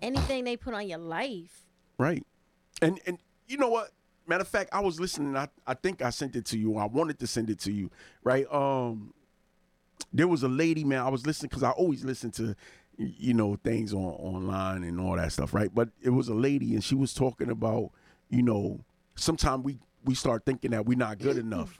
anything 0.00 0.44
they 0.44 0.56
put 0.56 0.72
on 0.72 0.88
your 0.88 0.98
life. 0.98 1.66
right 1.98 2.22
and 2.80 2.98
and 3.06 3.18
you 3.48 3.58
know 3.58 3.68
what 3.68 3.90
matter 4.28 4.42
of 4.42 4.48
fact 4.48 4.70
i 4.72 4.80
was 4.80 4.98
listening 5.00 5.36
i, 5.36 5.48
I 5.66 5.74
think 5.74 6.02
i 6.02 6.10
sent 6.10 6.36
it 6.36 6.44
to 6.46 6.58
you 6.58 6.76
i 6.76 6.84
wanted 6.86 7.18
to 7.20 7.26
send 7.26 7.50
it 7.50 7.58
to 7.60 7.72
you 7.72 7.90
right? 8.24 8.46
Um 8.52 9.12
there 10.12 10.28
was 10.28 10.42
a 10.42 10.48
lady 10.48 10.84
man 10.84 11.00
i 11.00 11.08
was 11.08 11.26
listening 11.26 11.48
because 11.48 11.62
i 11.62 11.70
always 11.70 12.04
listen 12.04 12.30
to 12.32 12.54
you 12.98 13.34
know 13.34 13.56
things 13.62 13.92
on 13.92 14.00
online 14.00 14.82
and 14.84 15.00
all 15.00 15.16
that 15.16 15.32
stuff 15.32 15.52
right? 15.52 15.74
But 15.74 15.90
it 16.02 16.10
was 16.10 16.28
a 16.28 16.34
lady 16.34 16.74
and 16.74 16.82
she 16.82 16.94
was 16.94 17.12
talking 17.12 17.50
about 17.50 17.90
you 18.30 18.42
know 18.42 18.80
sometimes 19.16 19.64
we 19.64 19.78
we 20.04 20.14
start 20.14 20.44
thinking 20.46 20.70
that 20.70 20.86
we're 20.86 20.96
not 20.98 21.18
good 21.18 21.36
enough 21.38 21.78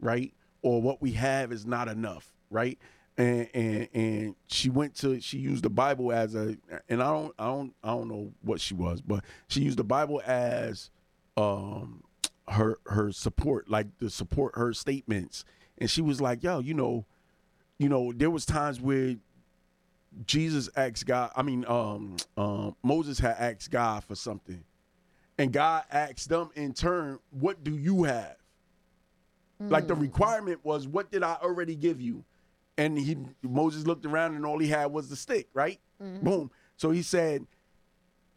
right? 0.00 0.32
Or 0.62 0.80
what 0.80 1.02
we 1.02 1.12
have 1.12 1.50
is 1.52 1.66
not 1.66 1.88
enough 1.88 2.32
right? 2.50 2.78
And 3.18 3.48
and 3.52 3.88
and 3.92 4.34
she 4.46 4.70
went 4.70 4.94
to 4.96 5.20
she 5.20 5.38
used 5.38 5.64
the 5.64 5.70
bible 5.70 6.12
as 6.12 6.34
a 6.34 6.56
and 6.88 7.02
i 7.02 7.10
don't 7.12 7.34
i 7.38 7.44
don't 7.46 7.74
i 7.84 7.88
don't 7.90 8.08
know 8.08 8.32
what 8.42 8.58
she 8.60 8.72
was 8.74 9.02
but 9.02 9.22
she 9.48 9.60
used 9.60 9.76
the 9.78 9.84
bible 9.84 10.22
as 10.24 10.90
um 11.36 12.02
her 12.48 12.78
her 12.86 13.10
support 13.12 13.70
like 13.70 13.86
the 13.98 14.10
support 14.10 14.56
her 14.56 14.72
statements 14.72 15.44
and 15.78 15.88
she 15.90 16.02
was 16.02 16.20
like 16.20 16.42
yo 16.42 16.58
you 16.58 16.74
know 16.74 17.04
you 17.78 17.88
know 17.88 18.12
there 18.12 18.30
was 18.30 18.44
times 18.44 18.80
where 18.80 19.14
jesus 20.26 20.68
asked 20.76 21.06
god 21.06 21.30
i 21.36 21.42
mean 21.42 21.64
um 21.68 22.16
um 22.36 22.76
moses 22.82 23.18
had 23.18 23.36
asked 23.38 23.70
god 23.70 24.04
for 24.04 24.14
something 24.14 24.62
and 25.38 25.52
god 25.52 25.84
asked 25.90 26.28
them 26.28 26.50
in 26.54 26.72
turn 26.74 27.18
what 27.30 27.62
do 27.64 27.76
you 27.76 28.02
have 28.02 28.36
like 29.70 29.86
the 29.86 29.94
requirement 29.94 30.58
was, 30.64 30.88
what 30.88 31.12
did 31.12 31.22
I 31.22 31.36
already 31.40 31.76
give 31.76 32.00
you? 32.00 32.24
And 32.76 32.98
he 32.98 33.16
Moses 33.42 33.86
looked 33.86 34.04
around 34.04 34.34
and 34.34 34.44
all 34.44 34.58
he 34.58 34.66
had 34.66 34.86
was 34.86 35.08
the 35.08 35.14
stick, 35.14 35.46
right? 35.54 35.78
Boom. 36.00 36.50
So 36.76 36.90
he 36.90 37.00
said, 37.02 37.46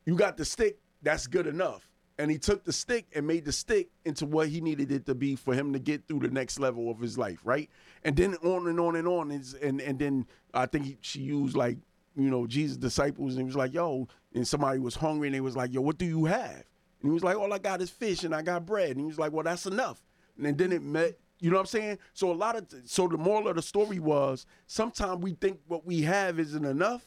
You 0.06 0.16
got 0.18 0.38
the 0.38 0.46
stick, 0.46 0.78
that's 1.02 1.26
good 1.26 1.48
enough. 1.48 1.90
And 2.18 2.32
he 2.32 2.38
took 2.38 2.64
the 2.64 2.72
stick 2.72 3.08
and 3.14 3.28
made 3.28 3.44
the 3.44 3.52
stick 3.52 3.90
into 4.06 4.26
what 4.26 4.48
he 4.48 4.62
needed 4.62 4.92
it 4.92 5.06
to 5.08 5.16
be 5.16 5.36
for 5.36 5.54
him 5.54 5.74
to 5.74 5.80
get 5.80 6.08
through 6.08 6.20
the 6.20 6.30
next 6.30 6.60
level 6.60 6.90
of 6.90 7.00
his 7.00 7.18
life, 7.18 7.40
right? 7.44 7.70
And 8.04 8.16
then 8.16 8.36
on 8.36 8.68
and 8.68 8.80
on 8.80 8.96
and 8.96 9.08
on. 9.08 9.32
And 9.32 9.82
and, 9.82 10.00
then 10.00 10.26
I 10.54 10.66
think 10.66 10.86
he, 10.86 10.98
she 11.02 11.20
used 11.20 11.58
like, 11.58 11.78
you 12.16 12.30
know, 12.30 12.48
Jesus' 12.48 12.78
disciples, 12.78 13.34
and 13.34 13.42
he 13.42 13.46
was 13.46 13.58
like, 13.58 13.74
Yo, 13.74 14.08
and 14.34 14.48
somebody 14.48 14.80
was 14.80 14.96
hungry 14.96 15.28
and 15.28 15.36
they 15.36 15.42
was 15.42 15.58
like, 15.58 15.74
Yo, 15.74 15.82
what 15.82 15.98
do 15.98 16.06
you 16.06 16.26
have? 16.26 16.64
And 17.02 17.04
he 17.04 17.10
was 17.10 17.24
like, 17.24 17.38
All 17.38 17.52
I 17.52 17.60
got 17.60 17.82
is 17.82 17.90
fish 17.90 18.24
and 18.24 18.34
I 18.34 18.42
got 18.42 18.66
bread. 18.66 18.92
And 18.92 19.00
he 19.00 19.06
was 19.06 19.20
like, 19.20 19.34
Well, 19.34 19.44
that's 19.44 19.66
enough. 19.66 20.02
And 20.42 20.58
then 20.58 20.72
it 20.72 20.82
met, 20.82 21.18
you 21.40 21.50
know 21.50 21.58
what 21.58 21.62
I'm 21.62 21.68
saying? 21.68 22.00
So 22.14 22.32
a 22.32 22.34
lot 22.34 22.56
of, 22.56 22.66
so 22.86 23.08
the 23.08 23.18
moral 23.18 23.50
of 23.50 23.58
the 23.58 23.62
story 23.62 24.00
was 24.00 24.46
sometimes 24.68 25.22
we 25.22 25.34
think 25.34 25.60
what 25.68 25.86
we 25.86 26.02
have 26.04 26.40
isn't 26.40 26.66
enough, 26.66 27.06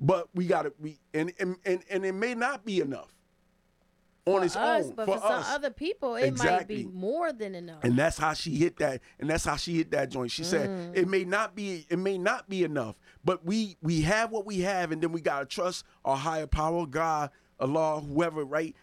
but 0.00 0.28
we 0.34 0.46
got 0.46 0.62
to, 0.62 0.72
we, 0.80 0.98
and, 1.14 1.32
and, 1.38 1.56
and, 1.64 1.82
and 1.88 2.04
it 2.04 2.12
may 2.12 2.34
not 2.34 2.64
be 2.64 2.80
enough 2.80 3.15
on 4.26 4.42
its 4.42 4.56
us, 4.56 4.86
own 4.86 4.94
but 4.96 5.06
for 5.06 5.18
for, 5.18 5.24
us. 5.26 5.46
some 5.46 5.54
other 5.54 5.70
people, 5.70 6.16
it 6.16 6.24
Exactly. 6.24 6.56
might 6.56 6.68
be 6.68 6.84
more 6.92 7.32
than 7.32 7.54
enough. 7.54 7.78
And 7.84 7.96
that's 7.96 8.18
how 8.18 8.32
she 8.34 8.56
hit 8.56 8.76
that, 8.78 9.00
and 9.20 9.30
that's 9.30 9.44
how 9.44 9.56
she 9.56 9.76
hit 9.76 9.90
that 9.92 10.10
joint. 10.10 10.30
She 10.32 10.42
Mm. 10.42 10.46
said 10.46 10.90
it 10.94 11.06
may 11.08 11.24
not 11.24 11.54
be, 11.54 11.86
it 11.88 11.98
may 11.98 12.18
not 12.18 12.48
be 12.48 12.64
enough, 12.64 12.96
but 13.24 13.44
we 13.44 13.76
we 13.82 14.02
have 14.02 14.30
what 14.32 14.44
we 14.44 14.60
have, 14.60 14.90
and 14.92 15.00
then 15.00 15.12
we 15.12 15.20
gotta 15.20 15.46
trust 15.46 15.84
our 16.04 16.16
higher 16.16 16.46
power, 16.48 16.86
God, 16.86 17.30
Allah, 17.60 18.00
whoever, 18.00 18.44
right, 18.44 18.74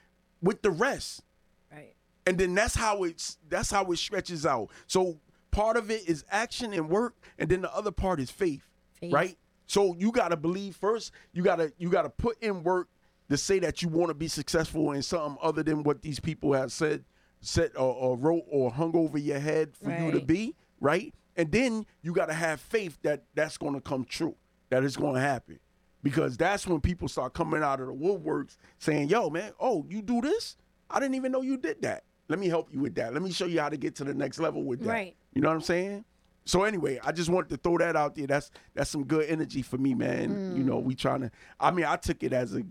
with 0.42 0.62
the 0.62 0.72
rest. 0.72 1.24
right. 1.72 1.94
and 2.26 2.38
then 2.38 2.56
that's 2.56 2.76
how 2.76 3.04
it's 3.04 3.38
that's 3.50 3.70
how 3.70 3.84
it 3.92 3.98
stretches 3.98 4.46
out 4.46 4.70
so 4.88 5.20
part 5.52 5.76
of 5.76 5.92
it 5.92 6.08
is 6.08 6.24
action 6.32 6.72
and 6.74 6.88
work 6.90 7.16
and 7.38 7.50
then 7.50 7.62
the 7.62 7.76
other 7.76 7.92
part 7.92 8.20
is 8.22 8.32
faith, 8.32 8.64
Faith. 9.00 9.12
right 9.14 9.38
so 9.68 9.94
you 10.00 10.10
got 10.12 10.30
to 10.30 10.38
believe 10.38 10.76
first 10.76 11.12
you 11.34 11.44
got 11.44 11.58
to 11.58 11.72
you 11.78 11.90
got 11.90 12.04
to 12.04 12.10
put 12.10 12.42
in 12.42 12.64
work 12.64 12.88
to 13.34 13.38
say 13.38 13.58
that 13.58 13.82
you 13.82 13.90
want 13.90 14.10
to 14.10 14.14
be 14.14 14.28
successful 14.28 14.92
in 14.92 15.02
something 15.02 15.38
other 15.42 15.64
than 15.64 15.82
what 15.82 16.04
these 16.04 16.20
people 16.20 16.54
have 16.54 16.72
said 16.72 17.04
said 17.42 17.72
or, 17.76 17.94
or 17.96 18.16
wrote 18.16 18.44
or 18.48 18.72
hung 18.72 18.96
over 18.96 19.18
your 19.18 19.40
head 19.40 19.76
for 19.76 19.92
you 19.92 20.12
to 20.12 20.22
be 20.22 20.56
right? 20.80 21.16
And 21.36 21.52
then 21.52 21.88
you 22.04 22.14
got 22.14 22.28
to 22.28 22.34
have 22.36 22.62
faith 22.62 23.00
that 23.02 23.24
that's 23.34 23.58
going 23.58 23.74
to 23.74 23.82
come 23.82 24.06
true 24.06 24.36
that 24.70 24.84
it's 24.84 24.98
going 24.98 25.16
to 25.16 25.22
happen. 25.22 25.60
Because 26.04 26.38
that's 26.38 26.68
when 26.68 26.80
people 26.80 27.08
start 27.08 27.34
coming 27.34 27.64
out 27.64 27.80
of 27.80 27.88
the 27.88 27.94
woodworks 27.94 28.58
saying 28.78 29.10
yo 29.10 29.32
man 29.32 29.54
oh 29.60 29.84
you 29.90 30.04
do 30.04 30.22
this? 30.22 30.58
I 30.92 31.00
didn't 31.00 31.16
even 31.16 31.32
know 31.32 31.42
you 31.42 31.58
did 31.58 31.82
that. 31.82 32.04
Let 32.30 32.38
me 32.38 32.50
help 32.50 32.72
you 32.72 32.82
with 32.82 32.94
that. 32.96 33.14
Let 33.14 33.24
me 33.24 33.32
show 33.32 33.46
you 33.46 33.60
how 33.60 33.70
to 33.70 33.78
get 33.78 33.96
to 33.96 34.04
the 34.04 34.14
next 34.14 34.40
level 34.40 34.64
with 34.64 34.82
that. 34.82 34.90
Right. 34.90 35.16
you 35.34 35.42
know 35.42 35.48
what 35.48 35.56
i'm 35.56 35.62
saying? 35.62 36.06
So 36.46 36.64
anyway 36.66 37.00
i 37.04 37.12
just 37.12 37.30
wanted 37.30 37.50
to 37.50 37.58
throw 37.58 37.80
that 37.80 37.96
out 37.96 38.14
there. 38.14 38.28
That's 38.28 38.52
that's 38.76 38.92
some 38.92 39.06
good 39.06 39.28
energy 39.28 39.64
for 39.64 39.80
me 39.80 39.96
man. 39.96 40.56
You 40.56 40.64
mm. 40.64 40.68
know 40.68 40.78
we 40.78 40.94
trying 40.94 41.22
to 41.22 41.32
i 41.60 41.72
mean 41.72 41.86
i 41.86 41.96
took 41.96 42.22
it 42.22 42.34
as 42.34 42.54
a 42.54 42.64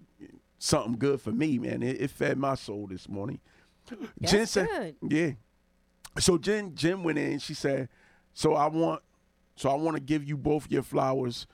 something 0.62 0.96
good 0.96 1.20
for 1.20 1.32
me, 1.32 1.58
man. 1.58 1.82
It, 1.82 2.00
it 2.00 2.10
fed 2.10 2.38
my 2.38 2.54
soul 2.54 2.86
this 2.86 3.08
morning. 3.08 3.40
That's 4.20 4.32
Jen 4.32 4.46
said, 4.46 4.68
good. 4.68 5.12
yeah. 5.12 5.30
So 6.18 6.38
Jen 6.38 6.74
Jen 6.74 7.02
went 7.02 7.18
in. 7.18 7.38
She 7.40 7.54
said, 7.54 7.88
"So 8.32 8.54
I 8.54 8.68
want, 8.68 9.02
so 9.56 9.70
I 9.70 9.74
want 9.74 9.96
to 9.96 10.02
give 10.02 10.24
you 10.24 10.36
both 10.36 10.70
your 10.70 10.82
flowers 10.82 11.46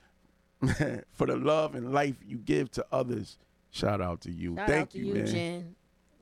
for 1.13 1.27
the 1.27 1.37
love 1.37 1.75
and 1.75 1.93
life 1.93 2.17
you 2.25 2.37
give 2.37 2.71
to 2.73 2.85
others. 2.93 3.39
Shout 3.71 4.01
out 4.01 4.21
to 4.23 4.31
you. 4.31 4.57
Shout 4.57 4.69
Thank 4.69 4.91
to 4.91 4.99
you, 4.99 5.05
you, 5.07 5.15
man. 5.15 5.27
Jen. 5.27 5.75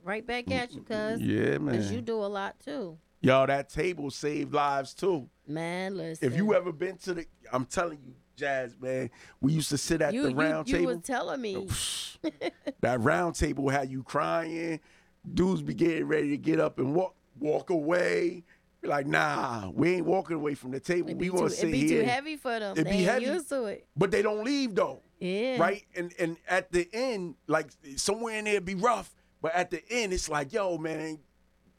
Right 0.04 0.24
back 0.24 0.50
at 0.52 0.72
you, 0.72 0.82
mm, 0.82 0.86
cuz. 0.86 1.20
Yeah, 1.20 1.58
man. 1.58 1.72
Because 1.72 1.90
you 1.90 2.00
do 2.00 2.22
a 2.22 2.26
lot 2.26 2.60
too. 2.60 2.98
Yo, 3.20 3.46
that 3.46 3.68
table 3.68 4.10
saved 4.10 4.54
lives 4.54 4.94
too. 4.94 5.28
Man, 5.46 5.96
listen. 5.96 6.26
If 6.26 6.36
you 6.36 6.54
ever 6.54 6.72
been 6.72 6.96
to 6.98 7.14
the, 7.14 7.26
I'm 7.52 7.64
telling 7.64 7.98
you, 8.04 8.14
Jazz, 8.36 8.76
man, 8.80 9.10
we 9.40 9.52
used 9.52 9.70
to 9.70 9.78
sit 9.78 10.02
at 10.02 10.12
you, 10.12 10.24
the 10.24 10.30
you, 10.30 10.36
round 10.36 10.68
you 10.68 10.78
table. 10.78 10.94
was 10.94 11.02
telling 11.02 11.40
me. 11.40 11.68
that 12.80 13.00
round 13.00 13.34
table 13.34 13.68
had 13.68 13.90
you 13.90 14.02
crying. 14.02 14.80
Dudes 15.32 15.62
be 15.62 15.74
getting 15.74 16.06
ready 16.06 16.30
to 16.30 16.36
get 16.36 16.60
up 16.60 16.78
and 16.78 16.94
walk 16.94 17.14
walk 17.38 17.70
away. 17.70 18.44
Be 18.82 18.88
like, 18.88 19.06
nah, 19.06 19.70
we 19.70 19.94
ain't 19.94 20.06
walking 20.06 20.36
away 20.36 20.54
from 20.54 20.70
the 20.70 20.80
table. 20.80 21.14
We 21.14 21.28
gonna 21.28 21.48
too, 21.48 21.48
sit 21.48 21.68
it'd 21.68 21.72
be 21.72 21.88
too 21.88 22.02
heavy 22.02 22.36
for 22.36 22.58
them. 22.58 22.72
It'd 22.72 22.86
they 22.86 22.90
be 22.90 23.02
heavy. 23.02 23.26
used 23.26 23.48
to 23.48 23.64
it. 23.64 23.86
But 23.96 24.10
they 24.10 24.22
don't 24.22 24.44
leave 24.44 24.74
though. 24.74 25.00
Yeah. 25.18 25.58
Right? 25.58 25.84
And 25.96 26.12
and 26.18 26.36
at 26.48 26.70
the 26.70 26.88
end, 26.92 27.36
like 27.46 27.70
somewhere 27.96 28.38
in 28.38 28.44
there 28.44 28.60
be 28.60 28.74
rough, 28.74 29.10
but 29.40 29.54
at 29.54 29.70
the 29.70 29.82
end 29.90 30.12
it's 30.12 30.28
like, 30.28 30.52
yo, 30.52 30.76
man, 30.78 31.18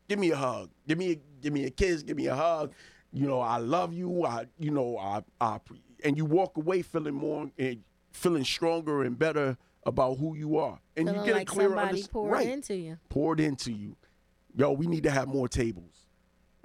give 0.09 0.19
me 0.19 0.31
a 0.31 0.35
hug. 0.35 0.71
Give 0.87 0.97
me 0.97 1.11
a 1.11 1.15
give 1.41 1.53
me 1.53 1.65
a 1.65 1.69
kiss, 1.69 2.03
give 2.03 2.17
me 2.17 2.27
a 2.27 2.35
hug. 2.35 2.73
You 3.13 3.27
know, 3.27 3.39
I 3.39 3.57
love 3.57 3.93
you. 3.93 4.25
I 4.25 4.45
you 4.59 4.71
know, 4.71 4.97
I 4.97 5.23
I 5.39 5.59
and 6.03 6.17
you 6.17 6.25
walk 6.25 6.57
away 6.57 6.81
feeling 6.81 7.15
more 7.15 7.49
and 7.57 7.83
feeling 8.11 8.43
stronger 8.43 9.03
and 9.03 9.17
better 9.17 9.57
about 9.85 10.17
who 10.17 10.35
you 10.35 10.57
are. 10.57 10.79
And 10.95 11.07
Feeling 11.07 11.21
you 11.21 11.25
get 11.27 11.35
like 11.35 11.49
a 11.49 11.51
clearer 11.51 11.69
somebody 11.69 12.01
underst- 12.03 12.11
poured 12.11 12.31
right. 12.31 12.47
into 12.47 12.75
you. 12.75 12.97
poured 13.09 13.39
into 13.39 13.71
you. 13.71 13.95
Yo, 14.55 14.71
we 14.71 14.87
need 14.87 15.03
to 15.03 15.11
have 15.11 15.27
more 15.27 15.47
tables. 15.47 16.07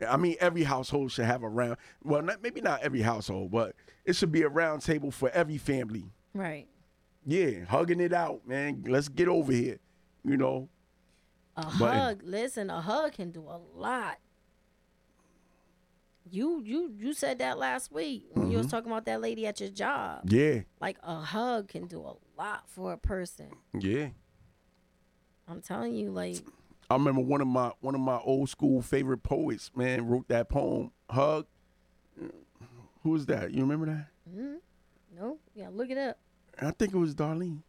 I 0.09 0.17
mean, 0.17 0.37
every 0.41 0.65
household 0.65 1.13
should 1.13 1.27
have 1.27 1.43
a 1.45 1.49
round. 1.49 1.77
Well, 2.03 2.23
not, 2.23 2.43
maybe 2.43 2.61
not 2.61 2.83
every 2.83 3.03
household, 3.03 3.53
but 3.53 3.77
it 4.05 4.17
should 4.17 4.33
be 4.33 4.43
a 4.43 4.49
round 4.49 4.83
table 4.83 5.11
for 5.13 5.31
every 5.31 5.59
family. 5.59 6.07
Right. 6.35 6.67
Yeah, 7.25 7.65
hugging 7.67 8.01
it 8.01 8.13
out, 8.13 8.47
man. 8.49 8.83
Let's 8.89 9.09
get 9.09 9.29
over 9.29 9.53
here. 9.53 9.79
You 10.25 10.37
know, 10.37 10.69
A 11.57 11.63
But- 11.79 11.95
hug. 11.95 12.23
Listen, 12.25 12.69
a 12.71 12.81
hug 12.81 13.13
can 13.13 13.31
do 13.31 13.43
a 13.43 13.61
lot. 13.77 14.19
You 16.35 16.63
you 16.65 16.91
you 16.99 17.13
said 17.13 17.41
that 17.41 17.59
last 17.59 17.93
week 17.93 18.25
when 18.33 18.51
you 18.51 18.57
was 18.57 18.67
Mm-hmm. 18.67 18.71
talking 18.77 18.91
about 18.91 19.05
that 19.05 19.21
lady 19.21 19.47
at 19.47 19.61
your 19.61 19.69
job. 19.69 20.23
yeah, 20.31 20.61
Like 20.81 20.97
a 21.03 21.17
hug 21.17 21.69
can 21.69 21.87
do 21.87 22.01
a 22.01 22.15
lot 22.41 22.65
for 22.69 22.95
a 22.95 22.97
person. 22.99 23.51
yeah. 23.79 24.09
I'm 25.47 25.61
telling 25.61 25.95
you, 25.95 26.11
like 26.11 26.39
I 26.89 26.95
remember 26.95 27.21
one 27.21 27.43
of 27.43 27.49
my 27.49 27.73
one 27.81 27.95
of 27.95 28.01
my 28.01 28.19
old 28.19 28.49
school 28.49 28.81
favorite 28.81 29.23
poets, 29.23 29.71
man, 29.77 30.07
wrote 30.09 30.27
that 30.29 30.49
poem, 30.49 30.91
"Hug." 31.11 31.47
Who 33.03 33.11
was 33.11 33.27
that? 33.27 33.51
You 33.51 33.61
remember 33.63 33.87
that? 33.87 34.07
mm, 34.35 34.57
no, 35.15 35.39
yeah, 35.55 35.69
look 35.71 35.91
it 35.91 35.99
up. 35.99 36.17
I 36.61 36.71
think 36.71 36.95
it 36.95 36.97
was 36.97 37.15
Darlene. 37.15 37.63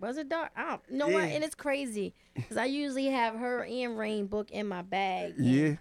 Was 0.00 0.16
it 0.18 0.28
dark? 0.28 0.50
I 0.56 0.70
don't, 0.70 0.90
know 0.90 1.08
what? 1.08 1.22
And 1.24 1.44
it's 1.44 1.54
crazy 1.54 2.12
because 2.34 2.56
I 2.56 2.64
usually 2.64 3.06
have 3.06 3.36
her 3.36 3.64
and 3.64 3.96
Rain 3.96 4.26
book 4.26 4.50
in 4.50 4.66
my 4.66 4.82
bag. 4.82 5.34
Yeah, 5.38 5.76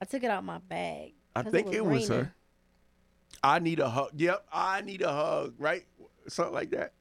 I 0.00 0.04
took 0.04 0.22
it 0.22 0.30
out 0.30 0.44
my 0.44 0.58
bag. 0.58 1.14
I 1.36 1.42
think 1.42 1.72
it 1.72 1.84
was, 1.84 2.08
raining. 2.10 2.24
her. 2.26 2.34
I 3.42 3.58
need 3.58 3.80
a 3.80 3.88
hug. 3.88 4.10
Yep, 4.16 4.46
I 4.52 4.80
need 4.82 5.02
a 5.02 5.12
hug. 5.12 5.54
Right, 5.58 5.84
something 6.28 6.54
like 6.54 6.70
that. 6.70 6.92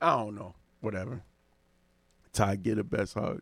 I 0.00 0.16
don't 0.16 0.34
know. 0.34 0.54
Whatever. 0.80 1.22
Ty 2.32 2.56
get 2.56 2.76
the 2.76 2.84
best 2.84 3.14
hug. 3.14 3.40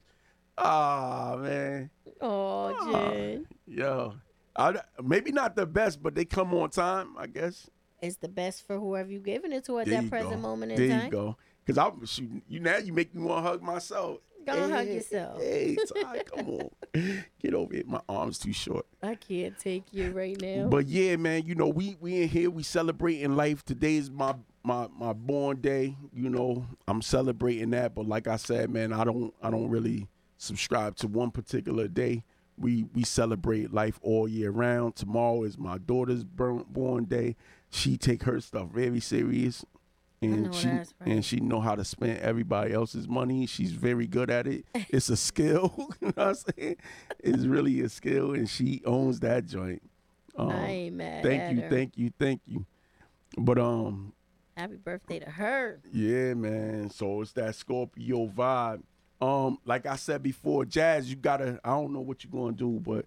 Ah 0.58 1.36
man, 1.38 1.90
Oh. 2.20 2.92
Jen. 3.12 3.46
yo, 3.66 4.14
I, 4.56 4.80
maybe 5.04 5.30
not 5.32 5.54
the 5.54 5.66
best, 5.66 6.02
but 6.02 6.14
they 6.14 6.24
come 6.24 6.54
on 6.54 6.70
time. 6.70 7.14
I 7.18 7.26
guess. 7.26 7.68
It's 8.00 8.16
the 8.16 8.28
best 8.28 8.66
for 8.66 8.78
whoever 8.78 9.10
you 9.10 9.20
giving 9.20 9.52
it 9.52 9.64
to 9.66 9.78
at 9.78 9.86
There 9.86 10.00
that 10.00 10.10
present 10.10 10.32
go. 10.34 10.38
moment 10.38 10.72
in 10.72 10.78
there 10.88 10.96
time. 10.98 11.04
you 11.06 11.10
go. 11.12 11.36
Cause 11.66 11.78
I'm 11.78 12.04
shooting 12.06 12.42
you 12.48 12.60
now. 12.60 12.76
You 12.78 12.92
make 12.92 13.14
me 13.14 13.22
want 13.22 13.44
to 13.44 13.50
hug 13.50 13.62
myself. 13.62 14.18
Go 14.46 14.52
and 14.52 14.72
hug 14.72 14.86
yourself. 14.86 15.42
Hey, 15.42 15.76
Ty, 16.02 16.22
come 16.22 16.48
on, 16.48 16.70
get 17.40 17.52
over 17.52 17.74
it. 17.74 17.88
My 17.88 18.00
arms 18.08 18.38
too 18.38 18.52
short. 18.52 18.86
I 19.02 19.16
can't 19.16 19.58
take 19.58 19.92
you 19.92 20.12
right 20.12 20.40
now. 20.40 20.68
But 20.68 20.86
yeah, 20.86 21.16
man, 21.16 21.44
you 21.46 21.56
know, 21.56 21.66
we 21.68 21.96
we 22.00 22.22
in 22.22 22.28
here, 22.28 22.48
we 22.50 22.62
celebrating 22.62 23.34
life. 23.34 23.64
Today 23.64 23.96
is 23.96 24.10
my 24.10 24.36
my 24.62 24.86
my 24.96 25.12
born 25.12 25.60
day. 25.60 25.96
You 26.12 26.30
know, 26.30 26.64
I'm 26.86 27.02
celebrating 27.02 27.70
that. 27.70 27.94
But 27.94 28.06
like 28.06 28.28
I 28.28 28.36
said, 28.36 28.70
man, 28.70 28.92
I 28.92 29.02
don't 29.02 29.34
I 29.42 29.50
don't 29.50 29.68
really 29.68 30.06
subscribe 30.38 30.94
to 30.96 31.08
one 31.08 31.32
particular 31.32 31.88
day. 31.88 32.22
We 32.56 32.84
we 32.94 33.02
celebrate 33.02 33.72
life 33.74 33.98
all 34.00 34.28
year 34.28 34.50
round. 34.50 34.94
Tomorrow 34.94 35.42
is 35.42 35.58
my 35.58 35.78
daughter's 35.78 36.22
born, 36.22 36.64
born 36.68 37.04
day. 37.04 37.34
She 37.70 37.96
take 37.96 38.22
her 38.22 38.40
stuff 38.40 38.70
very 38.70 39.00
serious. 39.00 39.64
And 40.22 40.54
she 40.54 40.68
right. 40.68 40.86
and 41.00 41.24
she 41.24 41.40
know 41.40 41.60
how 41.60 41.74
to 41.74 41.84
spend 41.84 42.18
everybody 42.20 42.72
else's 42.72 43.06
money. 43.06 43.46
She's 43.46 43.72
very 43.72 44.06
good 44.06 44.30
at 44.30 44.46
it. 44.46 44.64
It's 44.88 45.08
a 45.10 45.16
skill. 45.16 45.74
you 46.00 46.08
know 46.08 46.12
what 46.14 46.28
I'm 46.28 46.34
saying? 46.34 46.76
It's 47.20 47.44
really 47.44 47.80
a 47.82 47.88
skill, 47.88 48.32
and 48.32 48.48
she 48.48 48.82
owns 48.86 49.20
that 49.20 49.46
joint. 49.46 49.82
Um, 50.36 50.50
I 50.50 50.66
ain't 50.68 50.96
mad 50.96 51.22
thank 51.22 51.56
you, 51.56 51.62
her. 51.62 51.70
thank 51.70 51.98
you, 51.98 52.12
thank 52.18 52.40
you. 52.46 52.64
But 53.36 53.58
um, 53.58 54.12
Happy 54.56 54.76
birthday 54.76 55.18
to 55.18 55.30
her. 55.30 55.80
yeah, 55.92 56.32
man. 56.34 56.88
So 56.90 57.20
it's 57.20 57.32
that 57.32 57.54
Scorpio 57.54 58.26
vibe. 58.28 58.82
Um, 59.20 59.58
like 59.64 59.86
I 59.86 59.96
said 59.96 60.22
before, 60.22 60.64
Jazz, 60.64 61.10
you 61.10 61.16
gotta. 61.16 61.60
I 61.64 61.70
don't 61.70 61.92
know 61.92 62.00
what 62.00 62.24
you're 62.24 62.32
gonna 62.32 62.56
do, 62.56 62.80
but 62.80 63.04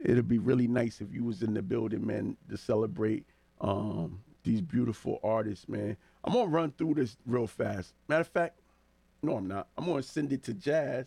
it'd 0.00 0.28
be 0.28 0.38
really 0.38 0.68
nice 0.68 1.00
if 1.00 1.12
you 1.12 1.24
was 1.24 1.42
in 1.42 1.54
the 1.54 1.62
building, 1.62 2.06
man, 2.06 2.36
to 2.48 2.56
celebrate 2.56 3.24
um 3.60 4.20
these 4.44 4.60
beautiful 4.60 5.18
artists, 5.24 5.68
man. 5.68 5.96
I'm 6.24 6.32
gonna 6.32 6.46
run 6.46 6.72
through 6.72 6.94
this 6.94 7.16
real 7.26 7.46
fast. 7.46 7.92
Matter 8.08 8.22
of 8.22 8.28
fact, 8.28 8.58
no, 9.22 9.36
I'm 9.36 9.46
not. 9.46 9.68
I'm 9.76 9.86
gonna 9.86 10.02
send 10.02 10.32
it 10.32 10.42
to 10.44 10.54
Jazz 10.54 11.06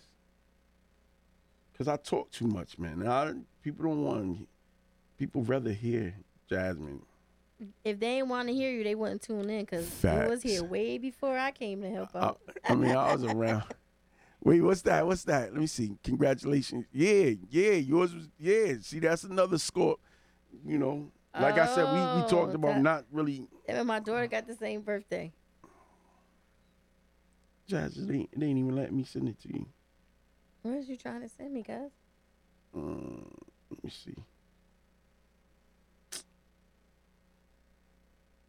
because 1.72 1.88
I 1.88 1.98
talk 1.98 2.32
too 2.32 2.48
much, 2.48 2.78
man. 2.78 3.08
I, 3.08 3.34
people 3.64 3.86
don't 3.86 4.04
want. 4.04 4.48
People 5.18 5.44
rather 5.44 5.72
hear 5.72 6.14
Jasmine. 6.48 7.02
If 7.84 8.00
they 8.00 8.20
ain't 8.20 8.28
want 8.28 8.48
to 8.50 8.54
hear 8.54 8.72
you, 8.72 8.84
they 8.84 8.94
wouldn't 8.94 9.24
tune 9.24 9.50
in 9.50 9.62
because 9.62 10.04
you 10.04 10.30
was 10.30 10.44
here 10.44 10.64
way 10.64 11.00
before 11.00 11.38
I 11.38 11.50
came 11.50 11.82
to 11.82 11.90
help 11.90 12.10
I, 12.14 12.20
out. 12.20 12.42
I 12.66 12.76
mean, 12.76 12.96
I 12.96 13.14
was 13.14 13.24
around. 13.24 13.64
Wait, 14.44 14.62
what's 14.62 14.84
that? 14.84 15.06
What's 15.08 15.24
that? 15.24 15.52
Let 15.52 15.60
me 15.60 15.66
see. 15.66 15.98
Congratulations. 16.04 16.86
Yeah, 16.92 17.32
yeah, 17.50 17.72
yours 17.72 18.14
was 18.14 18.30
yeah. 18.40 18.74
See, 18.82 19.00
that's 19.00 19.24
another 19.24 19.58
score. 19.58 19.98
You 20.64 20.78
know, 20.78 21.12
like 21.40 21.58
I 21.58 21.68
said, 21.74 21.86
we, 21.86 22.22
we 22.22 22.28
talked 22.30 22.52
Oh, 22.54 22.56
about 22.56 22.76
that- 22.76 22.82
not 22.82 23.06
really. 23.12 23.48
And 23.68 23.88
my 23.88 24.00
daughter 24.00 24.28
got 24.28 24.48
the 24.48 24.56
same 24.56 24.82
birthday. 24.82 25.32
Jazz, 27.68 27.98
it 27.98 28.10
ain't, 28.10 28.30
it 28.32 28.42
ain't 28.44 28.58
even 28.58 28.76
letting 28.76 28.96
me 28.96 29.04
send 29.04 29.28
it 29.28 29.40
to 29.42 29.50
you. 29.50 29.66
What 30.62 30.76
is 30.76 30.88
you 30.88 30.96
trying 30.96 31.22
to 31.22 31.30
send 31.30 31.54
me, 31.54 31.62
guys? 31.64 31.92
Um, 32.74 33.30
let 33.70 33.84
me 33.84 33.90
see. 33.90 34.16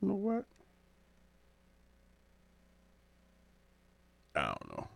You 0.00 0.08
know 0.08 0.14
what? 0.14 0.44
I 4.36 4.44
don't 4.46 4.68
know. 4.76 4.88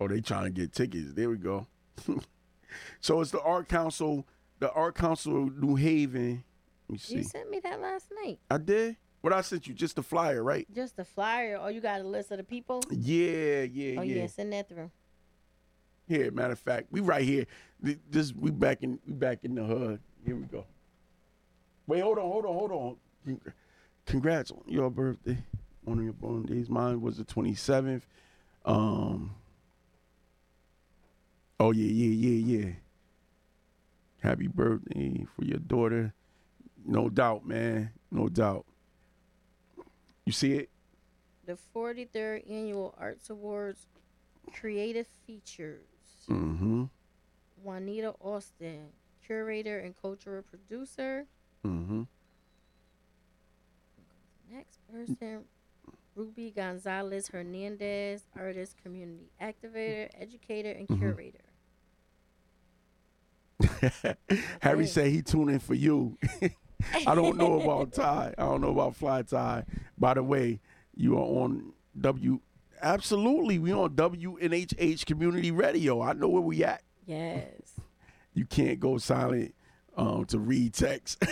Oh, 0.00 0.06
they 0.06 0.20
trying 0.20 0.44
to 0.44 0.50
get 0.50 0.72
tickets. 0.72 1.12
There 1.14 1.28
we 1.28 1.36
go. 1.38 1.66
so 3.00 3.20
it's 3.20 3.32
the 3.32 3.42
Art 3.42 3.68
Council, 3.68 4.24
the 4.60 4.70
Art 4.72 4.94
Council 4.94 5.42
of 5.48 5.60
New 5.60 5.74
Haven. 5.74 6.44
Me 6.88 6.98
see. 6.98 7.16
You 7.16 7.22
sent 7.24 7.50
me 7.50 7.60
that 7.60 7.80
last 7.80 8.08
night. 8.24 8.38
I 8.50 8.58
did. 8.58 8.96
What 9.20 9.32
I 9.32 9.40
sent 9.40 9.66
you? 9.66 9.74
Just 9.74 9.96
the 9.96 10.02
flyer, 10.02 10.42
right? 10.42 10.66
Just 10.72 10.98
a 10.98 11.04
flyer, 11.04 11.56
or 11.60 11.70
you 11.70 11.80
got 11.80 12.00
a 12.00 12.04
list 12.04 12.30
of 12.30 12.38
the 12.38 12.44
people? 12.44 12.82
Yeah, 12.90 13.62
yeah, 13.62 13.64
yeah. 13.64 14.00
Oh 14.00 14.02
yeah. 14.02 14.14
yeah, 14.22 14.26
send 14.28 14.52
that 14.52 14.68
through. 14.68 14.90
Here, 16.06 16.30
matter 16.30 16.52
of 16.52 16.58
fact, 16.58 16.86
we 16.90 17.00
right 17.00 17.24
here. 17.24 17.46
Th- 17.84 17.98
This 18.08 18.32
we 18.32 18.50
back 18.50 18.82
in 18.82 18.98
we 19.06 19.12
back 19.12 19.40
in 19.42 19.54
the 19.56 19.64
hood. 19.64 20.00
Here 20.24 20.36
we 20.36 20.44
go. 20.44 20.64
Wait, 21.86 22.00
hold 22.00 22.18
on, 22.18 22.24
hold 22.30 22.46
on, 22.46 22.54
hold 22.54 22.72
on. 22.72 23.40
Congrats 24.06 24.50
on 24.50 24.62
your 24.66 24.88
birthday. 24.90 25.36
One 25.84 25.98
of 25.98 26.04
your 26.04 26.12
born 26.14 26.44
days. 26.44 26.70
Mine 26.70 27.00
was 27.00 27.18
the 27.18 27.24
twenty 27.24 27.54
seventh. 27.54 28.06
Um. 28.64 29.34
Oh 31.60 31.72
yeah, 31.72 31.90
yeah, 31.90 32.30
yeah, 32.30 32.56
yeah. 32.66 32.72
Happy 34.22 34.46
birthday 34.46 35.26
for 35.34 35.44
your 35.44 35.58
daughter. 35.58 36.14
No 36.84 37.08
doubt, 37.08 37.46
man. 37.46 37.90
No 38.10 38.28
doubt. 38.28 38.64
You 40.24 40.32
see 40.32 40.52
it? 40.54 40.70
The 41.46 41.56
43rd 41.74 42.50
Annual 42.50 42.94
Arts 42.98 43.30
Awards 43.30 43.86
Creative 44.52 45.06
Features. 45.26 45.80
Mm-hmm. 46.28 46.84
Juanita 47.62 48.14
Austin, 48.20 48.88
curator 49.26 49.78
and 49.78 49.94
cultural 50.00 50.42
producer. 50.42 51.26
Mm-hmm. 51.66 52.02
Next 54.50 54.78
person, 54.90 55.44
Ruby 56.14 56.50
Gonzalez 56.54 57.28
Hernandez, 57.28 58.24
artist, 58.36 58.76
community 58.82 59.30
activator, 59.40 60.08
educator, 60.18 60.70
and 60.72 60.88
Mhm. 60.88 60.98
curator. 60.98 61.38
Harry 64.60 64.86
said 64.86 65.08
he 65.10 65.22
tuned 65.22 65.50
in 65.50 65.58
for 65.58 65.74
you. 65.74 66.16
I 67.06 67.14
don't 67.14 67.36
know 67.36 67.60
about 67.60 67.92
Ty. 67.92 68.34
I 68.38 68.42
don't 68.42 68.60
know 68.60 68.70
about 68.70 68.96
Fly 68.96 69.22
Tye. 69.22 69.64
By 69.96 70.14
the 70.14 70.22
way, 70.22 70.60
you 70.94 71.16
are 71.16 71.42
on 71.42 71.72
W. 72.00 72.40
Absolutely, 72.80 73.58
we 73.58 73.72
on 73.72 73.90
WNHH 73.90 75.04
Community 75.06 75.50
Radio. 75.50 76.00
I 76.00 76.12
know 76.12 76.28
where 76.28 76.42
we 76.42 76.62
at. 76.62 76.82
Yes. 77.06 77.80
You 78.34 78.46
can't 78.46 78.78
go 78.78 78.98
silent 78.98 79.54
um, 79.96 80.24
to 80.26 80.38
read 80.38 80.74
text. 80.74 81.24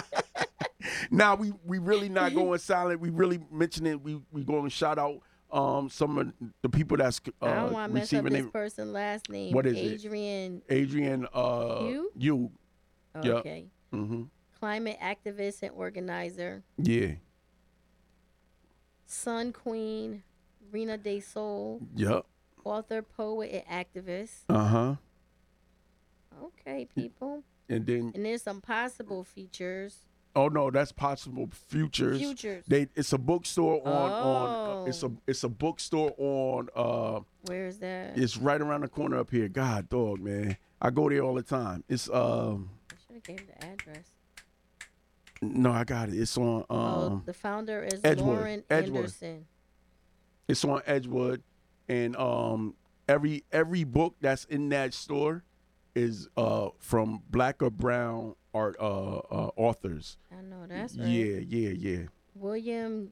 now 1.10 1.34
we 1.34 1.52
we 1.66 1.78
really 1.78 2.08
not 2.08 2.34
going 2.34 2.58
silent. 2.58 3.00
We 3.00 3.10
really 3.10 3.40
mentioning 3.50 4.02
we 4.02 4.20
we 4.32 4.44
going 4.44 4.64
to 4.64 4.70
shout 4.70 4.98
out 4.98 5.20
um, 5.50 5.88
some 5.90 6.18
of 6.18 6.32
the 6.62 6.68
people 6.68 6.96
that's 6.96 7.20
uh, 7.42 7.46
I 7.46 7.54
don't 7.56 7.72
want 7.72 7.90
to 7.90 7.94
mess 7.94 8.12
up 8.12 8.24
receiving 8.24 8.32
this 8.32 8.42
their- 8.42 8.50
person 8.50 8.92
last 8.92 9.28
name. 9.28 9.52
What 9.52 9.66
is 9.66 9.76
it? 9.76 10.04
Adrian. 10.04 10.62
Adrian 10.68 11.26
uh, 11.34 11.80
You? 11.82 12.12
you 12.16 12.50
Yep. 13.22 13.34
Okay. 13.36 13.66
hmm 13.90 14.24
Climate 14.60 14.98
activist 15.02 15.62
and 15.62 15.72
organizer. 15.76 16.62
yeah 16.76 17.12
Sun 19.06 19.52
Queen. 19.52 20.22
Rena 20.70 20.98
De 20.98 21.18
Soul. 21.20 21.80
yep 21.96 22.26
Author, 22.64 23.00
poet, 23.00 23.64
and 23.66 23.86
activist. 23.86 24.40
uh 24.50 24.64
huh 24.66 24.94
Okay, 26.42 26.86
people. 26.94 27.42
and 27.68 27.86
then 27.86 28.12
And 28.14 28.24
there's 28.24 28.42
some 28.42 28.60
possible 28.60 29.24
features. 29.24 30.00
oh 30.36 30.48
no 30.48 30.70
that's 30.70 30.92
possible 30.92 31.48
futures. 31.68 32.18
Futures. 32.18 32.64
They 32.68 32.88
it's 32.94 33.12
a 33.14 33.18
bookstore 33.18 33.80
on 33.86 34.10
on 34.12 34.48
Oh. 34.68 34.84
it's 34.86 35.02
a 35.02 35.10
it's 35.26 35.42
a 35.44 35.48
bookstore 35.48 36.14
on 36.18 36.68
uh 36.76 37.20
Where 37.46 37.66
is 37.66 37.78
that? 37.78 38.18
it's 38.18 38.36
right 38.36 38.60
around 38.60 38.82
the 38.82 38.88
corner 38.88 39.18
up 39.18 39.30
here. 39.30 39.48
God 39.48 39.88
dog 39.88 40.20
man, 40.20 40.56
I 40.82 40.90
go 40.90 41.08
there 41.08 41.22
all 41.22 41.34
the 41.34 41.42
time. 41.42 41.82
It's 41.88 42.10
um 42.10 42.70
I 42.90 42.94
should 43.06 43.14
have 43.14 43.22
gave 43.24 43.46
the 43.46 43.64
address. 43.64 44.04
No 45.40 45.70
I 45.72 45.84
got 45.84 46.08
it. 46.08 46.18
It's 46.18 46.36
on 46.36 46.64
oh, 46.68 46.76
um 46.78 47.22
the 47.26 47.32
founder 47.32 47.82
is 47.84 48.00
Edgewood, 48.04 48.36
Lauren 48.36 48.64
Edgewood. 48.70 48.96
Anderson. 48.96 49.46
it's 50.48 50.64
on 50.64 50.82
Edgewood, 50.86 51.42
and 51.88 52.16
um 52.16 52.74
every 53.08 53.44
every 53.52 53.84
book 53.84 54.16
that's 54.20 54.44
in 54.44 54.68
that 54.70 54.94
store 54.94 55.44
is 55.94 56.28
uh 56.36 56.68
from 56.78 57.22
black 57.30 57.62
or 57.62 57.70
brown 57.70 58.34
art 58.54 58.76
uh, 58.80 59.18
uh 59.18 59.50
authors. 59.56 60.16
I 60.32 60.42
know 60.42 60.66
that's 60.68 60.96
right. 60.96 61.08
Yeah 61.08 61.40
yeah 61.46 61.70
yeah. 61.70 62.02
William 62.34 63.10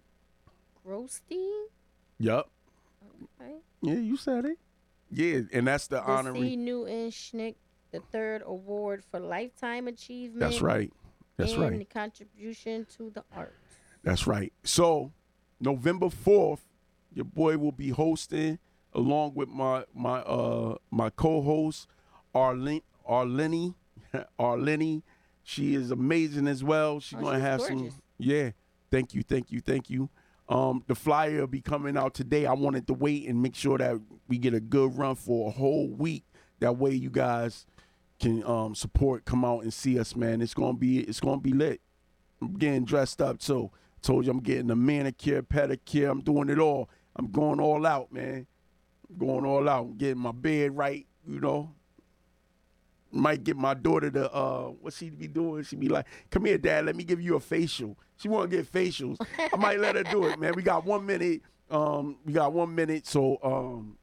Graustein. 0.87 1.65
Yup. 2.19 2.51
Okay. 3.41 3.57
Yeah, 3.83 3.95
you 3.95 4.17
said 4.17 4.45
it. 4.47 4.59
Yeah, 5.11 5.41
and 5.53 5.67
that's 5.67 5.87
the 5.87 5.97
The 5.97 6.03
honorary. 6.03 6.41
C. 6.41 6.57
Newton 6.57 7.11
Schenck, 7.11 7.57
the 7.93 8.01
third 8.13 8.43
award 8.45 9.05
for 9.11 9.21
lifetime 9.21 9.89
achievement. 9.89 10.41
That's 10.41 10.61
right. 10.61 10.93
That's 11.37 11.53
and 11.53 11.61
right. 11.63 11.91
contribution 11.91 12.87
to 12.97 13.11
the 13.11 13.25
arts. 13.35 13.53
That's 14.03 14.27
right. 14.27 14.53
So, 14.65 15.13
November 15.61 16.09
fourth, 16.11 16.65
your 17.13 17.25
boy 17.25 17.59
will 17.59 17.73
be 17.73 17.91
hosting 17.91 18.59
along 18.95 19.35
with 19.35 19.49
my 19.49 19.85
my 19.95 20.21
uh 20.21 20.77
my 20.91 21.11
co-host 21.11 21.87
Arlene 22.35 22.83
Arlene 23.05 23.75
Arlene. 24.39 25.03
She 25.43 25.75
is 25.75 25.91
amazing 25.91 26.49
as 26.49 26.65
well. 26.65 27.01
She's 27.01 27.19
Oh, 27.19 27.23
gonna 27.23 27.37
she's 27.39 27.43
have 27.43 27.59
gorgeous. 27.61 27.79
some. 27.95 28.03
Yeah. 28.19 28.51
Thank 28.91 29.15
you. 29.15 29.23
Thank 29.23 29.51
you. 29.51 29.61
Thank 29.61 29.91
you. 29.91 30.09
Um, 30.49 30.85
the 30.87 30.95
flyer 30.95 31.41
will 31.41 31.47
be 31.49 31.61
coming 31.61 31.97
out 31.97 32.15
today. 32.15 32.47
I 32.47 32.53
wanted 32.53 32.87
to 32.87 32.95
wait 32.95 33.27
and 33.29 33.43
make 33.43 33.57
sure 33.57 33.79
that 33.79 33.97
we 34.29 34.39
get 34.39 34.55
a 34.55 34.61
good 34.61 34.97
run 34.97 35.17
for 35.17 35.49
a 35.49 35.51
whole 35.51 35.89
week. 35.89 36.25
That 36.61 36.77
way, 36.79 36.93
you 36.93 37.11
guys 37.11 37.67
can 38.19 38.43
um 38.45 38.75
support, 38.75 39.25
come 39.25 39.45
out 39.45 39.63
and 39.63 39.73
see 39.73 39.99
us, 39.99 40.17
man. 40.17 40.41
It's 40.41 40.55
gonna 40.55 40.77
be 40.77 41.01
it's 41.01 41.21
gonna 41.21 41.41
be 41.41 41.53
lit. 41.53 41.81
I'm 42.41 42.55
getting 42.55 42.85
dressed 42.85 43.21
up 43.21 43.39
too. 43.39 43.71
Told 44.03 44.25
you 44.25 44.31
I'm 44.31 44.41
getting 44.41 44.71
a 44.71 44.77
manicure, 44.77 45.43
pedicure. 45.43 46.11
I'm 46.11 46.21
doing 46.21 46.49
it 46.49 46.59
all. 46.59 46.89
I'm 47.17 47.31
going 47.31 47.61
all 47.61 47.87
out, 47.87 48.13
man. 48.13 48.47
I'm 49.11 49.19
going 49.19 49.45
all 49.45 49.69
out. 49.69 49.99
getting 49.99 50.19
my 50.19 50.33
bed 50.33 50.77
right, 50.77 51.07
you 51.27 51.41
know. 51.41 51.73
Might 53.13 53.45
get 53.45 53.57
my 53.57 53.75
daughter 53.75 54.11
to 54.11 54.33
uh 54.33 54.67
what 54.69 54.93
she 54.93 55.11
be 55.11 55.29
doing. 55.29 55.63
She 55.65 55.77
be 55.77 55.89
like, 55.89 56.07
come 56.31 56.45
here, 56.45 56.59
dad, 56.59 56.87
let 56.87 56.97
me 56.97 57.05
give 57.05 57.21
you 57.21 57.37
a 57.37 57.41
facial. 57.41 57.99
She 58.17 58.29
wanna 58.29 58.49
get 58.49 58.71
facials. 58.71 59.17
I 59.53 59.57
might 59.57 59.81
let 59.81 59.97
her 59.97 60.03
do 60.05 60.27
it, 60.27 60.39
man. 60.39 60.55
We 60.55 60.63
got 60.63 60.85
one 60.85 61.07
minute. 61.07 61.43
Um, 61.69 62.19
we 62.25 62.33
got 62.33 62.53
one 62.53 62.75
minute, 62.75 63.07
so 63.07 63.39
um 63.43 63.99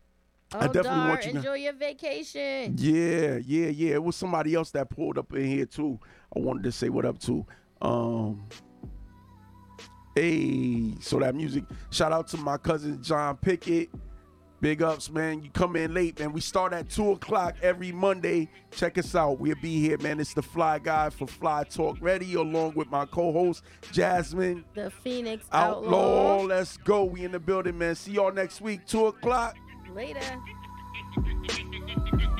Oh, 0.56 0.60
I 0.60 0.68
definitely 0.68 0.90
Dar, 0.90 1.10
want 1.10 1.26
you 1.26 1.32
to- 1.32 1.38
enjoy 1.38 1.54
your 1.56 1.74
vacation. 1.74 2.76
yeah, 2.78 3.38
yeah, 3.46 3.68
yeah. 3.68 3.94
It 3.96 4.04
was 4.04 4.16
somebody 4.16 4.54
else 4.56 4.72
that 4.72 4.90
pulled 4.90 5.18
up 5.18 5.34
in 5.34 5.46
here 5.46 5.66
too. 5.66 6.00
I 6.36 6.40
wanted 6.40 6.64
to 6.64 6.72
say 6.72 6.90
what 6.90 7.06
up 7.06 7.20
to. 7.20 7.46
Um 7.82 8.48
Hey, 10.16 10.94
so 11.02 11.18
that 11.20 11.34
music. 11.34 11.64
Shout 11.90 12.12
out 12.12 12.28
to 12.30 12.38
my 12.38 12.58
cousin 12.58 13.02
John 13.02 13.36
Pickett. 13.38 13.90
Big 14.62 14.82
ups, 14.82 15.10
man. 15.10 15.44
You 15.44 15.50
come 15.50 15.76
in 15.76 15.94
late, 15.94 16.20
man. 16.20 16.32
We 16.32 16.40
start 16.40 16.72
at 16.72 16.88
two 16.90 17.12
o'clock 17.12 17.56
every 17.62 17.92
Monday. 17.92 18.48
Check 18.72 18.98
us 18.98 19.14
out. 19.16 19.40
We'll 19.40 19.56
be 19.62 19.78
here, 19.82 19.98
man. 19.98 20.20
It's 20.22 20.34
the 20.34 20.42
Fly 20.44 20.80
Guy 20.80 21.10
for 21.10 21.28
Fly 21.28 21.64
Talk 21.66 21.98
Radio, 22.00 22.44
along 22.44 22.76
with 22.76 22.90
my 22.90 23.06
co-host 23.06 23.64
Jasmine 23.92 24.64
The 24.74 24.90
Phoenix 24.90 25.46
Outlaw. 25.52 25.88
Outlaw. 26.38 26.44
Let's 26.46 26.78
go. 26.78 27.04
We 27.04 27.26
in 27.26 27.32
the 27.34 27.40
building, 27.40 27.78
man. 27.78 27.96
See 27.96 28.12
y'all 28.14 28.32
next 28.32 28.62
week, 28.62 28.86
two 28.86 29.08
o'clock. 29.08 29.58
Later. 29.94 30.42